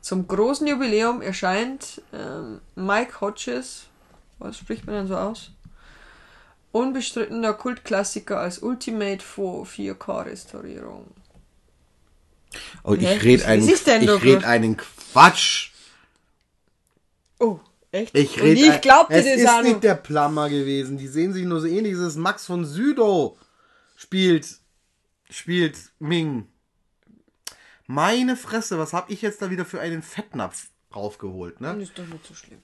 Zum 0.00 0.26
großen 0.26 0.66
Jubiläum 0.66 1.22
erscheint 1.22 2.02
ähm, 2.12 2.60
Mike 2.74 3.20
Hodges, 3.20 3.84
was 4.38 4.58
spricht 4.58 4.86
man 4.86 4.96
denn 4.96 5.06
so 5.06 5.16
aus? 5.16 5.50
Unbestrittener 6.72 7.54
Kultklassiker 7.54 8.38
als 8.38 8.60
Ultimate 8.60 9.24
4K-Restaurierung. 9.24 11.06
Oh, 12.82 12.94
ich 12.94 13.22
rede 13.22 13.44
einen, 13.46 13.68
ich 13.68 13.86
red 13.86 14.44
einen 14.44 14.76
Quatsch. 14.76 15.70
Oh, 17.38 17.60
echt? 17.92 18.16
Ich 18.16 18.36
Und 18.36 18.42
rede 18.42 18.60
ich 18.60 18.80
glaubte 18.80 19.14
Es 19.14 19.24
das 19.24 19.36
ist 19.36 19.48
auch 19.48 19.62
nicht 19.62 19.82
der 19.82 19.94
Plummer 19.94 20.48
gewesen. 20.48 20.98
Die 20.98 21.08
sehen 21.08 21.32
sich 21.32 21.44
nur 21.44 21.60
so 21.60 21.66
ähnlich. 21.66 21.94
Es 21.94 22.00
ist 22.00 22.16
Max 22.16 22.46
von 22.46 22.64
Südow. 22.64 23.38
Spielt, 23.96 24.46
spielt 25.30 25.76
Ming. 25.98 26.46
Meine 27.86 28.36
Fresse, 28.36 28.78
was 28.78 28.92
habe 28.92 29.12
ich 29.12 29.20
jetzt 29.22 29.42
da 29.42 29.50
wieder 29.50 29.64
für 29.64 29.80
einen 29.80 30.02
Fettnapf 30.02 30.68
raufgeholt, 30.94 31.60
ne? 31.60 31.74
Das 31.74 31.88
ist 31.88 31.98
doch 31.98 32.06
nicht 32.06 32.24
so 32.26 32.34
schlimm. 32.34 32.60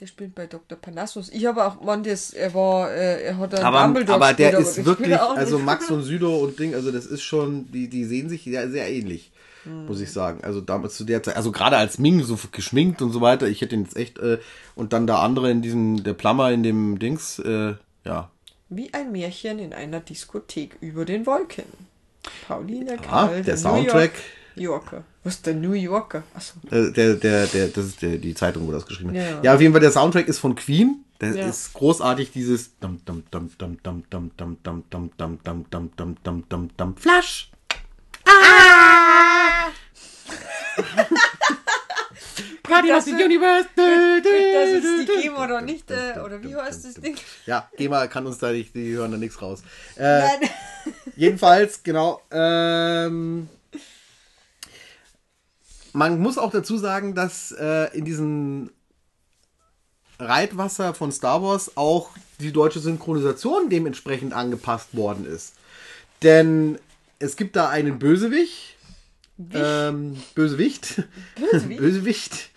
Der 0.00 0.06
spielt 0.06 0.34
bei 0.34 0.46
Dr. 0.46 0.76
Panassus. 0.76 1.30
Ich 1.30 1.46
habe 1.46 1.64
auch, 1.64 1.80
man, 1.80 2.02
das, 2.02 2.34
er 2.34 2.52
war, 2.52 2.90
äh, 2.90 3.22
er 3.22 3.38
hat 3.38 3.54
einen 3.54 3.64
Aber, 3.64 3.82
Dumbledore 3.84 4.16
aber 4.16 4.34
der 4.34 4.50
gespielt, 4.50 4.68
ist 4.68 4.78
das 4.78 4.84
wirklich, 4.84 5.18
also. 5.18 5.58
Max 5.58 5.86
von 5.88 6.02
Südow 6.02 6.42
und 6.42 6.58
Ding, 6.58 6.74
also 6.74 6.92
das 6.92 7.06
ist 7.06 7.22
schon, 7.22 7.70
die, 7.72 7.88
die 7.88 8.04
sehen 8.04 8.28
sich 8.28 8.44
sehr, 8.44 8.68
sehr 8.70 8.90
ähnlich, 8.90 9.32
muss 9.66 10.00
ich 10.00 10.12
sagen. 10.12 10.40
Also 10.42 10.60
damals 10.60 10.96
zu 10.96 11.04
der 11.04 11.22
Zeit, 11.22 11.36
also 11.36 11.52
gerade 11.52 11.76
als 11.76 11.98
Ming 11.98 12.22
so 12.22 12.38
geschminkt 12.52 13.02
und 13.02 13.12
so 13.12 13.20
weiter, 13.20 13.48
ich 13.48 13.60
hätte 13.60 13.74
ihn 13.74 13.84
jetzt 13.84 13.96
echt, 13.96 14.18
äh, 14.18 14.38
und 14.74 14.92
dann 14.92 15.06
der 15.06 15.18
andere 15.18 15.50
in 15.50 15.62
diesem, 15.62 16.02
der 16.04 16.14
Plummer 16.14 16.50
in 16.52 16.62
dem 16.62 16.98
Dings, 16.98 17.38
äh, 17.38 17.74
ja. 18.04 18.30
Wie 18.68 18.92
ein 18.94 19.12
Märchen 19.12 19.58
in 19.58 19.72
einer 19.72 20.00
Diskothek 20.00 20.76
über 20.80 21.04
den 21.04 21.26
Wolken. 21.26 21.64
Pauline 22.48 22.92
Ah, 22.98 23.02
Kahl, 23.28 23.42
der 23.42 23.54
New 23.54 23.60
Soundtrack. 23.60 24.12
York 24.12 24.12
Yorker. 24.56 25.04
Was 25.22 25.34
ist 25.34 25.46
der 25.46 25.54
New 25.54 25.72
Yorker? 25.74 26.22
Achso. 26.34 26.54
Äh, 26.70 26.90
der, 26.90 27.14
der, 27.14 27.46
der, 27.46 27.68
das 27.68 27.84
ist 27.86 28.02
der, 28.02 28.16
die 28.16 28.34
Zeitung, 28.34 28.66
wo 28.66 28.72
das 28.72 28.86
geschrieben 28.86 29.10
hat. 29.10 29.16
Ja, 29.16 29.22
ja. 29.22 29.42
Ja, 29.42 29.54
auf 29.54 29.60
jeden 29.60 29.72
Fall, 29.72 29.80
der 29.82 29.92
Soundtrack 29.92 30.26
ist 30.28 30.38
von 30.38 30.54
Queen. 30.54 31.04
Der 31.20 31.34
Ja. 31.34 31.46
ist 31.48 31.72
großartig, 31.74 32.30
dieses 32.32 32.78
dum 32.78 33.00
dum 33.04 33.22
Party 42.62 42.92
of 42.92 43.04
the 43.04 43.12
Universe. 43.12 43.68
Das 43.76 44.70
ist 44.84 45.08
die 45.08 45.22
GEMA 45.22 45.44
oder 45.44 45.60
nicht, 45.60 45.90
äh, 45.90 46.18
oder 46.24 46.42
wie 46.42 46.54
heißt 46.54 46.84
das 46.84 46.94
Ding? 46.94 47.16
Ja, 47.46 47.68
GEMA 47.76 48.06
kann 48.08 48.26
uns 48.26 48.38
da 48.38 48.50
nicht, 48.52 48.74
die 48.74 48.92
hören 48.92 49.12
da 49.12 49.16
nichts 49.16 49.40
raus. 49.40 49.62
Äh, 49.96 50.20
Nein. 50.20 50.50
Jedenfalls, 51.16 51.82
genau. 51.82 52.20
Ähm, 52.30 53.48
man 55.92 56.20
muss 56.20 56.38
auch 56.38 56.50
dazu 56.50 56.76
sagen, 56.76 57.14
dass 57.14 57.52
äh, 57.52 57.96
in 57.96 58.04
diesem 58.04 58.70
Reitwasser 60.18 60.94
von 60.94 61.12
Star 61.12 61.42
Wars 61.42 61.76
auch 61.76 62.10
die 62.40 62.52
deutsche 62.52 62.80
Synchronisation 62.80 63.70
dementsprechend 63.70 64.32
angepasst 64.32 64.96
worden 64.96 65.26
ist. 65.26 65.54
Denn 66.22 66.78
es 67.18 67.36
gibt 67.36 67.56
da 67.56 67.68
einen 67.68 67.98
Bösewicht, 67.98 68.75
ähm, 69.52 70.16
Bösewicht. 70.34 71.02
Bösewicht? 71.38 71.78
Bösewicht, 71.80 72.50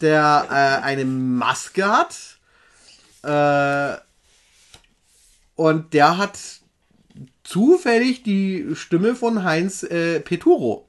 der 0.00 0.46
äh, 0.50 0.84
eine 0.84 1.04
Maske 1.04 1.86
hat. 1.86 2.16
Äh, 3.22 3.98
und 5.56 5.94
der 5.94 6.18
hat 6.18 6.38
zufällig 7.44 8.22
die 8.22 8.66
Stimme 8.74 9.14
von 9.14 9.44
Heinz 9.44 9.82
äh, 9.82 10.20
Peturo. 10.20 10.88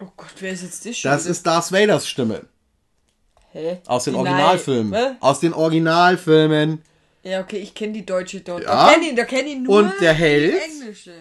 Oh 0.00 0.08
Gott, 0.16 0.34
wer 0.40 0.52
ist 0.52 0.62
jetzt 0.62 0.84
das? 0.86 1.00
Das 1.02 1.26
ist 1.26 1.46
Darth 1.46 1.72
Vaders 1.72 2.08
Stimme. 2.08 2.42
Hä? 3.52 3.78
Aus 3.86 4.04
den 4.04 4.14
Nein. 4.14 4.26
Originalfilmen. 4.26 4.94
Hä? 4.94 5.16
Aus 5.20 5.40
den 5.40 5.54
Originalfilmen. 5.54 6.82
Ja, 7.22 7.40
okay, 7.40 7.58
ich 7.58 7.74
kenne 7.74 7.92
die 7.94 8.06
deutsche 8.06 8.40
dort. 8.40 8.64
Ja. 8.64 8.86
Da 8.86 8.92
kenne 8.92 9.08
ich, 9.08 9.14
da 9.14 9.24
kenn 9.24 9.46
ich 9.46 9.58
nur 9.58 9.78
Und 9.78 9.92
der 10.00 10.12
Held? 10.12 10.54
die 10.54 10.82
englische. 10.82 11.14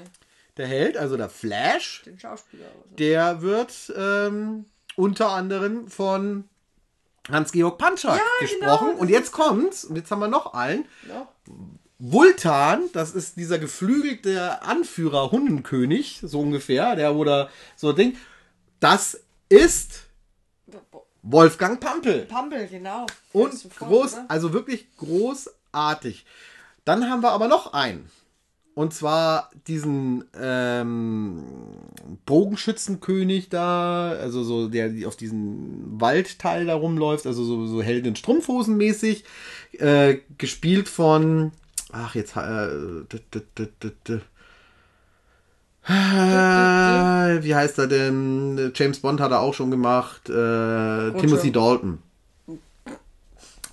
Der 0.57 0.67
Held, 0.67 0.97
also 0.97 1.17
der 1.17 1.29
Flash, 1.29 2.03
Den 2.05 2.19
Schauspieler. 2.19 2.65
Also. 2.65 2.95
der 2.97 3.41
wird 3.41 3.93
ähm, 3.97 4.65
unter 4.95 5.29
anderem 5.31 5.87
von 5.89 6.45
Hans-Georg 7.29 7.77
Panschak 7.77 8.21
gesprochen. 8.39 8.87
genau, 8.89 8.99
und 8.99 9.09
jetzt 9.09 9.31
kommt's, 9.31 9.83
und 9.85 9.95
jetzt 9.95 10.11
haben 10.11 10.19
wir 10.19 10.27
noch 10.27 10.53
einen. 10.53 10.85
Ja. 11.09 11.27
Vultan, 11.97 12.83
das 12.93 13.13
ist 13.13 13.37
dieser 13.37 13.57
geflügelte 13.57 14.61
Anführer, 14.61 15.31
Hundenkönig, 15.31 16.19
so 16.23 16.41
ungefähr, 16.41 16.95
der 16.95 17.15
oder 17.15 17.49
so 17.75 17.93
Ding. 17.93 18.17
Das 18.79 19.21
ist 19.49 20.03
Wolfgang 21.23 21.79
Pampel. 21.79 22.25
Pampel, 22.25 22.67
genau. 22.67 23.05
Und 23.31 23.53
groß, 23.79 24.13
oder? 24.13 24.25
also 24.27 24.53
wirklich 24.53 24.87
großartig. 24.97 26.25
Dann 26.83 27.09
haben 27.09 27.23
wir 27.23 27.31
aber 27.31 27.47
noch 27.47 27.73
einen. 27.73 28.11
Und 28.76 28.93
zwar 28.93 29.51
diesen 29.67 30.26
ähm, 30.38 31.43
Bogenschützenkönig 32.26 33.47
da, 33.47 34.09
also 34.09 34.43
so 34.43 34.67
der 34.67 34.89
die 34.89 35.05
auf 35.05 35.15
diesen 35.15 36.01
Waldteil 36.01 36.65
da 36.65 36.76
rumläuft, 36.76 37.26
also 37.26 37.45
so, 37.45 37.65
so 37.67 37.82
Helden 37.82 38.09
in 38.09 38.15
Strumpfhosen 38.17 38.76
mäßig, 38.76 39.23
äh, 39.80 40.17
gespielt 40.38 40.89
von, 40.89 41.53
ach 41.93 42.15
jetzt, 42.15 42.36
äh. 42.36 42.73
Äh, 45.88 47.43
wie 47.43 47.55
heißt 47.55 47.80
er 47.80 47.88
denn? 47.88 48.73
James 48.76 48.99
Bond 48.99 49.21
hat 49.21 49.32
er 49.32 49.39
auch 49.39 49.53
schon 49.53 49.71
gemacht. 49.71 50.28
Äh, 50.28 51.11
Timothy 51.13 51.51
Dalton. 51.51 51.99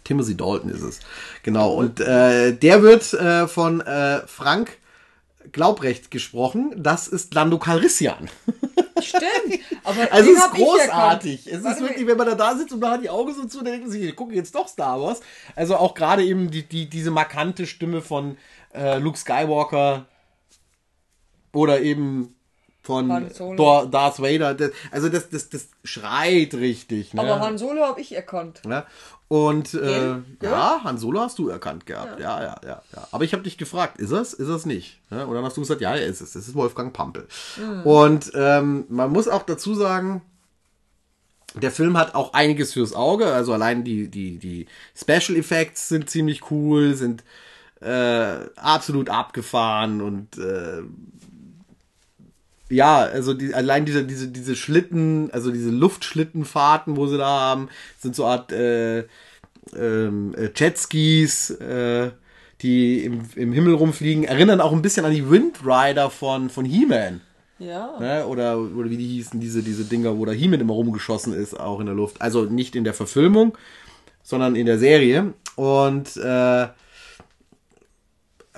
Timothy 0.04 0.36
Dalton 0.36 0.70
ist 0.70 0.82
es. 0.82 1.00
Genau. 1.42 1.72
Und 1.72 1.98
äh, 2.00 2.52
der 2.52 2.82
wird 2.82 3.12
äh, 3.14 3.48
von 3.48 3.80
äh, 3.80 4.20
Frank 4.26 4.76
Glaubrecht 5.52 6.10
gesprochen. 6.10 6.74
Das 6.76 7.08
ist 7.08 7.34
Lando 7.34 7.58
Calrissian. 7.58 8.28
Stimmt. 9.02 9.60
Aber 9.84 10.12
Also 10.12 10.30
es 10.30 10.38
ist 10.38 10.50
großartig. 10.52 11.46
Es 11.46 11.64
Warte 11.64 11.76
ist 11.76 11.88
wirklich, 11.88 12.06
wenn 12.06 12.16
man 12.16 12.26
da, 12.26 12.34
da 12.34 12.56
sitzt 12.56 12.72
und 12.72 12.80
man 12.80 12.92
hat 12.92 13.02
die 13.02 13.10
Augen 13.10 13.34
so 13.34 13.44
zu, 13.44 13.58
dann 13.58 13.72
denken 13.72 13.90
sich, 13.90 14.02
ich 14.02 14.16
gucke 14.16 14.34
jetzt 14.34 14.54
doch 14.54 14.68
Star 14.68 15.00
Wars. 15.00 15.20
Also 15.56 15.76
auch 15.76 15.94
gerade 15.94 16.24
eben 16.24 16.50
die, 16.50 16.62
die, 16.62 16.88
diese 16.88 17.10
markante 17.10 17.66
Stimme 17.66 18.00
von 18.00 18.36
äh, 18.74 18.98
Luke 18.98 19.18
Skywalker 19.18 20.06
oder 21.52 21.80
eben 21.80 22.34
von. 22.82 23.30
Dor- 23.56 23.86
Darth 23.86 24.20
Vader. 24.20 24.54
Das, 24.54 24.70
also 24.90 25.08
das, 25.08 25.30
das, 25.30 25.48
das 25.48 25.68
schreit 25.84 26.54
richtig. 26.54 27.14
Ne? 27.14 27.20
Aber 27.20 27.40
Han 27.40 27.58
Solo 27.58 27.82
habe 27.84 28.00
ich 28.00 28.14
erkannt. 28.14 28.62
Ja. 28.68 28.86
Und 29.28 29.72
äh, 29.72 30.16
ja, 30.42 30.80
Han 30.84 30.98
Solo 30.98 31.20
hast 31.20 31.38
du 31.38 31.48
erkannt 31.48 31.86
gehabt. 31.86 32.20
Ja, 32.20 32.42
ja, 32.42 32.60
ja. 32.64 32.82
ja, 32.94 33.08
Aber 33.12 33.24
ich 33.24 33.32
habe 33.32 33.42
dich 33.42 33.56
gefragt, 33.56 33.98
ist 33.98 34.10
es? 34.10 34.34
Ist 34.34 34.48
es 34.48 34.66
nicht? 34.66 35.00
Ja, 35.10 35.24
und 35.24 35.34
dann 35.34 35.44
hast 35.44 35.56
du 35.56 35.62
gesagt, 35.62 35.80
ja, 35.80 35.94
er 35.94 36.04
ist 36.06 36.20
es. 36.20 36.32
Das 36.32 36.46
ist 36.46 36.54
Wolfgang 36.54 36.92
Pampel. 36.92 37.26
Und 37.84 38.30
ähm, 38.34 38.84
man 38.90 39.10
muss 39.10 39.28
auch 39.28 39.44
dazu 39.44 39.74
sagen, 39.74 40.20
der 41.54 41.70
Film 41.70 41.96
hat 41.96 42.14
auch 42.14 42.34
einiges 42.34 42.74
fürs 42.74 42.92
Auge. 42.94 43.26
Also 43.32 43.52
allein 43.54 43.84
die, 43.84 44.08
die, 44.08 44.38
die 44.38 44.66
Special 44.94 45.36
Effects 45.38 45.88
sind 45.88 46.10
ziemlich 46.10 46.50
cool, 46.50 46.94
sind 46.94 47.24
äh, 47.80 48.48
absolut 48.56 49.08
abgefahren 49.08 50.00
und 50.02 50.36
äh, 50.38 50.82
ja, 52.72 52.98
also 53.00 53.34
die, 53.34 53.54
allein 53.54 53.84
diese, 53.84 54.04
diese, 54.04 54.28
diese 54.28 54.56
Schlitten, 54.56 55.30
also 55.32 55.50
diese 55.50 55.70
Luftschlittenfahrten, 55.70 56.96
wo 56.96 57.06
sie 57.06 57.18
da 57.18 57.26
haben, 57.26 57.68
sind 57.98 58.16
so 58.16 58.24
Art 58.24 58.50
äh, 58.52 59.00
ähm, 59.76 60.34
äh, 60.36 60.50
Jetskis, 60.54 61.50
äh, 61.50 62.10
die 62.62 63.04
im, 63.04 63.22
im 63.36 63.52
Himmel 63.52 63.74
rumfliegen, 63.74 64.24
erinnern 64.24 64.60
auch 64.60 64.72
ein 64.72 64.82
bisschen 64.82 65.04
an 65.04 65.12
die 65.12 65.28
Windrider 65.28 66.10
von, 66.10 66.48
von 66.48 66.64
He-Man. 66.64 67.20
Ja. 67.58 67.98
Ne? 68.00 68.26
Oder, 68.26 68.58
oder 68.58 68.90
wie 68.90 68.96
die 68.96 69.06
hießen, 69.06 69.38
diese, 69.38 69.62
diese 69.62 69.84
Dinger, 69.84 70.16
wo 70.18 70.24
der 70.24 70.34
He-Man 70.34 70.60
immer 70.60 70.74
rumgeschossen 70.74 71.34
ist, 71.34 71.58
auch 71.58 71.80
in 71.80 71.86
der 71.86 71.94
Luft. 71.94 72.20
Also 72.22 72.44
nicht 72.44 72.74
in 72.74 72.84
der 72.84 72.94
Verfilmung, 72.94 73.56
sondern 74.22 74.56
in 74.56 74.66
der 74.66 74.78
Serie. 74.78 75.34
Und 75.56 76.16
äh, 76.16 76.66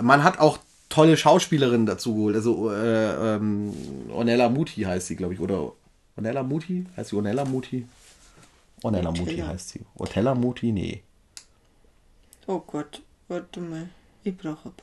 man 0.00 0.24
hat 0.24 0.38
auch 0.38 0.58
tolle 0.94 1.16
Schauspielerinnen 1.16 1.86
dazu 1.86 2.14
geholt. 2.14 2.36
Also 2.36 2.70
äh, 2.70 3.34
ähm, 3.36 3.72
Ornella 4.10 4.48
Muti 4.48 4.82
heißt 4.82 5.08
sie, 5.08 5.16
glaube 5.16 5.34
ich. 5.34 5.40
Oder 5.40 5.72
Ornella 6.16 6.42
Muti? 6.42 6.86
Heißt 6.96 7.10
sie 7.10 7.16
Ornella 7.16 7.44
Muti? 7.44 7.86
Ornella 8.82 9.10
Muti 9.10 9.22
Ortella. 9.22 9.48
heißt 9.48 9.68
sie. 9.70 9.80
Ortella 9.96 10.34
Muti? 10.34 10.72
Nee. 10.72 11.02
Oh 12.46 12.60
Gott, 12.60 13.02
warte 13.28 13.60
mal. 13.60 13.88
Ich 14.22 14.36
brauche 14.36 14.68
ein 14.68 14.74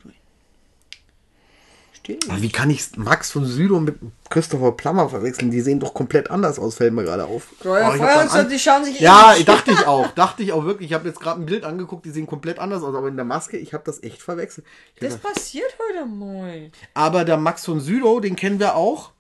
Steht 2.03 2.27
Aber 2.29 2.41
wie 2.41 2.49
kann 2.49 2.69
ich 2.71 2.97
Max 2.97 3.31
von 3.31 3.45
Südow 3.45 3.79
mit 3.79 3.95
Christopher 4.29 4.71
Plummer 4.71 5.07
verwechseln? 5.09 5.51
Die 5.51 5.61
sehen 5.61 5.79
doch 5.79 5.93
komplett 5.93 6.31
anders 6.31 6.57
aus, 6.57 6.75
fällt 6.75 6.93
mir 6.93 7.03
gerade 7.03 7.25
auf. 7.25 7.49
Oh, 7.63 7.75
ich 7.75 8.01
an- 8.01 8.49
die 8.49 8.57
schauen 8.57 8.83
sich 8.83 8.99
Ja, 8.99 9.31
ähnlich. 9.33 9.45
dachte 9.45 9.71
ich 9.71 9.85
auch. 9.85 10.07
Dachte 10.15 10.41
ich 10.41 10.51
auch 10.51 10.65
wirklich. 10.65 10.89
Ich 10.89 10.93
habe 10.95 11.07
jetzt 11.07 11.19
gerade 11.19 11.39
ein 11.41 11.45
Bild 11.45 11.63
angeguckt, 11.63 12.03
die 12.05 12.09
sehen 12.09 12.25
komplett 12.25 12.57
anders 12.57 12.81
aus. 12.81 12.95
Aber 12.95 13.07
in 13.07 13.15
der 13.17 13.25
Maske, 13.25 13.57
ich 13.57 13.73
habe 13.75 13.83
das 13.85 14.01
echt 14.01 14.21
verwechselt. 14.21 14.65
Ich 14.95 15.01
Das 15.01 15.17
passiert 15.17 15.77
heute 15.89 16.07
mal. 16.07 16.71
Aber 16.95 17.23
der 17.23 17.37
Max 17.37 17.65
von 17.65 17.79
Südow, 17.79 18.19
den 18.19 18.35
kennen 18.35 18.59
wir 18.59 18.75
auch. 18.75 19.11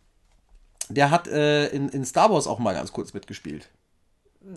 Der 0.89 1.11
hat 1.11 1.27
äh, 1.27 1.67
in, 1.67 1.87
in 1.89 2.03
Star 2.03 2.31
Wars 2.31 2.47
auch 2.47 2.57
mal 2.59 2.73
ganz 2.73 2.91
kurz 2.91 3.13
mitgespielt. 3.13 3.69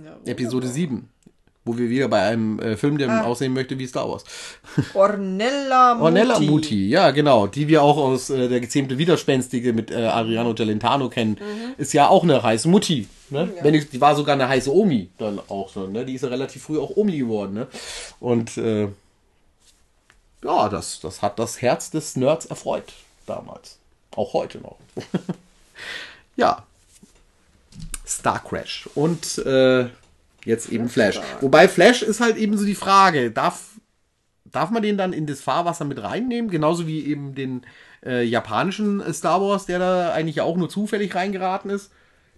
Ja, 0.03 0.17
Episode 0.25 0.67
7. 0.67 1.11
Wo 1.67 1.79
wir 1.79 1.89
wieder 1.89 2.09
bei 2.09 2.21
einem 2.21 2.59
äh, 2.59 2.77
Film, 2.77 2.99
der 2.99 3.27
aussehen 3.27 3.55
möchte 3.55 3.79
wie 3.79 3.87
Star 3.87 4.09
Wars. 4.09 4.25
Ornella 4.95 5.95
Muti. 5.95 6.05
Ornella 6.05 6.41
Muti, 6.41 6.89
ja, 6.89 7.11
genau. 7.11 7.47
Die 7.47 7.69
wir 7.69 7.83
auch 7.83 7.97
aus 7.97 8.29
äh, 8.29 8.49
der 8.49 8.61
gezähmte 8.61 8.99
Widerspenstige 8.99 9.73
mit 9.73 9.91
äh, 9.91 10.07
Adriano 10.07 10.55
Celentano 10.55 11.09
kennen. 11.09 11.39
Ist 11.79 11.95
ja 11.95 12.09
auch 12.09 12.23
eine 12.23 12.43
heiße 12.43 12.69
Mutti. 12.69 13.09
Ne? 13.31 13.51
Wenn 13.63 13.73
ich, 13.73 13.89
die 13.89 14.01
war 14.01 14.15
sogar 14.15 14.35
eine 14.35 14.49
heiße 14.49 14.73
Omi 14.73 15.09
dann 15.17 15.41
auch 15.49 15.71
so. 15.71 15.87
Ne? 15.87 16.05
Die 16.05 16.15
ist 16.15 16.23
ja 16.23 16.29
relativ 16.29 16.65
früh 16.65 16.79
auch 16.79 16.97
Omi 16.97 17.17
geworden. 17.17 17.55
Ne? 17.55 17.67
Und 18.21 18.59
äh, 18.59 18.89
ja, 20.45 20.69
das, 20.69 21.01
das 21.01 21.23
hat 21.23 21.39
das 21.39 21.63
Herz 21.63 21.91
des 21.91 22.17
Nerds 22.17 22.45
erfreut 22.47 22.93
damals. 23.27 23.79
Auch 24.15 24.35
heute 24.35 24.59
noch. 24.59 24.77
ja. 26.37 26.63
Star 28.07 28.45
Crash. 28.45 28.89
Und 28.95 29.39
äh, 29.39 29.87
jetzt 30.45 30.71
eben 30.71 30.89
Flash. 30.89 31.21
Wobei 31.41 31.69
Flash 31.69 32.03
ist 32.03 32.21
halt 32.21 32.37
eben 32.37 32.57
so 32.57 32.65
die 32.65 32.75
Frage, 32.75 33.31
darf, 33.31 33.71
darf 34.45 34.71
man 34.71 34.83
den 34.83 34.99
dann 34.99 35.13
in 35.13 35.27
das 35.27 35.41
Fahrwasser 35.41 35.85
mit 35.85 36.03
reinnehmen? 36.03 36.51
Genauso 36.51 36.87
wie 36.87 37.05
eben 37.05 37.35
den 37.35 37.63
äh, 38.05 38.23
japanischen 38.25 39.03
Star 39.13 39.41
Wars, 39.41 39.67
der 39.67 39.79
da 39.79 40.13
eigentlich 40.13 40.41
auch 40.41 40.57
nur 40.57 40.69
zufällig 40.69 41.15
reingeraten 41.15 41.71
ist. 41.71 41.91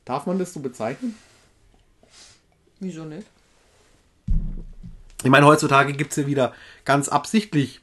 Darf 0.05 0.27
man 0.27 0.39
das 0.39 0.53
so 0.53 0.61
bezeichnen? 0.61 1.17
Wieso 2.79 3.05
nicht? 3.05 3.27
Ich 5.25 5.31
meine, 5.31 5.47
heutzutage 5.47 5.93
gibt 5.93 6.13
es 6.13 6.17
ja 6.17 6.27
wieder 6.27 6.53
ganz 6.85 7.09
absichtlich 7.09 7.81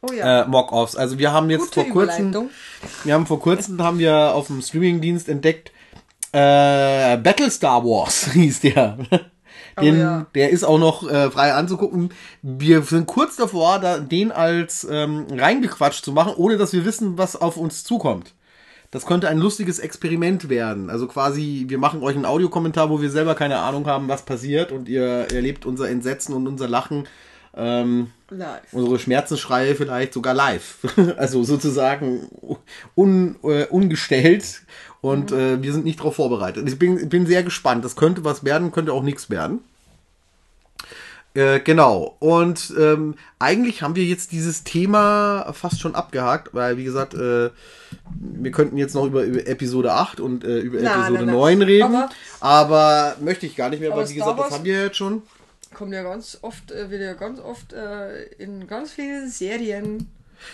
Oh 0.00 0.12
ja. 0.12 0.42
äh, 0.42 0.48
Mock-Offs. 0.48 0.94
Also 0.94 1.18
wir 1.18 1.32
haben 1.32 1.50
jetzt 1.50 1.74
Gute 1.74 1.86
vor 1.86 1.90
kurzem, 1.90 2.50
wir 3.02 3.14
haben 3.14 3.26
vor 3.26 3.40
kurzem 3.40 3.82
haben 3.82 3.98
wir 3.98 4.32
auf 4.34 4.46
dem 4.46 4.62
Streamingdienst 4.62 5.28
entdeckt, 5.28 5.72
äh, 6.32 7.16
Battle 7.16 7.50
Star 7.50 7.84
Wars 7.84 8.24
hieß 8.32 8.60
der. 8.60 8.98
Den, 9.80 9.94
Oh 9.94 9.98
ja. 9.98 10.26
Der 10.34 10.50
ist 10.50 10.64
auch 10.64 10.78
noch 10.78 11.08
äh, 11.08 11.30
frei 11.30 11.52
anzugucken. 11.54 12.10
Wir 12.42 12.82
sind 12.82 13.06
kurz 13.06 13.36
davor, 13.36 13.78
da, 13.78 13.98
den 13.98 14.32
als 14.32 14.86
ähm, 14.90 15.26
reingequatscht 15.30 16.04
zu 16.04 16.12
machen, 16.12 16.34
ohne 16.36 16.56
dass 16.56 16.72
wir 16.72 16.84
wissen, 16.84 17.16
was 17.16 17.36
auf 17.36 17.56
uns 17.56 17.84
zukommt. 17.84 18.34
Das 18.90 19.04
könnte 19.04 19.28
ein 19.28 19.38
lustiges 19.38 19.78
Experiment 19.78 20.48
werden. 20.48 20.88
Also 20.88 21.06
quasi, 21.06 21.66
wir 21.68 21.78
machen 21.78 22.02
euch 22.02 22.16
einen 22.16 22.24
Audiokommentar, 22.24 22.88
wo 22.88 23.02
wir 23.02 23.10
selber 23.10 23.34
keine 23.34 23.58
Ahnung 23.58 23.86
haben, 23.86 24.08
was 24.08 24.22
passiert 24.22 24.72
und 24.72 24.88
ihr 24.88 25.04
erlebt 25.04 25.66
unser 25.66 25.88
Entsetzen 25.90 26.34
und 26.34 26.46
unser 26.46 26.68
Lachen. 26.68 27.06
Ähm, 27.54 28.12
Live. 28.30 28.72
unsere 28.72 28.98
Schmerzensschreie 28.98 29.74
vielleicht 29.74 30.12
sogar 30.12 30.34
live. 30.34 30.78
Also 31.16 31.42
sozusagen 31.44 32.28
un, 32.94 33.36
äh, 33.42 33.66
ungestellt 33.66 34.62
und 35.00 35.32
äh, 35.32 35.62
wir 35.62 35.72
sind 35.72 35.84
nicht 35.84 35.98
darauf 36.00 36.16
vorbereitet. 36.16 36.68
Ich 36.68 36.78
bin, 36.78 37.08
bin 37.08 37.26
sehr 37.26 37.42
gespannt. 37.42 37.84
Das 37.84 37.96
könnte 37.96 38.24
was 38.24 38.44
werden, 38.44 38.72
könnte 38.72 38.92
auch 38.92 39.02
nichts 39.02 39.30
werden. 39.30 39.60
Äh, 41.34 41.60
genau. 41.60 42.16
Und 42.20 42.72
ähm, 42.78 43.14
eigentlich 43.38 43.82
haben 43.82 43.94
wir 43.94 44.04
jetzt 44.04 44.32
dieses 44.32 44.64
Thema 44.64 45.52
fast 45.52 45.80
schon 45.80 45.94
abgehakt, 45.94 46.54
weil 46.54 46.78
wie 46.78 46.84
gesagt, 46.84 47.14
äh, 47.14 47.50
wir 48.10 48.50
könnten 48.50 48.76
jetzt 48.76 48.94
noch 48.94 49.04
über, 49.06 49.22
über 49.24 49.46
Episode 49.46 49.92
8 49.92 50.20
und 50.20 50.42
äh, 50.42 50.58
über 50.58 50.80
Nein, 50.80 50.86
Episode 50.94 51.12
nein, 51.12 51.26
nein. 51.26 51.34
9 51.34 51.62
reden. 51.62 51.94
Aber- 51.94 52.08
Aber, 52.40 53.16
möchte 53.20 53.46
ich 53.46 53.54
gar 53.56 53.68
nicht 53.68 53.80
mehr, 53.80 53.92
Aber 53.92 54.00
weil 54.02 54.08
wie 54.08 54.14
gesagt, 54.14 54.38
das 54.38 54.50
haben 54.52 54.64
wir 54.64 54.82
jetzt 54.84 54.96
schon. 54.96 55.22
Kommt 55.74 55.92
ja 55.92 56.02
ganz 56.02 56.38
oft, 56.42 56.72
äh, 56.72 56.90
wird 56.90 57.02
ja 57.02 57.12
ganz 57.12 57.40
oft 57.40 57.72
äh, 57.74 58.22
in 58.38 58.66
ganz 58.66 58.90
vielen 58.90 59.28
Serien. 59.28 60.08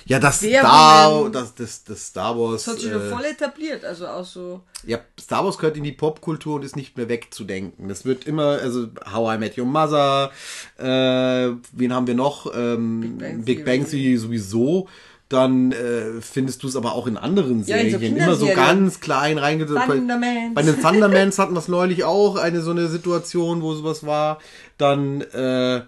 Ja, 0.07 0.19
das. 0.19 0.39
Star, 0.39 1.31
das, 1.31 1.55
das, 1.55 1.85
das 1.85 2.07
Star 2.07 2.39
Wars. 2.39 2.65
Das 2.65 2.75
hat 2.75 2.81
sich 2.81 2.93
äh, 2.93 3.11
voll 3.11 3.25
etabliert. 3.25 3.85
Also 3.85 4.07
auch 4.07 4.25
so. 4.25 4.61
Ja, 4.87 4.99
Star 5.21 5.45
Wars 5.45 5.59
gehört 5.59 5.77
in 5.77 5.85
die 5.85 5.93
Popkultur 5.93 6.57
und 6.57 6.65
ist 6.65 6.77
nicht 6.77 6.97
mehr 6.97 7.09
wegzudenken. 7.09 7.89
Das 7.89 8.05
wird 8.05 8.27
immer, 8.27 8.59
also 8.63 8.89
How 9.11 9.35
I 9.35 9.39
Met 9.39 9.59
Your 9.59 9.67
Mother, 9.67 10.31
äh, 10.79 11.55
wen 11.73 11.93
haben 11.93 12.07
wir 12.07 12.15
noch? 12.15 12.55
Ähm, 12.55 13.19
Big 13.45 13.65
Bang 13.65 13.89
Theory. 13.89 14.17
Sowieso. 14.17 14.89
Dann 15.31 15.73
äh, 15.73 16.21
findest 16.21 16.63
du 16.63 16.69
es 16.69 16.77
aber 16.77 16.95
auch 16.95 17.07
in 17.07 17.17
anderen 17.17 17.65
Ja, 17.65 17.77
in 17.79 17.91
so 17.91 17.99
Serien. 17.99 18.17
Immer 18.17 18.37
so 18.37 18.47
ganz 18.47 19.01
klein 19.01 19.39
reingesetzt. 19.39 19.81
Bei, 19.89 19.97
Thundermans. 19.97 20.55
bei 20.55 20.63
den 20.63 20.81
Thundermans 20.81 21.39
hatten 21.39 21.55
wir 21.55 21.61
es 21.61 21.69
neulich 21.69 22.05
auch, 22.05 22.37
eine 22.37 22.61
so 22.61 22.73
eine 22.73 22.89
Situation, 22.89 23.63
wo 23.63 23.75
sowas 23.75 24.05
war. 24.05 24.39
Dann 24.77 25.23
äh, 25.23 25.83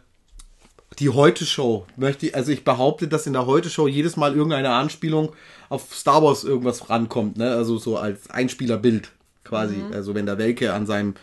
die 0.99 1.11
Heute-Show. 1.11 1.87
Möchte 1.97 2.27
ich, 2.27 2.35
also 2.35 2.53
ich 2.53 2.65
behaupte, 2.65 3.09
dass 3.09 3.27
in 3.27 3.33
der 3.33 3.47
Heute-Show 3.47 3.89
jedes 3.89 4.17
Mal 4.17 4.35
irgendeine 4.35 4.71
Anspielung 4.71 5.33
auf 5.69 5.95
Star 5.95 6.23
Wars 6.23 6.45
irgendwas 6.45 6.89
rankommt, 6.89 7.37
ne? 7.37 7.51
Also 7.51 7.79
so 7.79 7.99
als 7.99 8.31
Einspielerbild 8.31 9.11
quasi. 9.45 9.77
Also 9.93 10.15
wenn 10.15 10.27
der 10.27 10.39
Welke 10.39 10.73
an 10.73 10.87
seinem 10.87 11.15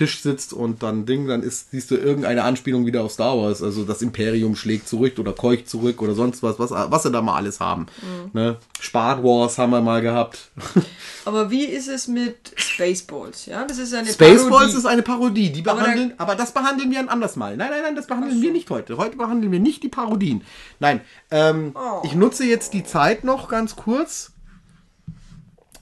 Tisch 0.00 0.22
sitzt 0.22 0.54
und 0.54 0.82
dann 0.82 1.04
Ding, 1.04 1.28
dann 1.28 1.42
ist, 1.42 1.72
siehst 1.72 1.90
du 1.90 1.94
irgendeine 1.94 2.42
Anspielung 2.44 2.86
wieder 2.86 3.02
auf 3.02 3.12
Star 3.12 3.36
Wars. 3.36 3.62
Also 3.62 3.84
das 3.84 4.00
Imperium 4.00 4.56
schlägt 4.56 4.88
zurück 4.88 5.18
oder 5.18 5.34
keucht 5.34 5.68
zurück 5.68 6.00
oder 6.00 6.14
sonst 6.14 6.42
was, 6.42 6.58
was, 6.58 6.70
was 6.70 7.02
sie 7.02 7.10
da 7.10 7.20
mal 7.20 7.36
alles 7.36 7.60
haben. 7.60 7.84
Ne? 8.32 8.56
Spart 8.80 9.22
Wars 9.22 9.58
haben 9.58 9.72
wir 9.72 9.82
mal 9.82 10.00
gehabt. 10.00 10.52
Aber 11.26 11.50
wie 11.50 11.66
ist 11.66 11.86
es 11.86 12.08
mit 12.08 12.52
Spaceballs? 12.56 13.44
Ja, 13.44 13.66
das 13.66 13.76
ist 13.76 13.92
eine 13.92 14.08
Spaceballs 14.08 14.48
Parodie. 14.48 14.76
ist 14.78 14.86
eine 14.86 15.02
Parodie. 15.02 15.52
Die 15.52 15.68
Aber 15.68 15.80
behandeln, 15.80 16.14
aber, 16.16 16.34
das 16.34 16.52
behandeln 16.52 16.90
wir 16.90 16.98
ein 16.98 17.10
anderes 17.10 17.36
Mal. 17.36 17.58
Nein, 17.58 17.68
nein, 17.70 17.82
nein, 17.82 17.94
das 17.94 18.06
behandeln 18.06 18.40
wir 18.40 18.52
nicht 18.52 18.70
heute. 18.70 18.96
Heute 18.96 19.18
behandeln 19.18 19.52
wir 19.52 19.60
nicht 19.60 19.82
die 19.82 19.90
Parodien. 19.90 20.42
Nein, 20.78 21.02
ähm, 21.30 21.72
Oh. 21.74 22.00
ich 22.04 22.14
nutze 22.14 22.44
jetzt 22.46 22.72
die 22.72 22.84
Zeit 22.84 23.22
noch 23.22 23.48
ganz 23.50 23.76
kurz. 23.76 24.32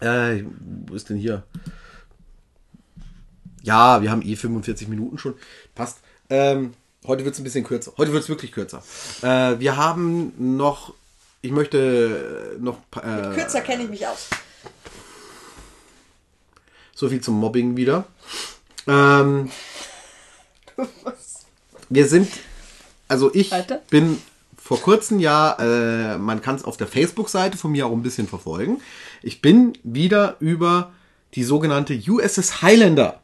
Äh, 0.01 0.43
wo 0.89 0.95
ist 0.95 1.09
denn 1.09 1.19
hier? 1.19 1.45
Ja, 3.69 4.01
wir 4.01 4.11
haben 4.11 4.23
eh 4.23 4.35
45 4.35 4.89
Minuten 4.89 5.19
schon. 5.19 5.35
Passt. 5.75 5.99
Ähm, 6.31 6.73
heute 7.07 7.27
wird 7.27 7.35
es 7.35 7.41
ein 7.41 7.45
bisschen 7.45 7.65
kürzer. 7.65 7.93
Heute 7.99 8.15
wird 8.15 8.23
es 8.23 8.31
wirklich 8.31 8.51
kürzer. 8.51 8.83
Äh, 9.21 9.61
wir 9.61 9.77
haben 9.77 10.57
noch, 10.57 10.95
ich 11.43 11.51
möchte 11.51 12.57
äh, 12.57 12.63
noch 12.63 12.79
äh, 12.97 13.35
Kürzer 13.35 13.61
kenne 13.61 13.83
ich 13.83 13.91
mich 13.91 14.07
aus. 14.07 14.31
so 16.95 17.11
viel 17.11 17.21
zum 17.21 17.39
Mobbing 17.39 17.77
wieder. 17.77 18.07
Ähm, 18.87 19.51
wir 21.91 22.09
sind, 22.09 22.33
also 23.07 23.31
ich 23.35 23.51
Weiter? 23.51 23.83
bin 23.91 24.17
vor 24.57 24.81
kurzem 24.81 25.21
ja, 25.21 25.57
äh, 25.59 26.17
man 26.17 26.41
kann 26.41 26.57
es 26.57 26.65
auf 26.65 26.79
der 26.79 26.87
Facebook-Seite 26.87 27.59
von 27.59 27.73
mir 27.73 27.87
auch 27.87 27.93
ein 27.93 28.03
bisschen 28.03 28.29
verfolgen. 28.29 28.81
Ich 29.23 29.43
bin 29.43 29.77
wieder 29.83 30.37
über 30.41 30.91
die 31.35 31.45
sogenannte 31.45 32.01
USS 32.09 32.63
Highlander 32.63 33.21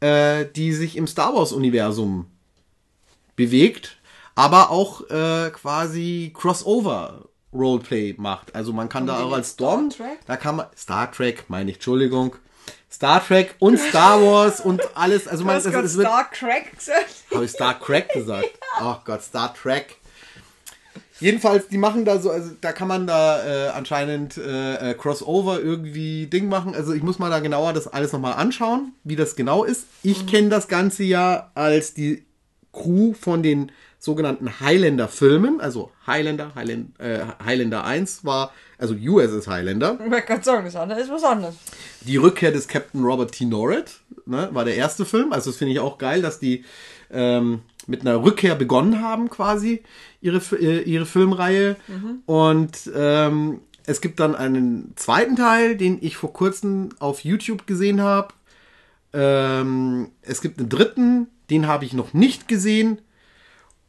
äh, 0.00 0.46
die 0.56 0.72
sich 0.72 0.96
im 0.96 1.06
Star 1.06 1.32
Wars-Universum 1.34 2.26
bewegt, 3.36 3.98
aber 4.34 4.70
auch 4.70 5.08
äh, 5.08 5.50
quasi 5.50 6.32
Crossover 6.34 7.26
Roleplay 7.52 8.16
macht. 8.18 8.56
Also 8.56 8.72
man 8.72 8.88
kann 8.88 9.06
da 9.06 9.18
die 9.18 9.24
auch 9.24 9.32
als 9.32 9.52
Storm, 9.52 9.92
Star 9.92 10.08
Trek? 10.08 10.18
da 10.26 10.36
kann 10.36 10.56
man 10.56 10.66
Star 10.76 11.12
Trek, 11.12 11.44
meine 11.48 11.70
ich, 11.70 11.76
Entschuldigung. 11.76 12.34
Star 12.92 13.24
Trek 13.24 13.54
und 13.60 13.78
Star 13.78 14.20
Wars 14.20 14.60
und 14.60 14.82
alles, 14.96 15.28
also 15.28 15.42
Du 15.42 15.46
man, 15.46 15.56
hast 15.56 15.66
es, 15.66 15.72
gerade 15.72 15.86
es 15.86 15.94
Star 15.94 16.28
Crack 16.30 16.76
gesagt. 16.76 17.14
habe 17.32 17.44
ich 17.44 17.50
Star 17.52 17.80
Trek 17.80 18.08
gesagt? 18.12 18.50
Oh 18.82 18.96
Gott, 19.04 19.22
Star 19.22 19.54
Trek. 19.54 19.96
Jedenfalls, 21.20 21.68
die 21.68 21.76
machen 21.76 22.06
da 22.06 22.18
so, 22.18 22.30
also 22.30 22.50
da 22.62 22.72
kann 22.72 22.88
man 22.88 23.06
da 23.06 23.44
äh, 23.44 23.68
anscheinend 23.68 24.38
äh, 24.38 24.90
äh, 24.90 24.94
Crossover 24.94 25.60
irgendwie 25.60 26.26
Ding 26.26 26.48
machen. 26.48 26.74
Also 26.74 26.94
ich 26.94 27.02
muss 27.02 27.18
mal 27.18 27.28
da 27.30 27.40
genauer 27.40 27.74
das 27.74 27.86
alles 27.86 28.12
nochmal 28.12 28.32
anschauen, 28.34 28.92
wie 29.04 29.16
das 29.16 29.36
genau 29.36 29.62
ist. 29.64 29.84
Ich 30.02 30.26
kenne 30.26 30.48
das 30.48 30.66
Ganze 30.66 31.04
ja 31.04 31.50
als 31.54 31.92
die 31.92 32.24
Crew 32.72 33.12
von 33.12 33.42
den 33.42 33.70
sogenannten 34.00 34.60
Highlander-Filmen. 34.60 35.60
Also 35.60 35.92
Highlander, 36.06 36.52
Highland, 36.56 36.98
äh, 36.98 37.20
Highlander 37.44 37.84
1 37.84 38.24
war, 38.24 38.52
also 38.78 38.94
USS 38.94 39.46
Highlander. 39.46 39.98
Ich 40.04 40.10
wollte 40.10 40.26
gerade 40.26 40.42
sagen, 40.42 40.64
das 40.64 40.74
andere 40.74 41.00
ist 41.00 41.10
was 41.10 41.22
anderes. 41.22 41.54
Die 42.00 42.16
Rückkehr 42.16 42.50
des 42.50 42.66
Captain 42.66 43.04
Robert 43.04 43.32
T. 43.32 43.44
Norret 43.44 44.00
ne, 44.24 44.48
war 44.52 44.64
der 44.64 44.74
erste 44.74 45.04
Film. 45.04 45.32
Also 45.32 45.50
das 45.50 45.58
finde 45.58 45.74
ich 45.74 45.80
auch 45.80 45.98
geil, 45.98 46.22
dass 46.22 46.40
die 46.40 46.64
ähm, 47.10 47.60
mit 47.86 48.00
einer 48.00 48.22
Rückkehr 48.24 48.54
begonnen 48.54 49.02
haben 49.02 49.28
quasi 49.28 49.82
ihre, 50.22 50.40
äh, 50.56 50.82
ihre 50.82 51.06
Filmreihe. 51.06 51.76
Und 52.24 52.90
ähm, 52.94 53.60
es 53.84 54.00
gibt 54.00 54.18
dann 54.18 54.34
einen 54.34 54.94
zweiten 54.96 55.36
Teil, 55.36 55.76
den 55.76 55.98
ich 56.00 56.16
vor 56.16 56.32
kurzem 56.32 56.90
auf 57.00 57.22
YouTube 57.22 57.66
gesehen 57.66 58.00
habe. 58.00 58.32
Ähm, 59.12 60.08
es 60.22 60.40
gibt 60.40 60.58
einen 60.58 60.70
dritten, 60.70 61.26
den 61.50 61.66
habe 61.66 61.84
ich 61.84 61.92
noch 61.92 62.14
nicht 62.14 62.48
gesehen. 62.48 63.00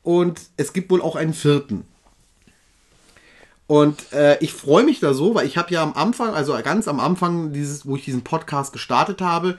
Und 0.04 0.42
es 0.58 0.74
gibt 0.74 0.90
wohl 0.92 1.02
auch 1.02 1.16
einen 1.16 1.34
vierten. 1.34 1.86
Und 3.68 4.12
äh, 4.12 4.38
ich 4.40 4.52
freue 4.54 4.84
mich 4.84 5.00
da 5.00 5.14
so, 5.14 5.34
weil 5.34 5.48
ich 5.48 5.58
habe 5.58 5.74
ja 5.74 5.82
am 5.82 5.94
Anfang, 5.94 6.34
also 6.34 6.58
ganz 6.62 6.88
am 6.88 7.00
Anfang, 7.00 7.54
dieses, 7.54 7.86
wo 7.86 7.96
ich 7.96 8.04
diesen 8.04 8.24
Podcast 8.24 8.74
gestartet 8.74 9.22
habe, 9.22 9.58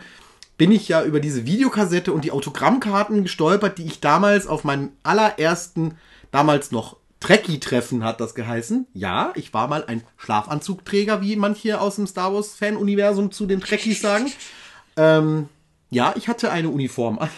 bin 0.58 0.70
ich 0.70 0.86
ja 0.88 1.02
über 1.02 1.18
diese 1.18 1.46
Videokassette 1.46 2.12
und 2.12 2.24
die 2.24 2.30
Autogrammkarten 2.30 3.22
gestolpert, 3.22 3.78
die 3.78 3.84
ich 3.84 4.00
damals 4.00 4.46
auf 4.46 4.64
meinem 4.64 4.90
allerersten, 5.02 5.96
damals 6.30 6.72
noch 6.72 6.96
Trekkie-Treffen 7.20 8.04
hat 8.04 8.20
das 8.20 8.34
geheißen. 8.34 8.86
Ja, 8.94 9.32
ich 9.34 9.54
war 9.54 9.68
mal 9.68 9.84
ein 9.86 10.02
Schlafanzugträger, 10.18 11.22
wie 11.22 11.36
manche 11.36 11.80
aus 11.80 11.96
dem 11.96 12.06
Star 12.06 12.34
Wars-Fan-Universum 12.34 13.30
zu 13.30 13.46
den 13.46 13.60
Trekkies 13.60 14.02
sagen. 14.02 14.30
Ähm, 14.96 15.48
ja, 15.90 16.14
ich 16.16 16.28
hatte 16.28 16.50
eine 16.50 16.68
Uniform 16.68 17.18
an. 17.18 17.30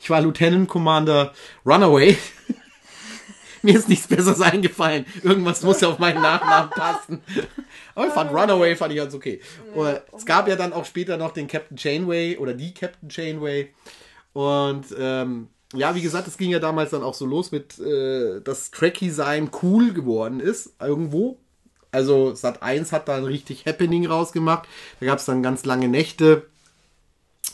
Ich 0.00 0.10
war 0.10 0.20
Lieutenant 0.20 0.68
Commander 0.68 1.32
Runaway. 1.64 2.16
Mir 3.62 3.76
ist 3.76 3.88
nichts 3.88 4.06
Besseres 4.06 4.40
eingefallen. 4.40 5.04
Irgendwas 5.22 5.62
muss 5.62 5.80
ja 5.80 5.88
auf 5.88 5.98
meinen 5.98 6.22
Nachnamen 6.22 6.70
passen. 6.70 7.22
Aber 7.94 8.06
ich 8.06 8.12
fand 8.12 8.32
Runaway 8.32 8.76
fand 8.76 8.92
ich 8.92 8.98
ganz 8.98 9.14
okay. 9.14 9.40
Und 9.74 10.00
es 10.16 10.24
gab 10.24 10.48
ja 10.48 10.56
dann 10.56 10.72
auch 10.72 10.84
später 10.84 11.16
noch 11.16 11.32
den 11.32 11.48
Captain 11.48 11.76
Chainway 11.76 12.36
oder 12.36 12.54
die 12.54 12.72
Captain 12.72 13.08
Chainway. 13.08 13.74
Und 14.32 14.86
ähm, 14.98 15.48
ja, 15.74 15.94
wie 15.94 16.02
gesagt, 16.02 16.28
es 16.28 16.38
ging 16.38 16.50
ja 16.50 16.60
damals 16.60 16.90
dann 16.90 17.02
auch 17.02 17.14
so 17.14 17.26
los 17.26 17.50
mit, 17.50 17.78
äh, 17.78 18.40
dass 18.40 18.70
Trekkie-Sein 18.70 19.50
cool 19.62 19.92
geworden 19.92 20.40
ist, 20.40 20.74
irgendwo. 20.80 21.38
Also 21.90 22.34
Sat 22.34 22.62
1 22.62 22.92
hat 22.92 23.08
da 23.08 23.16
ein 23.16 23.24
richtig 23.24 23.66
Happening 23.66 24.06
rausgemacht. 24.06 24.68
Da 25.00 25.06
gab 25.06 25.18
es 25.18 25.24
dann 25.24 25.42
ganz 25.42 25.64
lange 25.64 25.88
Nächte 25.88 26.46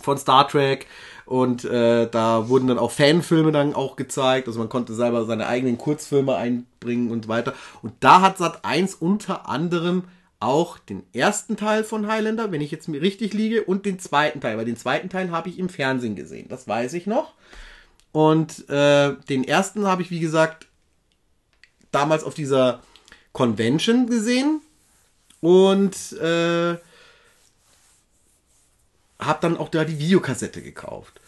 von 0.02 0.18
Star 0.18 0.46
Trek 0.48 0.86
und 1.26 1.64
äh, 1.64 2.08
da 2.08 2.48
wurden 2.48 2.68
dann 2.68 2.78
auch 2.78 2.90
Fanfilme 2.90 3.52
dann 3.52 3.74
auch 3.74 3.96
gezeigt, 3.96 4.46
also 4.46 4.58
man 4.58 4.68
konnte 4.68 4.94
selber 4.94 5.24
seine 5.24 5.46
eigenen 5.46 5.78
Kurzfilme 5.78 6.34
einbringen 6.34 7.10
und 7.10 7.28
weiter. 7.28 7.54
Und 7.82 7.94
da 8.00 8.20
hat 8.20 8.38
Sat 8.38 8.64
1 8.64 8.94
unter 8.96 9.48
anderem 9.48 10.04
auch 10.40 10.78
den 10.78 11.02
ersten 11.14 11.56
Teil 11.56 11.84
von 11.84 12.06
Highlander, 12.06 12.52
wenn 12.52 12.60
ich 12.60 12.70
jetzt 12.70 12.88
mir 12.88 13.00
richtig 13.00 13.32
liege, 13.32 13.64
und 13.64 13.86
den 13.86 13.98
zweiten 13.98 14.40
Teil, 14.40 14.58
weil 14.58 14.66
den 14.66 14.76
zweiten 14.76 15.08
Teil 15.08 15.30
habe 15.30 15.48
ich 15.48 15.58
im 15.58 15.70
Fernsehen 15.70 16.16
gesehen, 16.16 16.48
das 16.48 16.68
weiß 16.68 16.92
ich 16.92 17.06
noch. 17.06 17.32
Und 18.12 18.68
äh, 18.68 19.14
den 19.28 19.44
ersten 19.44 19.86
habe 19.86 20.02
ich, 20.02 20.10
wie 20.10 20.20
gesagt, 20.20 20.66
damals 21.90 22.24
auf 22.24 22.34
dieser 22.34 22.80
Convention 23.32 24.06
gesehen 24.06 24.60
und 25.40 26.12
äh, 26.12 26.76
habe 29.26 29.38
dann 29.42 29.56
auch 29.56 29.68
da 29.68 29.84
die 29.84 29.98
Videokassette 29.98 30.62
gekauft. 30.62 31.20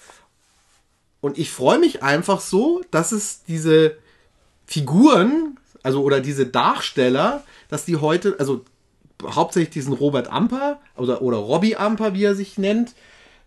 Und 1.21 1.39
ich 1.39 1.51
freue 1.51 1.79
mich 1.79 2.03
einfach 2.03 2.41
so, 2.41 2.83
dass 2.91 3.13
es 3.13 3.43
diese 3.45 3.97
Figuren, 4.67 5.59
also 5.83 6.03
oder 6.03 6.21
diese 6.21 6.47
Darsteller, 6.47 7.43
dass 7.69 7.85
die 7.85 7.97
heute, 7.97 8.37
also 8.39 8.65
hauptsächlich 9.25 9.71
diesen 9.71 9.93
Robert 9.93 10.31
Amper 10.31 10.81
oder, 10.97 11.23
oder 11.23 11.39
Robbie 11.39 11.77
Amper, 11.77 12.15
wie 12.15 12.25
er 12.25 12.35
sich 12.35 12.59
nennt, 12.59 12.95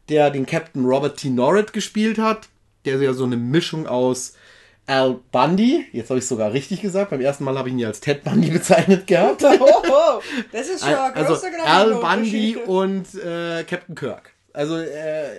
der 0.09 0.31
den 0.31 0.45
Captain 0.45 0.85
Robert 0.85 1.17
T. 1.17 1.29
Norret 1.29 1.73
gespielt 1.73 2.17
hat, 2.17 2.49
der 2.85 3.01
ja 3.01 3.13
so 3.13 3.25
eine 3.25 3.37
Mischung 3.37 3.87
aus 3.87 4.33
Al 4.87 5.19
Bundy, 5.31 5.85
jetzt 5.91 6.09
habe 6.09 6.17
ich 6.17 6.25
sogar 6.25 6.51
richtig 6.51 6.81
gesagt, 6.81 7.11
beim 7.11 7.21
ersten 7.21 7.43
Mal 7.43 7.55
habe 7.57 7.69
ich 7.69 7.73
ihn 7.73 7.79
ja 7.79 7.89
als 7.89 7.99
Ted 7.99 8.23
Bundy 8.23 8.49
bezeichnet 8.51 9.05
gehabt. 9.05 9.43
Oh, 9.43 9.83
oh, 9.87 10.21
das 10.51 10.67
ist 10.67 10.83
schon 10.83 10.95
ein 10.95 11.13
Also 11.13 11.45
Al. 11.63 11.95
Bundy 11.95 12.57
und 12.57 13.13
äh, 13.13 13.63
Captain 13.65 13.93
Kirk. 13.93 14.33
Also 14.53 14.77
äh, 14.77 15.29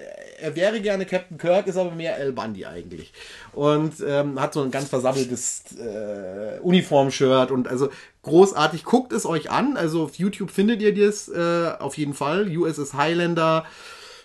er 0.40 0.56
wäre 0.56 0.80
gerne 0.80 1.06
Captain 1.06 1.38
Kirk, 1.38 1.66
ist 1.66 1.76
aber 1.76 1.90
mehr 1.90 2.16
Al 2.16 2.32
Bundy 2.32 2.64
eigentlich. 2.66 3.12
Und 3.52 3.94
ähm, 4.06 4.40
hat 4.40 4.54
so 4.54 4.62
ein 4.62 4.70
ganz 4.70 4.88
versammeltes 4.88 5.64
äh, 5.78 6.58
Uniform-Shirt 6.60 7.50
und 7.50 7.68
also 7.68 7.90
großartig. 8.22 8.84
Guckt 8.84 9.12
es 9.12 9.26
euch 9.26 9.50
an. 9.50 9.76
Also 9.76 10.04
auf 10.04 10.14
YouTube 10.16 10.50
findet 10.50 10.82
ihr 10.82 10.94
das 10.94 11.28
äh, 11.28 11.72
auf 11.78 11.96
jeden 11.98 12.14
Fall. 12.14 12.56
USS 12.56 12.94
Highlander, 12.94 13.64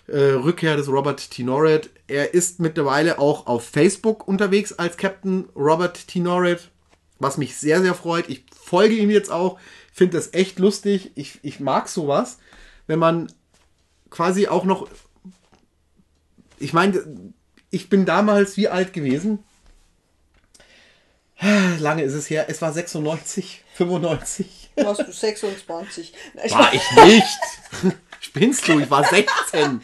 äh, 0.06 0.18
Rückkehr 0.18 0.76
des 0.76 0.88
Robert 0.88 1.30
T. 1.30 1.42
Norret. 1.42 1.90
Er 2.06 2.34
ist 2.34 2.60
mittlerweile 2.60 3.18
auch 3.18 3.46
auf 3.46 3.64
Facebook 3.64 4.26
unterwegs 4.26 4.72
als 4.72 4.96
Captain 4.96 5.48
Robert 5.56 6.08
T. 6.08 6.20
Norret, 6.20 6.70
was 7.18 7.38
mich 7.38 7.56
sehr, 7.56 7.82
sehr 7.82 7.94
freut. 7.94 8.28
Ich 8.28 8.44
folge 8.58 8.94
ihm 8.94 9.10
jetzt 9.10 9.30
auch, 9.30 9.58
finde 9.92 10.16
das 10.16 10.32
echt 10.32 10.58
lustig. 10.58 11.10
Ich, 11.14 11.40
ich 11.42 11.60
mag 11.60 11.88
sowas. 11.88 12.38
wenn 12.86 13.00
man 13.00 13.26
quasi 14.16 14.48
auch 14.48 14.64
noch. 14.64 14.88
Ich 16.58 16.72
meine, 16.72 17.04
ich 17.70 17.90
bin 17.90 18.06
damals 18.06 18.56
wie 18.56 18.68
alt 18.68 18.94
gewesen? 18.94 19.44
Lange 21.78 22.02
ist 22.02 22.14
es 22.14 22.30
her. 22.30 22.46
Es 22.48 22.62
war 22.62 22.72
96, 22.72 23.62
95. 23.74 24.70
Warst 24.76 25.00
du 25.02 25.12
26? 25.12 26.14
Nein, 26.32 26.50
War 26.50 26.72
ich 26.72 26.82
nicht. 27.04 27.38
Spinnst 28.20 28.66
du? 28.66 28.80
Ich 28.80 28.90
war 28.90 29.04
16. 29.04 29.82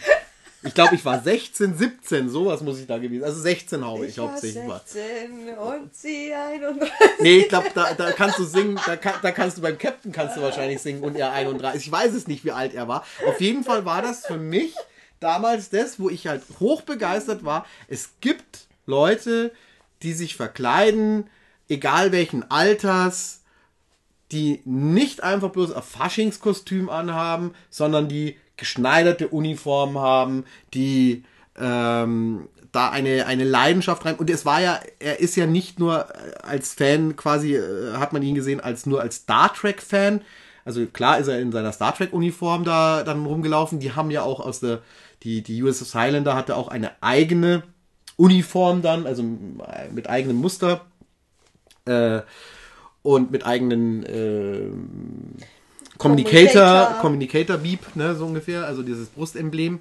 Ich 0.64 0.74
glaube, 0.74 0.94
ich 0.94 1.04
war 1.04 1.20
16, 1.20 1.76
17. 1.76 2.28
Sowas 2.28 2.60
muss 2.60 2.78
ich 2.78 2.86
da 2.86 2.98
gewesen. 2.98 3.24
Also 3.24 3.40
16 3.40 3.84
habe 3.84 4.06
ich, 4.06 4.18
war 4.18 4.28
hauptsächlich. 4.28 4.68
War. 4.68 4.80
16 4.84 5.58
und 5.58 5.94
sie 5.94 6.32
31. 6.32 6.92
Nee, 7.20 7.38
ich 7.38 7.48
glaube, 7.48 7.68
da, 7.74 7.94
da 7.94 8.12
kannst 8.12 8.38
du 8.38 8.44
singen, 8.44 8.78
da, 8.86 8.96
kann, 8.96 9.14
da 9.22 9.32
kannst 9.32 9.58
du 9.58 9.62
beim 9.62 9.76
Captain 9.76 10.12
kannst 10.12 10.36
du 10.36 10.42
wahrscheinlich 10.42 10.80
singen 10.80 11.02
und 11.02 11.16
er 11.16 11.32
31. 11.32 11.86
Ich 11.86 11.92
weiß 11.92 12.14
es 12.14 12.28
nicht, 12.28 12.44
wie 12.44 12.52
alt 12.52 12.74
er 12.74 12.86
war. 12.86 13.04
Auf 13.26 13.40
jeden 13.40 13.64
Fall 13.64 13.84
war 13.84 14.02
das 14.02 14.24
für 14.26 14.38
mich 14.38 14.74
damals 15.18 15.70
das, 15.70 15.98
wo 15.98 16.08
ich 16.08 16.26
halt 16.26 16.42
hochbegeistert 16.60 17.44
war. 17.44 17.66
Es 17.88 18.10
gibt 18.20 18.66
Leute, 18.86 19.52
die 20.02 20.12
sich 20.12 20.36
verkleiden, 20.36 21.28
egal 21.68 22.12
welchen 22.12 22.48
Alters, 22.50 23.40
die 24.30 24.62
nicht 24.64 25.22
einfach 25.22 25.50
bloß 25.50 25.72
ein 25.72 25.82
Faschingskostüm 25.82 26.88
anhaben, 26.88 27.54
sondern 27.70 28.08
die 28.08 28.38
geschneiderte 28.62 29.26
Uniformen 29.26 29.98
haben, 29.98 30.44
die 30.72 31.24
ähm, 31.58 32.48
da 32.70 32.90
eine, 32.90 33.26
eine 33.26 33.42
Leidenschaft 33.42 34.04
rein. 34.04 34.14
Und 34.14 34.30
es 34.30 34.46
war 34.46 34.60
ja, 34.60 34.78
er 35.00 35.18
ist 35.18 35.34
ja 35.34 35.46
nicht 35.46 35.80
nur 35.80 36.06
äh, 36.10 36.38
als 36.42 36.74
Fan 36.74 37.16
quasi, 37.16 37.56
äh, 37.56 37.94
hat 37.94 38.12
man 38.12 38.22
ihn 38.22 38.36
gesehen, 38.36 38.60
als 38.60 38.86
nur 38.86 39.00
als 39.00 39.16
Star 39.16 39.52
Trek-Fan. 39.52 40.20
Also 40.64 40.86
klar 40.86 41.18
ist 41.18 41.26
er 41.26 41.40
in 41.40 41.50
seiner 41.50 41.72
Star 41.72 41.92
Trek-Uniform 41.92 42.62
da 42.64 43.02
dann 43.02 43.26
rumgelaufen. 43.26 43.80
Die 43.80 43.92
haben 43.92 44.12
ja 44.12 44.22
auch 44.22 44.38
aus 44.38 44.60
der, 44.60 44.78
die, 45.24 45.42
die 45.42 45.60
USS 45.60 45.96
Highlander 45.96 46.36
hatte 46.36 46.56
auch 46.56 46.68
eine 46.68 46.92
eigene 47.00 47.64
Uniform 48.16 48.80
dann, 48.80 49.06
also 49.08 49.24
mit 49.92 50.08
eigenem 50.08 50.36
Muster. 50.36 50.82
Äh, 51.84 52.20
und 53.02 53.32
mit 53.32 53.44
eigenen 53.44 54.04
äh, 54.04 54.70
Communicator, 56.02 56.98
Communicator. 57.00 57.56
Beep, 57.58 57.96
ne, 57.96 58.14
so 58.14 58.26
ungefähr, 58.26 58.66
also 58.66 58.82
dieses 58.82 59.08
Brustemblem. 59.08 59.80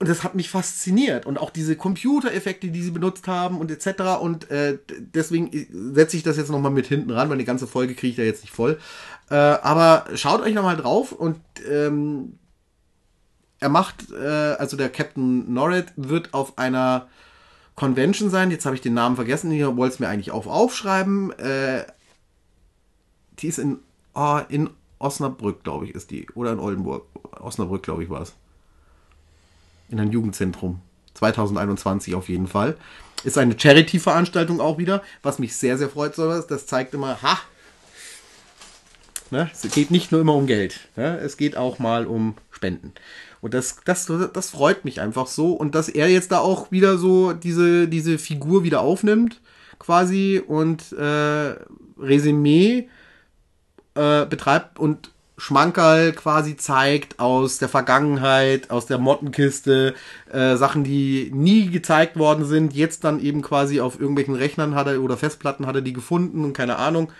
Und 0.00 0.08
das 0.08 0.22
hat 0.22 0.36
mich 0.36 0.48
fasziniert. 0.48 1.26
Und 1.26 1.38
auch 1.38 1.50
diese 1.50 1.76
Computereffekte, 1.76 2.68
die 2.68 2.82
sie 2.82 2.92
benutzt 2.92 3.26
haben 3.26 3.58
und 3.58 3.70
etc. 3.70 4.20
Und 4.20 4.50
äh, 4.50 4.78
deswegen 5.00 5.50
setze 5.92 6.16
ich 6.16 6.22
das 6.22 6.36
jetzt 6.36 6.50
nochmal 6.50 6.70
mit 6.70 6.86
hinten 6.86 7.10
ran, 7.10 7.28
weil 7.30 7.38
die 7.38 7.44
ganze 7.44 7.66
Folge 7.66 7.94
kriege 7.94 8.10
ich 8.10 8.16
da 8.16 8.22
jetzt 8.22 8.42
nicht 8.42 8.54
voll. 8.54 8.78
Äh, 9.28 9.34
aber 9.34 10.04
schaut 10.14 10.40
euch 10.40 10.54
nochmal 10.54 10.76
drauf 10.76 11.10
und 11.10 11.40
ähm, 11.68 12.38
er 13.60 13.68
macht, 13.68 14.12
äh, 14.12 14.54
also 14.58 14.76
der 14.76 14.88
Captain 14.88 15.52
Norred 15.52 15.92
wird 15.96 16.32
auf 16.32 16.58
einer 16.58 17.08
Convention 17.74 18.30
sein. 18.30 18.52
Jetzt 18.52 18.66
habe 18.66 18.76
ich 18.76 18.82
den 18.82 18.94
Namen 18.94 19.16
vergessen. 19.16 19.50
Ich 19.50 19.64
wollte 19.64 19.94
es 19.94 20.00
mir 20.00 20.08
eigentlich 20.08 20.30
auch 20.30 20.46
aufschreiben. 20.46 21.32
Äh, 21.38 21.84
die 23.40 23.48
ist 23.48 23.58
in, 23.58 23.80
oh, 24.14 24.40
in 24.48 24.70
Osnabrück, 24.98 25.62
glaube 25.64 25.86
ich, 25.86 25.94
ist 25.94 26.10
die. 26.10 26.26
Oder 26.34 26.52
in 26.52 26.58
Oldenburg. 26.58 27.06
Osnabrück, 27.40 27.82
glaube 27.82 28.02
ich, 28.02 28.10
war 28.10 28.22
es. 28.22 28.34
In 29.88 30.00
einem 30.00 30.12
Jugendzentrum. 30.12 30.80
2021 31.14 32.14
auf 32.14 32.28
jeden 32.28 32.46
Fall. 32.46 32.76
Ist 33.24 33.38
eine 33.38 33.58
Charity-Veranstaltung 33.58 34.60
auch 34.60 34.78
wieder, 34.78 35.02
was 35.22 35.38
mich 35.38 35.56
sehr, 35.56 35.78
sehr 35.78 35.88
freut. 35.88 36.16
Das 36.16 36.66
zeigt 36.66 36.94
immer, 36.94 37.20
ha, 37.22 37.38
Ne? 39.30 39.50
Es 39.52 39.70
geht 39.72 39.90
nicht 39.90 40.10
nur 40.10 40.20
immer 40.20 40.34
um 40.34 40.46
Geld. 40.46 40.88
Ne? 40.96 41.18
Es 41.18 41.36
geht 41.36 41.56
auch 41.56 41.78
mal 41.78 42.06
um 42.06 42.34
Spenden. 42.50 42.92
Und 43.40 43.54
das, 43.54 43.76
das, 43.84 44.10
das 44.32 44.50
freut 44.50 44.84
mich 44.84 45.00
einfach 45.00 45.26
so. 45.26 45.52
Und 45.52 45.74
dass 45.74 45.88
er 45.88 46.08
jetzt 46.08 46.32
da 46.32 46.38
auch 46.38 46.70
wieder 46.72 46.98
so 46.98 47.32
diese, 47.32 47.88
diese 47.88 48.18
Figur 48.18 48.64
wieder 48.64 48.80
aufnimmt, 48.80 49.40
quasi, 49.78 50.42
und 50.44 50.92
äh, 50.92 51.54
Resümee 51.98 52.88
äh, 53.98 54.26
betreibt 54.26 54.78
und 54.78 55.10
Schmankerl 55.36 56.12
quasi 56.12 56.56
zeigt 56.56 57.20
aus 57.20 57.58
der 57.58 57.68
Vergangenheit, 57.68 58.70
aus 58.70 58.86
der 58.86 58.98
Mottenkiste, 58.98 59.94
äh, 60.32 60.56
Sachen, 60.56 60.82
die 60.82 61.30
nie 61.32 61.70
gezeigt 61.70 62.18
worden 62.18 62.44
sind, 62.44 62.74
jetzt 62.74 63.04
dann 63.04 63.20
eben 63.20 63.40
quasi 63.42 63.80
auf 63.80 64.00
irgendwelchen 64.00 64.34
Rechnern 64.34 64.74
hat 64.74 64.88
er 64.88 65.00
oder 65.00 65.16
Festplatten 65.16 65.66
hat 65.66 65.76
er 65.76 65.82
die 65.82 65.92
gefunden 65.92 66.44
und 66.44 66.54
keine 66.54 66.76
Ahnung. 66.76 67.12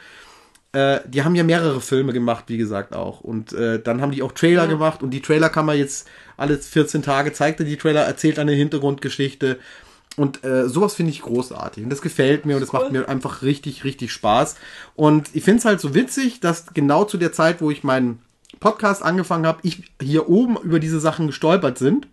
Äh, 0.73 0.99
die 1.07 1.23
haben 1.23 1.37
ja 1.37 1.45
mehrere 1.45 1.81
Filme 1.81 2.13
gemacht, 2.13 2.45
wie 2.49 2.59
gesagt 2.59 2.95
auch. 2.95 3.21
Und 3.21 3.53
äh, 3.53 3.81
dann 3.81 4.01
haben 4.01 4.11
die 4.13 4.23
auch 4.23 4.33
Trailer 4.33 4.65
Ja. 4.65 4.69
gemacht 4.69 5.03
und 5.03 5.11
die 5.11 5.23
Trailer 5.23 5.49
kann 5.49 5.67
man 5.67 5.79
jetzt 5.79 6.09
alle 6.37 6.59
14 6.59 7.03
Tage 7.03 7.33
zeigt 7.33 7.61
er 7.61 7.67
die 7.67 7.77
Trailer, 7.77 8.03
erzählt 8.03 8.39
eine 8.39 8.53
Hintergrundgeschichte. 8.53 9.59
Und 10.19 10.45
äh, 10.45 10.69
sowas 10.69 10.95
finde 10.95 11.13
ich 11.13 11.23
großartig. 11.23 11.85
Und 11.85 11.91
das 11.91 12.03
gefällt 12.03 12.45
mir 12.45 12.57
und 12.57 12.61
das 12.61 12.73
macht 12.73 12.91
mir 12.93 13.09
einfach 13.09 13.43
richtig, 13.43 13.85
richtig 13.85 14.13
Spaß. 14.13 14.57
Und 14.97 15.31
ich 15.35 15.45
finde 15.45 15.61
es 15.61 15.65
halt 15.65 15.81
so 15.81 15.95
witzig, 15.95 16.41
dass 16.41 16.75
genau 16.75 17.05
zu 17.05 17.17
der 17.19 17.33
Zeit, 17.33 17.61
wo 17.63 17.71
ich 17.71 17.85
meinen 17.85 18.21
Podcast 18.61 19.03
angefangen 19.03 19.47
habe, 19.47 19.61
ich 19.63 19.93
hier 20.03 20.29
oben 20.29 20.57
über 20.57 20.81
diese 20.81 20.99
Sachen 20.99 21.29
gestolpert 21.29 21.79
sind 21.79 22.09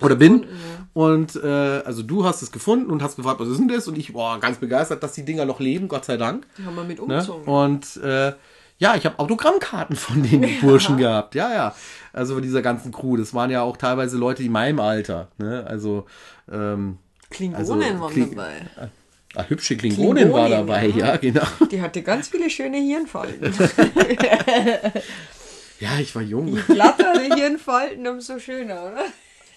oder 0.00 0.16
bin. 0.16 0.42
gefunden, 0.42 0.56
ja. 0.56 0.88
Und 0.92 1.36
äh, 1.36 1.82
also 1.84 2.02
du 2.02 2.24
hast 2.24 2.42
es 2.42 2.50
gefunden 2.50 2.90
und 2.90 3.02
hast 3.02 3.16
gefragt, 3.16 3.38
was 3.40 3.48
ist 3.48 3.58
denn 3.58 3.68
das? 3.68 3.86
Und 3.86 3.96
ich 3.96 4.12
war 4.14 4.40
ganz 4.40 4.58
begeistert, 4.58 5.02
dass 5.02 5.12
die 5.12 5.24
Dinger 5.24 5.44
noch 5.44 5.60
leben, 5.60 5.86
Gott 5.88 6.04
sei 6.04 6.16
Dank. 6.16 6.46
Die 6.58 6.64
haben 6.64 6.74
wir 6.74 6.84
mit 6.84 6.98
Ne? 6.98 7.04
umgezogen. 7.04 7.44
Und 7.44 7.96
äh, 7.98 8.32
ja, 8.78 8.96
ich 8.96 9.06
habe 9.06 9.20
Autogrammkarten 9.20 9.94
von 9.94 10.22
den 10.22 10.48
Burschen 10.60 10.96
gehabt. 10.96 11.36
Ja, 11.36 11.52
ja. 11.54 11.74
Also 12.12 12.34
von 12.34 12.42
dieser 12.42 12.60
ganzen 12.62 12.90
Crew. 12.90 13.16
Das 13.16 13.32
waren 13.34 13.50
ja 13.50 13.62
auch 13.62 13.76
teilweise 13.76 14.16
Leute 14.16 14.42
in 14.42 14.50
meinem 14.50 14.80
Alter. 14.80 15.28
Ne? 15.38 15.64
Also, 15.66 16.06
ähm, 16.50 16.98
Klingonen 17.34 17.56
also 17.60 17.78
waren 18.00 18.12
Kling- 18.12 18.30
dabei. 18.34 18.90
ah, 19.34 19.44
hübsche 19.48 19.76
Klingonen 19.76 20.32
war 20.32 20.46
Klingonen, 20.46 20.66
dabei, 20.68 20.86
ja. 20.86 21.06
ja, 21.08 21.16
genau. 21.16 21.46
Die 21.70 21.80
hatte 21.82 22.02
ganz 22.02 22.28
viele 22.28 22.48
schöne 22.50 22.78
Hirnfalten. 22.78 23.52
Ja, 25.80 25.98
ich 25.98 26.14
war 26.14 26.22
jung. 26.22 26.54
Glattere 26.68 27.34
Hirnfalten, 27.34 28.06
umso 28.06 28.38
schöner, 28.38 28.92
oder? 28.92 29.04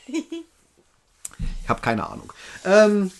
Ich 0.07 1.69
habe 1.69 1.79
keine 1.81 2.09
Ahnung. 2.09 2.33
Ähm, 2.65 3.11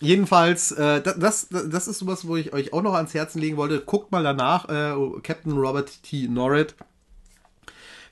jedenfalls, 0.00 0.72
äh, 0.72 1.02
da- 1.02 1.12
das, 1.12 1.48
das 1.50 1.86
ist 1.86 1.98
sowas, 1.98 2.26
wo 2.26 2.36
ich 2.36 2.52
euch 2.54 2.72
auch 2.72 2.82
noch 2.82 2.94
ans 2.94 3.12
Herzen 3.14 3.40
legen 3.40 3.56
wollte. 3.58 3.80
Guckt 3.80 4.10
mal 4.10 4.22
danach, 4.24 4.68
äh, 4.68 4.94
Captain 5.22 5.52
Robert 5.52 6.02
T. 6.02 6.28
Norred. 6.28 6.74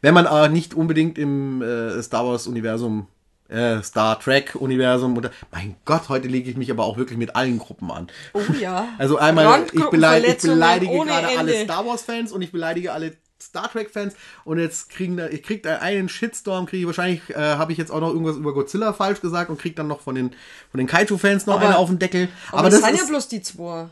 Wenn 0.03 0.15
man 0.15 0.27
aber 0.27 0.49
nicht 0.49 0.75
unbedingt 0.75 1.19
im 1.19 1.63
äh, 1.63 2.01
Star 2.03 2.25
Wars-Universum, 2.27 3.07
äh, 3.49 3.83
Star 3.83 4.19
Trek-Universum 4.21 5.17
oder. 5.17 5.31
Mein 5.51 5.77
Gott, 5.85 6.09
heute 6.09 6.29
lege 6.29 6.51
ich 6.51 6.57
mich 6.57 6.71
aber 6.71 6.85
auch 6.85 6.97
wirklich 6.97 7.19
mit 7.19 7.35
allen 7.37 7.59
Gruppen 7.59 7.91
an. 7.91 8.09
Oh 8.35 8.41
ja. 8.61 8.89
Also 8.99 9.17
einmal, 9.19 9.65
ich, 9.73 9.85
beleidige, 9.91 10.33
ich 10.35 10.41
beleidige 10.43 10.93
gerade 10.93 11.29
alle 11.39 11.55
Ende. 11.55 11.65
Star 11.65 11.87
Wars-Fans 11.87 12.33
und 12.33 12.43
ich 12.43 12.53
beleidige 12.53 12.93
alle 12.93 13.17
Star 13.41 13.71
Trek-Fans 13.71 14.15
und 14.45 14.59
jetzt 14.59 14.91
kriegen 14.91 15.17
da, 15.17 15.29
ich 15.29 15.43
krieg 15.45 15.63
da 15.63 15.77
einen 15.79 16.09
Shitstorm, 16.09 16.67
kriege 16.67 16.81
ich 16.81 16.87
wahrscheinlich, 16.87 17.21
äh, 17.31 17.35
habe 17.37 17.71
ich 17.71 17.79
jetzt 17.79 17.93
auch 17.93 18.01
noch 18.01 18.09
irgendwas 18.09 18.37
über 18.37 18.53
Godzilla 18.53 18.93
falsch 18.93 19.21
gesagt 19.21 19.49
und 19.49 19.61
krieg 19.61 19.77
dann 19.77 19.87
noch 19.87 20.01
von 20.01 20.17
den, 20.17 20.31
von 20.73 20.79
den 20.79 20.89
Kaiju-Fans 20.89 21.47
noch 21.47 21.55
Aber- 21.57 21.67
eine 21.67 21.79
auf 21.79 21.89
den 21.89 22.01
Deckel. 22.01 22.29
Aber, 22.49 22.59
Aber, 22.59 22.71
das 22.71 22.81
das 22.81 22.91
sind 22.91 22.99
ja 22.99 23.05
bloß 23.07 23.29
die 23.29 23.43
zwei. 23.43 23.89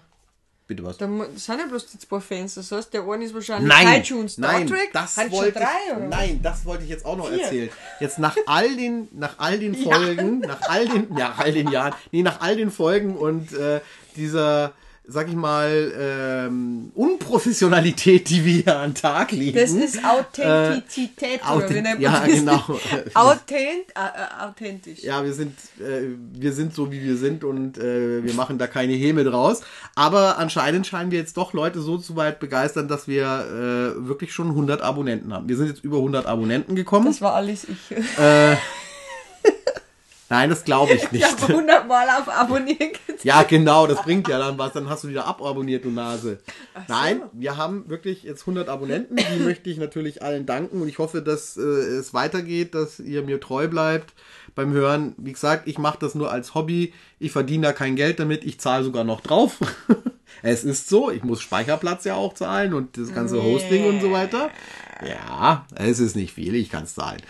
Bitte 0.66 0.84
was? 0.84 0.96
Da 0.98 1.06
sind 1.06 1.58
ja 1.60 1.66
bloß 1.66 1.86
die 1.86 1.98
zwei 1.98 2.20
Fans. 2.20 2.54
Das 2.54 2.72
heißt, 2.72 2.92
der 2.92 3.08
eine 3.08 3.24
ist 3.24 3.34
wahrscheinlich 3.34 3.68
Nein, 3.68 4.02
Kaiju 4.02 4.20
und 4.20 4.30
Star 4.30 4.52
nein, 4.52 4.66
Trek. 4.66 4.90
das 4.92 5.14
schon 5.14 5.30
wollte 5.30 5.58
drei, 5.58 5.66
ich, 5.88 5.96
oder? 5.96 6.06
nein, 6.08 6.40
das 6.42 6.64
wollte 6.64 6.84
ich 6.84 6.90
jetzt 6.90 7.04
auch 7.04 7.16
noch 7.16 7.28
Vier. 7.28 7.42
erzählen. 7.42 7.70
Jetzt 8.00 8.18
nach 8.18 8.36
all 8.46 8.76
den, 8.76 9.08
nach 9.12 9.38
all 9.38 9.58
den 9.58 9.74
Folgen, 9.82 10.40
nach 10.40 10.60
all 10.68 10.88
den, 10.88 11.16
ja, 11.16 11.34
all 11.36 11.52
den 11.52 11.70
Jahren, 11.70 11.94
nee, 12.12 12.22
nach 12.22 12.40
all 12.40 12.56
den 12.56 12.70
Folgen 12.70 13.16
und 13.16 13.52
äh, 13.52 13.80
dieser, 14.16 14.72
sag 15.08 15.28
ich 15.28 15.34
mal, 15.34 15.92
ähm, 15.98 16.90
Unprofessionalität, 16.94 18.28
die 18.28 18.44
wir 18.44 18.52
hier 18.62 18.76
an 18.78 18.90
den 18.90 18.94
Tag 18.96 19.30
legen. 19.32 19.56
Das 19.56 19.70
ist 19.70 20.00
Authentizität, 20.04 21.40
oder 21.42 21.50
Authent- 21.52 21.70
wie 21.70 21.80
nennt 21.82 22.00
man 22.00 22.00
ja, 22.00 22.20
das? 22.20 22.28
genau. 22.28 22.64
Authent, 23.14 23.86
äh, 23.94 24.00
äh, 24.00 24.44
authentisch. 24.48 25.02
Ja, 25.02 25.24
wir 25.24 25.32
sind, 25.32 25.56
äh, 25.78 26.08
wir 26.32 26.52
sind 26.52 26.74
so, 26.74 26.90
wie 26.90 27.02
wir 27.02 27.16
sind 27.16 27.44
und 27.44 27.78
äh, 27.78 28.24
wir 28.24 28.34
machen 28.34 28.58
da 28.58 28.66
keine 28.66 28.94
Häme 28.94 29.24
draus. 29.24 29.62
Aber 29.94 30.38
anscheinend 30.38 30.86
scheinen 30.86 31.10
wir 31.10 31.18
jetzt 31.18 31.36
doch 31.36 31.52
Leute 31.52 31.80
so 31.80 31.98
zu 31.98 32.16
weit 32.16 32.40
begeistern, 32.40 32.88
dass 32.88 33.06
wir 33.06 33.24
äh, 33.24 34.08
wirklich 34.08 34.32
schon 34.32 34.48
100 34.48 34.82
Abonnenten 34.82 35.32
haben. 35.32 35.48
Wir 35.48 35.56
sind 35.56 35.68
jetzt 35.68 35.84
über 35.84 35.98
100 35.98 36.26
Abonnenten 36.26 36.74
gekommen. 36.74 37.06
Das 37.06 37.20
war 37.20 37.34
alles 37.34 37.64
ich. 37.64 37.96
Nein, 40.28 40.50
das 40.50 40.64
glaube 40.64 40.94
ich 40.94 41.04
Ich 41.04 41.12
nicht. 41.12 41.24
habe 41.42 41.52
hundertmal 41.54 42.08
auf 42.10 42.28
Abonnieren 42.28 42.92
gedrückt. 42.92 43.24
Ja, 43.24 43.42
genau, 43.44 43.86
das 43.86 44.02
bringt 44.02 44.26
ja 44.28 44.38
dann 44.38 44.58
was. 44.58 44.72
Dann 44.72 44.88
hast 44.88 45.04
du 45.04 45.08
wieder 45.08 45.24
ababonniert, 45.26 45.84
du 45.84 45.90
Nase. 45.90 46.38
Nein, 46.88 47.22
wir 47.32 47.56
haben 47.56 47.88
wirklich 47.88 48.24
jetzt 48.24 48.42
100 48.42 48.68
Abonnenten. 48.68 49.16
Die 49.16 49.42
möchte 49.42 49.70
ich 49.70 49.78
natürlich 49.78 50.22
allen 50.22 50.44
danken 50.46 50.82
und 50.82 50.88
ich 50.88 50.98
hoffe, 50.98 51.22
dass 51.22 51.56
äh, 51.56 51.60
es 51.60 52.12
weitergeht, 52.12 52.74
dass 52.74 52.98
ihr 52.98 53.22
mir 53.22 53.40
treu 53.40 53.68
bleibt 53.68 54.14
beim 54.54 54.72
Hören. 54.72 55.14
Wie 55.16 55.32
gesagt, 55.32 55.68
ich 55.68 55.78
mache 55.78 55.98
das 56.00 56.14
nur 56.14 56.30
als 56.32 56.54
Hobby. 56.54 56.92
Ich 57.18 57.32
verdiene 57.32 57.68
da 57.68 57.72
kein 57.72 57.94
Geld 57.96 58.18
damit. 58.18 58.44
Ich 58.44 58.58
zahle 58.58 58.84
sogar 58.84 59.04
noch 59.04 59.20
drauf. 59.20 59.58
es 60.42 60.64
ist 60.64 60.88
so. 60.88 61.10
Ich 61.10 61.22
muss 61.22 61.40
Speicherplatz 61.40 62.04
ja 62.04 62.14
auch 62.16 62.34
zahlen 62.34 62.74
und 62.74 62.98
das 62.98 63.14
ganze 63.14 63.42
Hosting 63.42 63.86
und 63.86 64.00
so 64.00 64.10
weiter. 64.10 64.50
Ja, 65.06 65.66
es 65.74 65.98
ist 66.00 66.16
nicht 66.16 66.32
viel, 66.32 66.54
ich 66.54 66.70
kann 66.70 66.84
es 66.84 66.94
zahlen. 66.94 67.20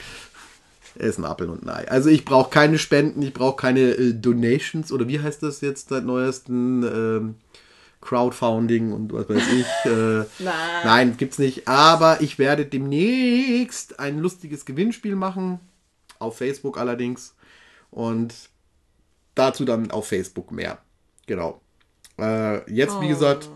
Es 0.99 1.11
ist 1.11 1.19
ein 1.19 1.25
Appel 1.25 1.49
und 1.49 1.63
ein 1.65 1.69
Ei. 1.69 1.89
Also 1.89 2.09
ich 2.11 2.25
brauche 2.25 2.51
keine 2.51 2.79
Spenden, 2.79 3.23
ich 3.23 3.33
brauche 3.33 3.57
keine 3.57 3.81
äh, 3.81 4.15
Donations 4.15 4.93
oder 4.93 5.09
wie 5.09 5.21
heißt 5.21 5.43
das 5.43 5.61
jetzt 5.61 5.91
seit 5.91 6.05
neuesten 6.05 6.83
ähm, 6.83 7.35
Crowdfunding 8.01 8.93
und 8.93 9.13
was 9.13 9.29
weiß 9.29 9.43
ich. 9.53 9.91
Äh, 9.91 10.25
Nein. 10.39 10.55
nein, 10.85 11.17
gibt's 11.17 11.39
nicht. 11.39 11.69
Aber 11.69 12.21
ich 12.21 12.39
werde 12.39 12.65
demnächst 12.65 13.99
ein 14.01 14.19
lustiges 14.19 14.65
Gewinnspiel 14.65 15.17
machen. 15.17 15.61
Auf 16.19 16.39
Facebook 16.39 16.79
allerdings. 16.79 17.35
Und 17.91 18.35
dazu 19.35 19.65
dann 19.65 19.91
auf 19.91 20.09
Facebook 20.09 20.51
mehr. 20.51 20.79
Genau. 21.27 21.61
Äh, 22.19 22.71
jetzt, 22.73 23.01
wie 23.01 23.09
gesagt, 23.09 23.49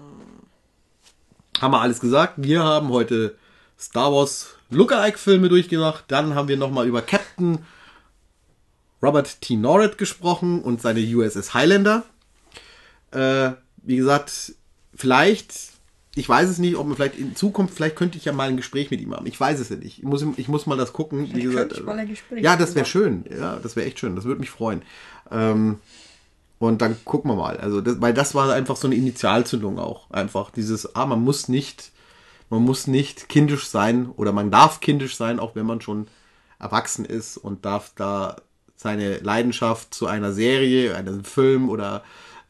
haben 1.60 1.72
wir 1.72 1.80
alles 1.80 2.00
gesagt. 2.00 2.34
Wir 2.36 2.62
haben 2.62 2.90
heute 2.90 3.36
Star 3.78 4.12
Wars 4.12 4.56
Lookalike-Filme 4.70 5.48
durchgemacht. 5.48 6.04
Dann 6.08 6.34
haben 6.34 6.48
wir 6.48 6.56
nochmal 6.56 6.86
über 6.86 7.02
Captain 7.02 7.58
Robert 9.02 9.40
T. 9.40 9.56
Norred 9.56 9.98
gesprochen 9.98 10.62
und 10.62 10.80
seine 10.80 11.00
USS 11.00 11.54
Highlander. 11.54 12.04
Äh, 13.12 13.52
wie 13.82 13.96
gesagt, 13.96 14.54
vielleicht, 14.94 15.54
ich 16.14 16.28
weiß 16.28 16.48
es 16.48 16.58
nicht, 16.58 16.76
ob 16.76 16.86
man 16.86 16.96
vielleicht 16.96 17.18
in 17.18 17.34
Zukunft, 17.34 17.74
vielleicht 17.74 17.96
könnte 17.96 18.18
ich 18.18 18.26
ja 18.26 18.32
mal 18.32 18.48
ein 18.48 18.56
Gespräch 18.56 18.90
mit 18.90 19.00
ihm 19.00 19.14
haben. 19.14 19.26
Ich 19.26 19.40
weiß 19.40 19.58
es 19.58 19.70
ja 19.70 19.76
nicht. 19.76 19.98
Ich 19.98 20.04
muss, 20.04 20.24
ich 20.36 20.48
muss 20.48 20.66
mal 20.66 20.76
das 20.76 20.92
gucken. 20.92 21.34
Wie 21.34 21.42
gesagt, 21.42 21.72
ich 21.72 21.82
mal 21.82 21.98
ein 21.98 22.08
Gespräch 22.08 22.42
ja, 22.42 22.56
das 22.56 22.74
wäre 22.74 22.86
schön. 22.86 23.24
Ja, 23.30 23.56
das 23.56 23.76
wäre 23.76 23.86
echt 23.86 23.98
schön. 23.98 24.16
Das 24.16 24.24
würde 24.24 24.40
mich 24.40 24.50
freuen. 24.50 24.82
Ähm, 25.30 25.78
und 26.58 26.82
dann 26.82 26.96
gucken 27.04 27.30
wir 27.30 27.36
mal. 27.36 27.56
Also, 27.56 27.80
das, 27.80 28.00
weil 28.02 28.12
das 28.12 28.34
war 28.34 28.52
einfach 28.52 28.76
so 28.76 28.86
eine 28.86 28.96
Initialzündung 28.96 29.78
auch. 29.78 30.10
Einfach 30.10 30.50
dieses, 30.50 30.94
ah, 30.94 31.06
man 31.06 31.22
muss 31.22 31.48
nicht, 31.48 31.90
man 32.50 32.62
muss 32.62 32.86
nicht 32.86 33.28
kindisch 33.28 33.68
sein 33.68 34.10
oder 34.16 34.32
man 34.32 34.50
darf 34.50 34.80
kindisch 34.80 35.16
sein, 35.16 35.38
auch 35.38 35.54
wenn 35.54 35.66
man 35.66 35.80
schon 35.80 36.08
erwachsen 36.58 37.04
ist 37.04 37.36
und 37.38 37.64
darf 37.64 37.92
da 37.94 38.36
seine 38.76 39.18
Leidenschaft 39.18 39.94
zu 39.94 40.06
einer 40.06 40.32
Serie, 40.32 40.94
einem 40.94 41.24
Film 41.24 41.68
oder 41.68 42.02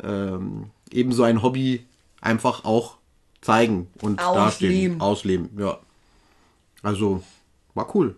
ähm, 0.02 0.70
ebenso 0.90 1.22
ein 1.22 1.42
Hobby 1.42 1.86
einfach 2.20 2.64
auch 2.64 2.96
zeigen 3.40 3.88
und 4.00 4.20
Ausleben. 4.20 4.44
dastehen. 4.44 5.00
Ausleben, 5.00 5.50
ja. 5.58 5.78
Also, 6.82 7.22
war 7.74 7.94
cool. 7.94 8.16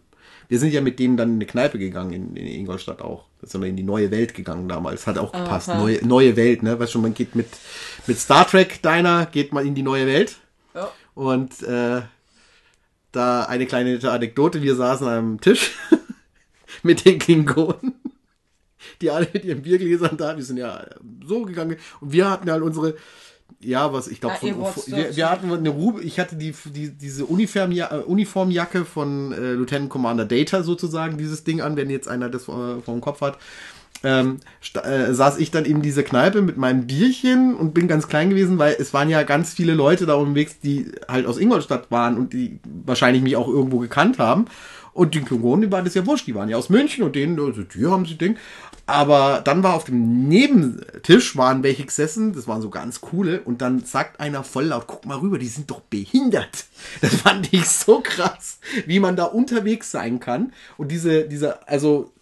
Wir 0.48 0.58
sind 0.58 0.72
ja 0.72 0.80
mit 0.80 0.98
denen 0.98 1.16
dann 1.16 1.30
in 1.30 1.34
eine 1.36 1.46
Kneipe 1.46 1.78
gegangen 1.78 2.12
in, 2.12 2.36
in 2.36 2.46
Ingolstadt 2.46 3.00
auch. 3.00 3.24
Da 3.40 3.46
sind 3.46 3.62
wir 3.62 3.68
in 3.68 3.76
die 3.76 3.82
neue 3.82 4.10
Welt 4.10 4.34
gegangen 4.34 4.68
damals. 4.68 5.06
Hat 5.06 5.18
auch 5.18 5.32
gepasst. 5.32 5.68
Neue, 5.68 6.06
neue 6.06 6.36
Welt, 6.36 6.62
ne? 6.62 6.78
Weißt 6.78 6.94
du, 6.94 7.00
man 7.00 7.14
geht 7.14 7.34
mit, 7.34 7.48
mit 8.06 8.18
Star 8.18 8.46
Trek 8.46 8.82
Diner, 8.82 9.26
geht 9.26 9.52
man 9.52 9.66
in 9.66 9.74
die 9.74 9.82
neue 9.82 10.06
Welt. 10.06 10.36
Ja. 11.16 11.22
Und 11.22 11.62
äh, 11.62 12.02
da 13.12 13.44
eine 13.44 13.66
kleine 13.66 13.92
nette 13.92 14.10
Anekdote. 14.10 14.62
Wir 14.62 14.74
saßen 14.74 15.06
an 15.06 15.12
einem 15.12 15.40
Tisch 15.40 15.72
mit 16.82 17.04
den 17.04 17.18
Klingonen. 17.18 17.94
Die 19.00 19.10
alle 19.10 19.28
mit 19.32 19.44
ihren 19.44 19.62
Biergläsern 19.62 20.16
da. 20.16 20.36
Wir 20.36 20.44
sind 20.44 20.56
ja 20.56 20.84
so 21.24 21.42
gegangen. 21.42 21.76
Und 22.00 22.12
wir 22.12 22.28
hatten 22.28 22.50
halt 22.50 22.62
unsere, 22.62 22.96
ja, 23.60 23.92
was 23.92 24.08
ich 24.08 24.20
glaube, 24.20 24.36
wollt's 24.56 24.90
wir, 24.90 25.14
wir 25.14 25.30
hatten 25.30 25.52
eine 25.52 25.68
Rube, 25.68 26.02
ich 26.02 26.18
hatte 26.18 26.36
die, 26.36 26.54
die 26.66 26.90
diese 26.90 27.26
Uniformja 27.26 27.92
äh, 27.92 28.02
Uniformjacke 28.02 28.84
von 28.84 29.32
äh, 29.32 29.52
Lieutenant 29.52 29.90
Commander 29.90 30.24
Data 30.24 30.62
sozusagen, 30.62 31.18
dieses 31.18 31.44
Ding 31.44 31.60
an, 31.60 31.76
wenn 31.76 31.90
jetzt 31.90 32.08
einer 32.08 32.28
das 32.28 32.48
äh, 32.48 32.80
vom 32.80 33.00
Kopf 33.00 33.20
hat. 33.20 33.38
Ähm, 34.04 34.40
äh, 34.82 35.12
saß 35.12 35.38
ich 35.38 35.50
dann 35.50 35.64
in 35.64 35.80
dieser 35.80 36.02
Kneipe 36.02 36.42
mit 36.42 36.56
meinem 36.56 36.86
Bierchen 36.86 37.54
und 37.54 37.72
bin 37.72 37.86
ganz 37.86 38.08
klein 38.08 38.30
gewesen, 38.30 38.58
weil 38.58 38.76
es 38.78 38.92
waren 38.92 39.08
ja 39.08 39.22
ganz 39.22 39.54
viele 39.54 39.74
Leute 39.74 40.06
da 40.06 40.14
unterwegs, 40.14 40.58
die 40.58 40.90
halt 41.08 41.26
aus 41.26 41.38
Ingolstadt 41.38 41.90
waren 41.90 42.16
und 42.16 42.32
die 42.32 42.58
wahrscheinlich 42.64 43.22
mich 43.22 43.36
auch 43.36 43.48
irgendwo 43.48 43.78
gekannt 43.78 44.18
haben. 44.18 44.46
Und 44.92 45.14
die 45.14 45.22
Klingonen, 45.22 45.62
die 45.62 45.72
waren 45.72 45.84
das 45.84 45.94
ja 45.94 46.06
wurscht, 46.06 46.26
die 46.26 46.34
waren 46.34 46.50
ja 46.50 46.58
aus 46.58 46.68
München 46.68 47.02
und 47.02 47.16
denen, 47.16 47.40
also 47.40 47.62
die 47.62 47.86
haben 47.86 48.04
sie 48.04 48.18
Ding. 48.18 48.36
Aber 48.84 49.40
dann 49.42 49.62
war 49.62 49.74
auf 49.74 49.84
dem 49.84 50.28
Nebentisch 50.28 51.36
waren 51.36 51.62
welche 51.62 51.84
gesessen, 51.84 52.34
das 52.34 52.48
waren 52.48 52.60
so 52.60 52.68
ganz 52.68 53.00
coole, 53.00 53.40
und 53.40 53.62
dann 53.62 53.80
sagt 53.84 54.20
einer 54.20 54.44
voll 54.44 54.66
laut, 54.66 54.86
guck 54.86 55.06
mal 55.06 55.18
rüber, 55.18 55.38
die 55.38 55.46
sind 55.46 55.70
doch 55.70 55.80
behindert. 55.80 56.66
Das 57.00 57.14
fand 57.14 57.52
ich 57.52 57.68
so 57.68 58.00
krass, 58.00 58.58
wie 58.86 58.98
man 58.98 59.14
da 59.14 59.24
unterwegs 59.24 59.92
sein 59.92 60.18
kann. 60.18 60.52
Und 60.76 60.90
diese, 60.90 61.28
diese, 61.28 61.66
also, 61.68 62.12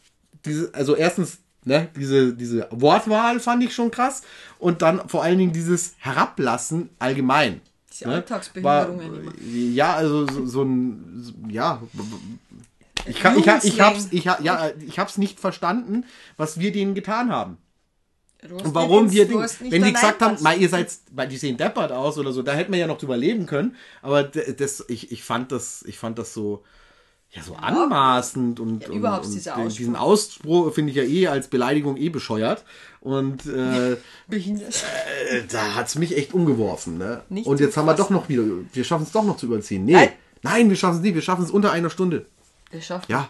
diese, 0.45 0.73
also 0.75 0.95
erstens, 0.95 1.39
ne, 1.65 1.89
diese, 1.97 2.35
diese 2.35 2.69
Wortwahl 2.71 3.41
fand 3.41 3.63
ich 3.63 3.75
schon 3.75 3.91
krass. 3.91 4.23
Und 4.59 4.83
dann 4.83 5.09
vor 5.09 5.23
allen 5.23 5.39
Dingen 5.39 5.53
dieses 5.53 5.95
Herablassen 5.99 6.91
allgemein. 6.99 7.61
Diese 7.93 8.07
Alltagsbehinderungen 8.07 9.15
immer. 9.23 9.33
Ja, 9.43 9.95
also 9.95 10.27
so, 10.27 10.47
so 10.47 10.63
ein, 10.63 11.21
so, 11.21 11.33
ja, 11.49 11.83
ich, 13.07 13.19
kann, 13.21 13.39
ich, 13.39 13.47
ich, 13.47 13.81
hab's, 13.81 14.09
ich, 14.11 14.25
ja, 14.25 14.71
ich 14.87 14.99
hab's 14.99 15.19
nicht 15.19 15.41
verstanden, 15.41 16.05
was 16.37 16.61
wir 16.61 16.73
denen 16.73 16.95
getan 16.95 17.31
haben. 17.31 17.59
Und 18.43 18.75
warum 18.75 19.11
wir, 19.11 19.29
den, 19.29 19.39
wenn 19.39 19.83
die 19.83 19.93
gesagt 19.93 20.23
haben, 20.23 20.43
mal, 20.43 20.59
ihr 20.59 20.69
seid, 20.69 20.91
weil 21.13 21.29
die 21.29 21.37
sehen 21.37 21.59
deppert 21.59 21.93
aus 21.93 22.17
oder 22.17 22.33
so, 22.33 22.43
da 22.43 22.53
hätten 22.53 22.73
wir 22.73 22.79
ja 22.79 22.87
noch 22.87 22.97
drüber 22.97 23.17
leben 23.17 23.45
können. 23.47 23.77
Aber 24.01 24.23
das, 24.23 24.85
ich, 24.89 25.13
ich 25.13 25.23
fand 25.23 25.53
das, 25.53 25.83
ich 25.87 25.99
fand 25.99 26.19
das 26.19 26.33
so, 26.33 26.65
ja, 27.33 27.43
so 27.43 27.55
anmaßend 27.55 28.59
und, 28.59 28.89
und, 28.89 28.95
überhaupt 28.97 29.27
und 29.27 29.33
dieser 29.35 29.55
den- 29.55 29.69
diesen 29.69 29.95
Ausspruch 29.97 30.73
finde 30.75 30.91
ich 30.91 30.97
ja 30.97 31.05
eh 31.05 31.29
als 31.29 31.49
Beleidigung 31.49 31.97
eh 31.97 32.09
bescheuert. 32.09 32.65
Und 33.01 33.47
äh, 33.47 33.93
äh, 34.31 35.45
da 35.51 35.75
hat's 35.75 35.95
mich 35.95 36.17
echt 36.17 36.35
umgeworfen. 36.35 36.99
Ne? 36.99 37.23
Nicht 37.29 37.47
und 37.47 37.61
jetzt 37.61 37.77
haben 37.77 37.87
wir 37.87 37.95
doch 37.95 38.11
noch 38.11 38.29
wieder, 38.29 38.43
wir 38.73 38.85
schaffen 38.85 39.05
es 39.05 39.13
doch 39.13 39.25
noch 39.25 39.37
zu 39.37 39.47
überziehen. 39.47 39.85
Nee, 39.85 39.93
Nein. 39.93 40.09
nein, 40.43 40.69
wir 40.69 40.77
schaffen 40.77 40.97
es 40.97 41.03
nicht, 41.03 41.15
wir 41.15 41.23
schaffen 41.23 41.45
es 41.45 41.51
unter 41.51 41.73
einer 41.73 41.91
Stunde. 41.91 42.27
Das 42.73 42.85
schafft 42.85 43.09
Ja, 43.09 43.29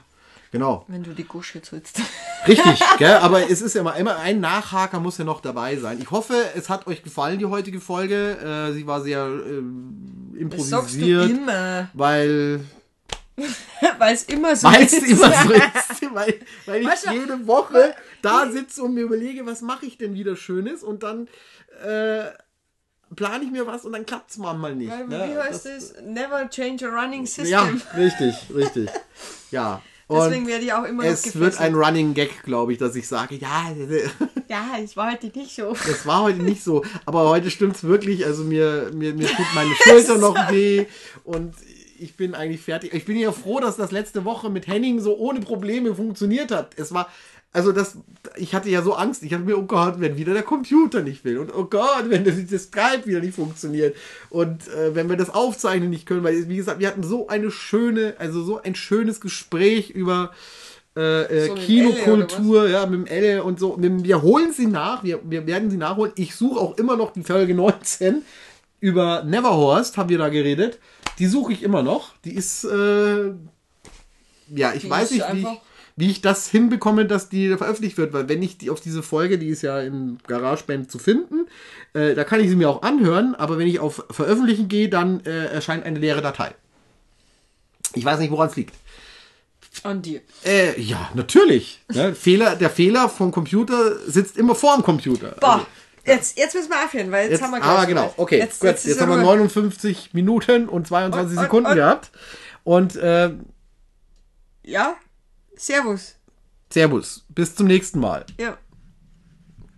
genau. 0.51 0.85
wenn 0.89 1.03
du 1.03 1.13
die 1.13 1.25
Gusche 1.25 1.61
zützt. 1.63 2.01
Richtig, 2.49 2.81
gell? 2.99 3.17
aber 3.19 3.51
es 3.51 3.61
ist 3.61 3.75
ja 3.75 3.83
immer, 3.83 3.97
immer 3.97 4.17
ein 4.19 4.41
Nachhaker 4.41 4.99
muss 4.99 5.19
ja 5.19 5.25
noch 5.25 5.41
dabei 5.43 5.77
sein. 5.77 5.99
Ich 6.01 6.11
hoffe, 6.11 6.35
es 6.57 6.71
hat 6.71 6.87
euch 6.87 7.03
gefallen, 7.03 7.39
die 7.39 7.45
heutige 7.47 7.81
Folge. 7.81 8.39
Äh, 8.71 8.73
sie 8.73 8.87
war 8.87 9.03
sehr 9.03 9.27
äh, 9.27 9.63
Das 10.49 10.69
sagst 10.71 10.95
du 10.95 11.01
improvisiert, 11.01 11.31
immer. 11.31 11.91
weil 11.93 12.61
Weil 13.99 14.15
es 14.15 14.25
immer 14.25 14.55
so 14.57 14.69
weil 14.69 14.83
es 14.83 14.93
ist. 14.93 15.07
immer 15.09 15.33
so 15.33 15.53
ist, 15.53 16.15
weil, 16.15 16.41
weil 16.67 16.83
ich 16.83 16.89
Weißt 16.89 17.07
du, 17.07 17.13
jede 17.13 17.47
Woche 17.47 17.95
da 18.23 18.51
sitze 18.51 18.83
und 18.83 18.95
mir 18.95 19.03
überlege, 19.03 19.45
was 19.47 19.61
mache 19.63 19.87
ich 19.87 19.99
denn 19.99 20.15
wieder 20.15 20.37
Schönes 20.37 20.83
und 20.83 21.03
dann 21.03 21.29
äh, 21.85 22.25
plane 23.17 23.45
ich 23.45 23.51
mir 23.51 23.67
was 23.67 23.85
und 23.85 23.93
dann 23.93 24.07
klappt 24.07 24.31
es 24.31 24.37
manchmal 24.39 24.75
nicht. 24.75 24.91
Weil, 24.91 25.07
ne? 25.07 25.31
wie 25.33 25.39
heißt 25.39 25.67
Das- 25.67 25.93
das? 25.95 26.03
Never 26.03 26.49
change 26.51 26.87
a 26.89 26.91
running 26.91 27.27
system. 27.27 27.47
Ja, 27.49 27.69
richtig, 27.97 28.35
richtig. 28.55 28.89
Ja. 29.51 29.83
Deswegen 30.13 30.43
Und 30.43 30.49
werde 30.49 30.65
ich 30.65 30.73
auch 30.73 30.85
immer 30.85 31.05
es 31.05 31.39
wird 31.39 31.61
ein 31.61 31.73
Running 31.75 32.15
Gag, 32.15 32.43
glaube 32.43 32.73
ich, 32.73 32.79
dass 32.79 32.97
ich 32.97 33.07
sage, 33.07 33.37
ja, 33.37 33.67
Ja, 34.49 34.67
es 34.83 34.97
war 34.97 35.13
heute 35.13 35.29
nicht 35.39 35.55
so. 35.55 35.73
Das 35.87 36.05
war 36.05 36.23
heute 36.23 36.43
nicht 36.43 36.65
so, 36.65 36.85
aber 37.07 37.29
heute 37.29 37.49
stimmt's 37.49 37.85
wirklich. 37.85 38.27
Also 38.27 38.43
mir, 38.43 38.91
mir, 38.93 39.15
mir 39.15 39.29
tut 39.29 39.47
meine 39.55 39.73
Schulter 39.77 40.19
noch 40.19 40.51
weh 40.51 40.87
und 41.23 41.55
ich 42.01 42.17
bin 42.17 42.35
eigentlich 42.35 42.63
fertig. 42.63 42.95
Ich 42.95 43.05
bin 43.05 43.19
ja 43.19 43.33
froh, 43.33 43.61
dass 43.61 43.77
das 43.77 43.93
letzte 43.93 44.25
Woche 44.25 44.51
mit 44.51 44.67
Henning 44.67 45.01
so 45.01 45.17
ohne 45.17 45.41
Probleme 45.41 45.95
funktioniert 45.95 46.51
hat. 46.51 46.73
Es 46.77 46.93
war, 46.93 47.09
also 47.53 47.73
das, 47.73 47.97
ich 48.37 48.55
hatte 48.55 48.71
ja 48.71 48.83
so 48.83 48.95
Angst. 48.95 49.23
Ich 49.23 49.35
hatte 49.35 49.45
mir, 49.45 49.59
oh 49.59 49.63
Gott, 49.63 49.97
wenn 49.99 50.17
wieder 50.17 50.33
der 50.33 50.43
Computer 50.43 51.03
nicht 51.03 51.25
will 51.25 51.39
und 51.39 51.55
oh 51.55 51.65
Gott, 51.65 52.05
wenn 52.09 52.25
das, 52.25 52.35
das 52.51 52.65
Skype 52.65 53.07
wieder 53.07 53.21
nicht 53.21 53.35
funktioniert 53.35 53.97
und 54.31 54.69
äh, 54.69 54.95
wenn 54.95 55.09
wir 55.09 55.17
das 55.17 55.31
aufzeichnen 55.31 55.91
nicht 55.91 56.07
können, 56.07 56.25
weil 56.25 56.49
wie 56.49 56.57
gesagt, 56.57 56.81
wir 56.81 56.89
hatten 56.89 57.03
so 57.03 57.29
eine 57.29 57.51
schöne, 57.51 58.15
also 58.19 58.43
so 58.43 58.63
ein 58.63 58.75
schönes 58.75 59.21
Gespräch 59.21 59.91
über 59.91 60.31
äh, 60.97 61.23
äh, 61.23 61.47
So 61.47 61.55
Kinokultur, 61.55 62.69
ja, 62.69 62.85
mit 62.87 63.01
dem 63.01 63.07
Elle 63.07 63.45
und 63.45 63.61
so. 63.61 63.77
Wir 63.81 64.03
wir 64.03 64.23
holen 64.23 64.53
sie 64.53 64.67
nach, 64.67 65.05
wir, 65.05 65.21
wir 65.23 65.47
werden 65.47 65.71
sie 65.71 65.77
nachholen. 65.77 66.13
Ich 66.17 66.35
suche 66.35 66.59
auch 66.59 66.77
immer 66.79 66.97
noch 66.97 67.13
die 67.13 67.23
Folge 67.23 67.55
19 67.55 68.23
über 68.81 69.23
Neverhorst, 69.25 69.97
haben 69.97 70.09
wir 70.09 70.19
da 70.19 70.29
geredet. 70.29 70.79
Die 71.19 71.27
suche 71.27 71.53
ich 71.53 71.63
immer 71.63 71.83
noch. 71.83 72.15
Die 72.25 72.35
ist, 72.35 72.65
äh, 72.65 73.33
ja, 74.55 74.73
ich 74.75 74.83
Die 74.83 74.91
weiß 74.91 75.11
nicht, 75.13 75.25
wie 75.33 75.41
ich, 75.43 75.47
wie 75.97 76.11
ich 76.11 76.21
das 76.23 76.49
hinbekomme, 76.49 77.05
dass 77.07 77.29
die 77.29 77.55
veröffentlicht 77.57 77.99
wird, 77.99 78.13
weil 78.13 78.29
wenn 78.29 78.43
ich 78.43 78.57
die 78.59 78.71
auf 78.71 78.81
diese 78.81 79.03
Folge, 79.03 79.39
die 79.39 79.49
ist 79.49 79.63
ja 79.63 79.81
im 79.81 80.19
GarageBand 80.27 80.91
zu 80.91 80.99
finden, 80.99 81.47
äh, 81.93 82.15
da 82.15 82.25
kann 82.25 82.41
ich 82.41 82.49
sie 82.49 82.57
mir 82.57 82.71
auch 82.71 82.83
anhören, 82.83 83.35
aber 83.35 83.59
wenn 83.59 83.69
ich 83.69 83.81
auf 83.81 84.05
Veröffentlichen 84.11 84.69
gehe, 84.69 84.89
dann 84.89 85.21
äh, 85.27 85.47
erscheint 85.47 85.85
eine 85.85 85.99
leere 85.99 86.23
Datei. 86.23 86.55
Ich 87.95 88.05
weiß 88.05 88.19
nicht, 88.21 88.31
woran 88.31 88.49
es 88.49 88.57
liegt. 88.57 88.75
An 89.85 90.03
dir. 90.03 90.21
Äh, 90.45 90.81
ja, 90.81 91.11
natürlich. 91.15 91.81
Ne? 91.93 92.15
Fehler, 92.15 92.57
der 92.57 92.71
Fehler 92.71 93.09
vom 93.09 93.31
Computer 93.31 93.99
sitzt 94.07 94.37
immer 94.37 94.55
vor 94.55 94.77
dem 94.77 94.83
Computer. 94.83 95.37
Boah, 95.41 95.53
Also, 95.55 95.67
jetzt, 96.07 96.39
jetzt 96.39 96.55
müssen 96.55 96.71
wir 96.71 96.85
aufhören, 96.85 97.11
weil 97.13 97.25
jetzt, 97.25 97.33
jetzt, 97.33 97.43
haben 97.43 97.51
wir 97.53 97.61
gleich 97.61 97.71
aber 97.71 97.87
genau, 97.87 98.15
okay, 98.17 98.39
jetzt, 98.39 98.61
gut, 98.61 98.71
jetzt, 98.71 98.87
ist 98.87 99.01
haben 99.01 99.09
wir 99.11 99.15
aber- 99.17 99.23
59 99.37 100.15
Minuten 100.15 100.69
und 100.69 100.87
22 100.87 101.33
Und- 101.33 101.37
und- 101.39 101.43
Sekunden 101.45 101.71
und- 101.71 101.77
gehabt. 101.77 102.11
Und 102.65 102.97
äh, 102.97 103.33
Ja, 104.63 104.95
Servus. 105.57 106.17
Servus, 106.73 107.25
bis 107.29 107.55
zum 107.55 107.67
nächsten 107.67 107.99
Mal. 108.01 108.25
Ja. 108.39 108.57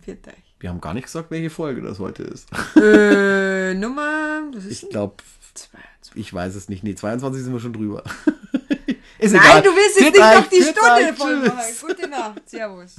Viert 0.03 0.27
euch. 0.29 0.35
Wir 0.61 0.69
haben 0.71 0.81
gar 0.81 0.95
nicht 0.95 1.05
gesagt, 1.05 1.31
welche 1.31 1.51
Folge 1.51 1.81
das 1.81 1.99
heute 1.99 2.23
ist. 2.25 2.49
äh, 2.77 3.75
Nummer, 3.79 4.43
das 4.53 4.65
ist 4.65 4.83
Ich 4.85 4.91
glaube 4.91 5.15
ich 6.15 6.33
weiß 6.35 6.55
es 6.55 6.69
nicht. 6.69 6.83
Nee, 6.85 6.95
22 6.95 7.43
sind 7.45 7.53
wir 7.53 7.61
schon 7.61 7.73
drüber. 7.73 8.03
Ist 9.19 9.33
Nein, 9.33 9.43
egal. 9.45 9.63
du 9.63 9.69
willst 9.71 10.01
jetzt 10.01 10.13
nicht 10.13 10.19
noch 10.21 10.49
die 10.49 10.63
Stunde 10.63 11.15
voll 11.17 11.37
machen. 11.49 11.75
Gute 11.87 12.09
Nacht. 12.09 12.49
Servus. 12.51 12.97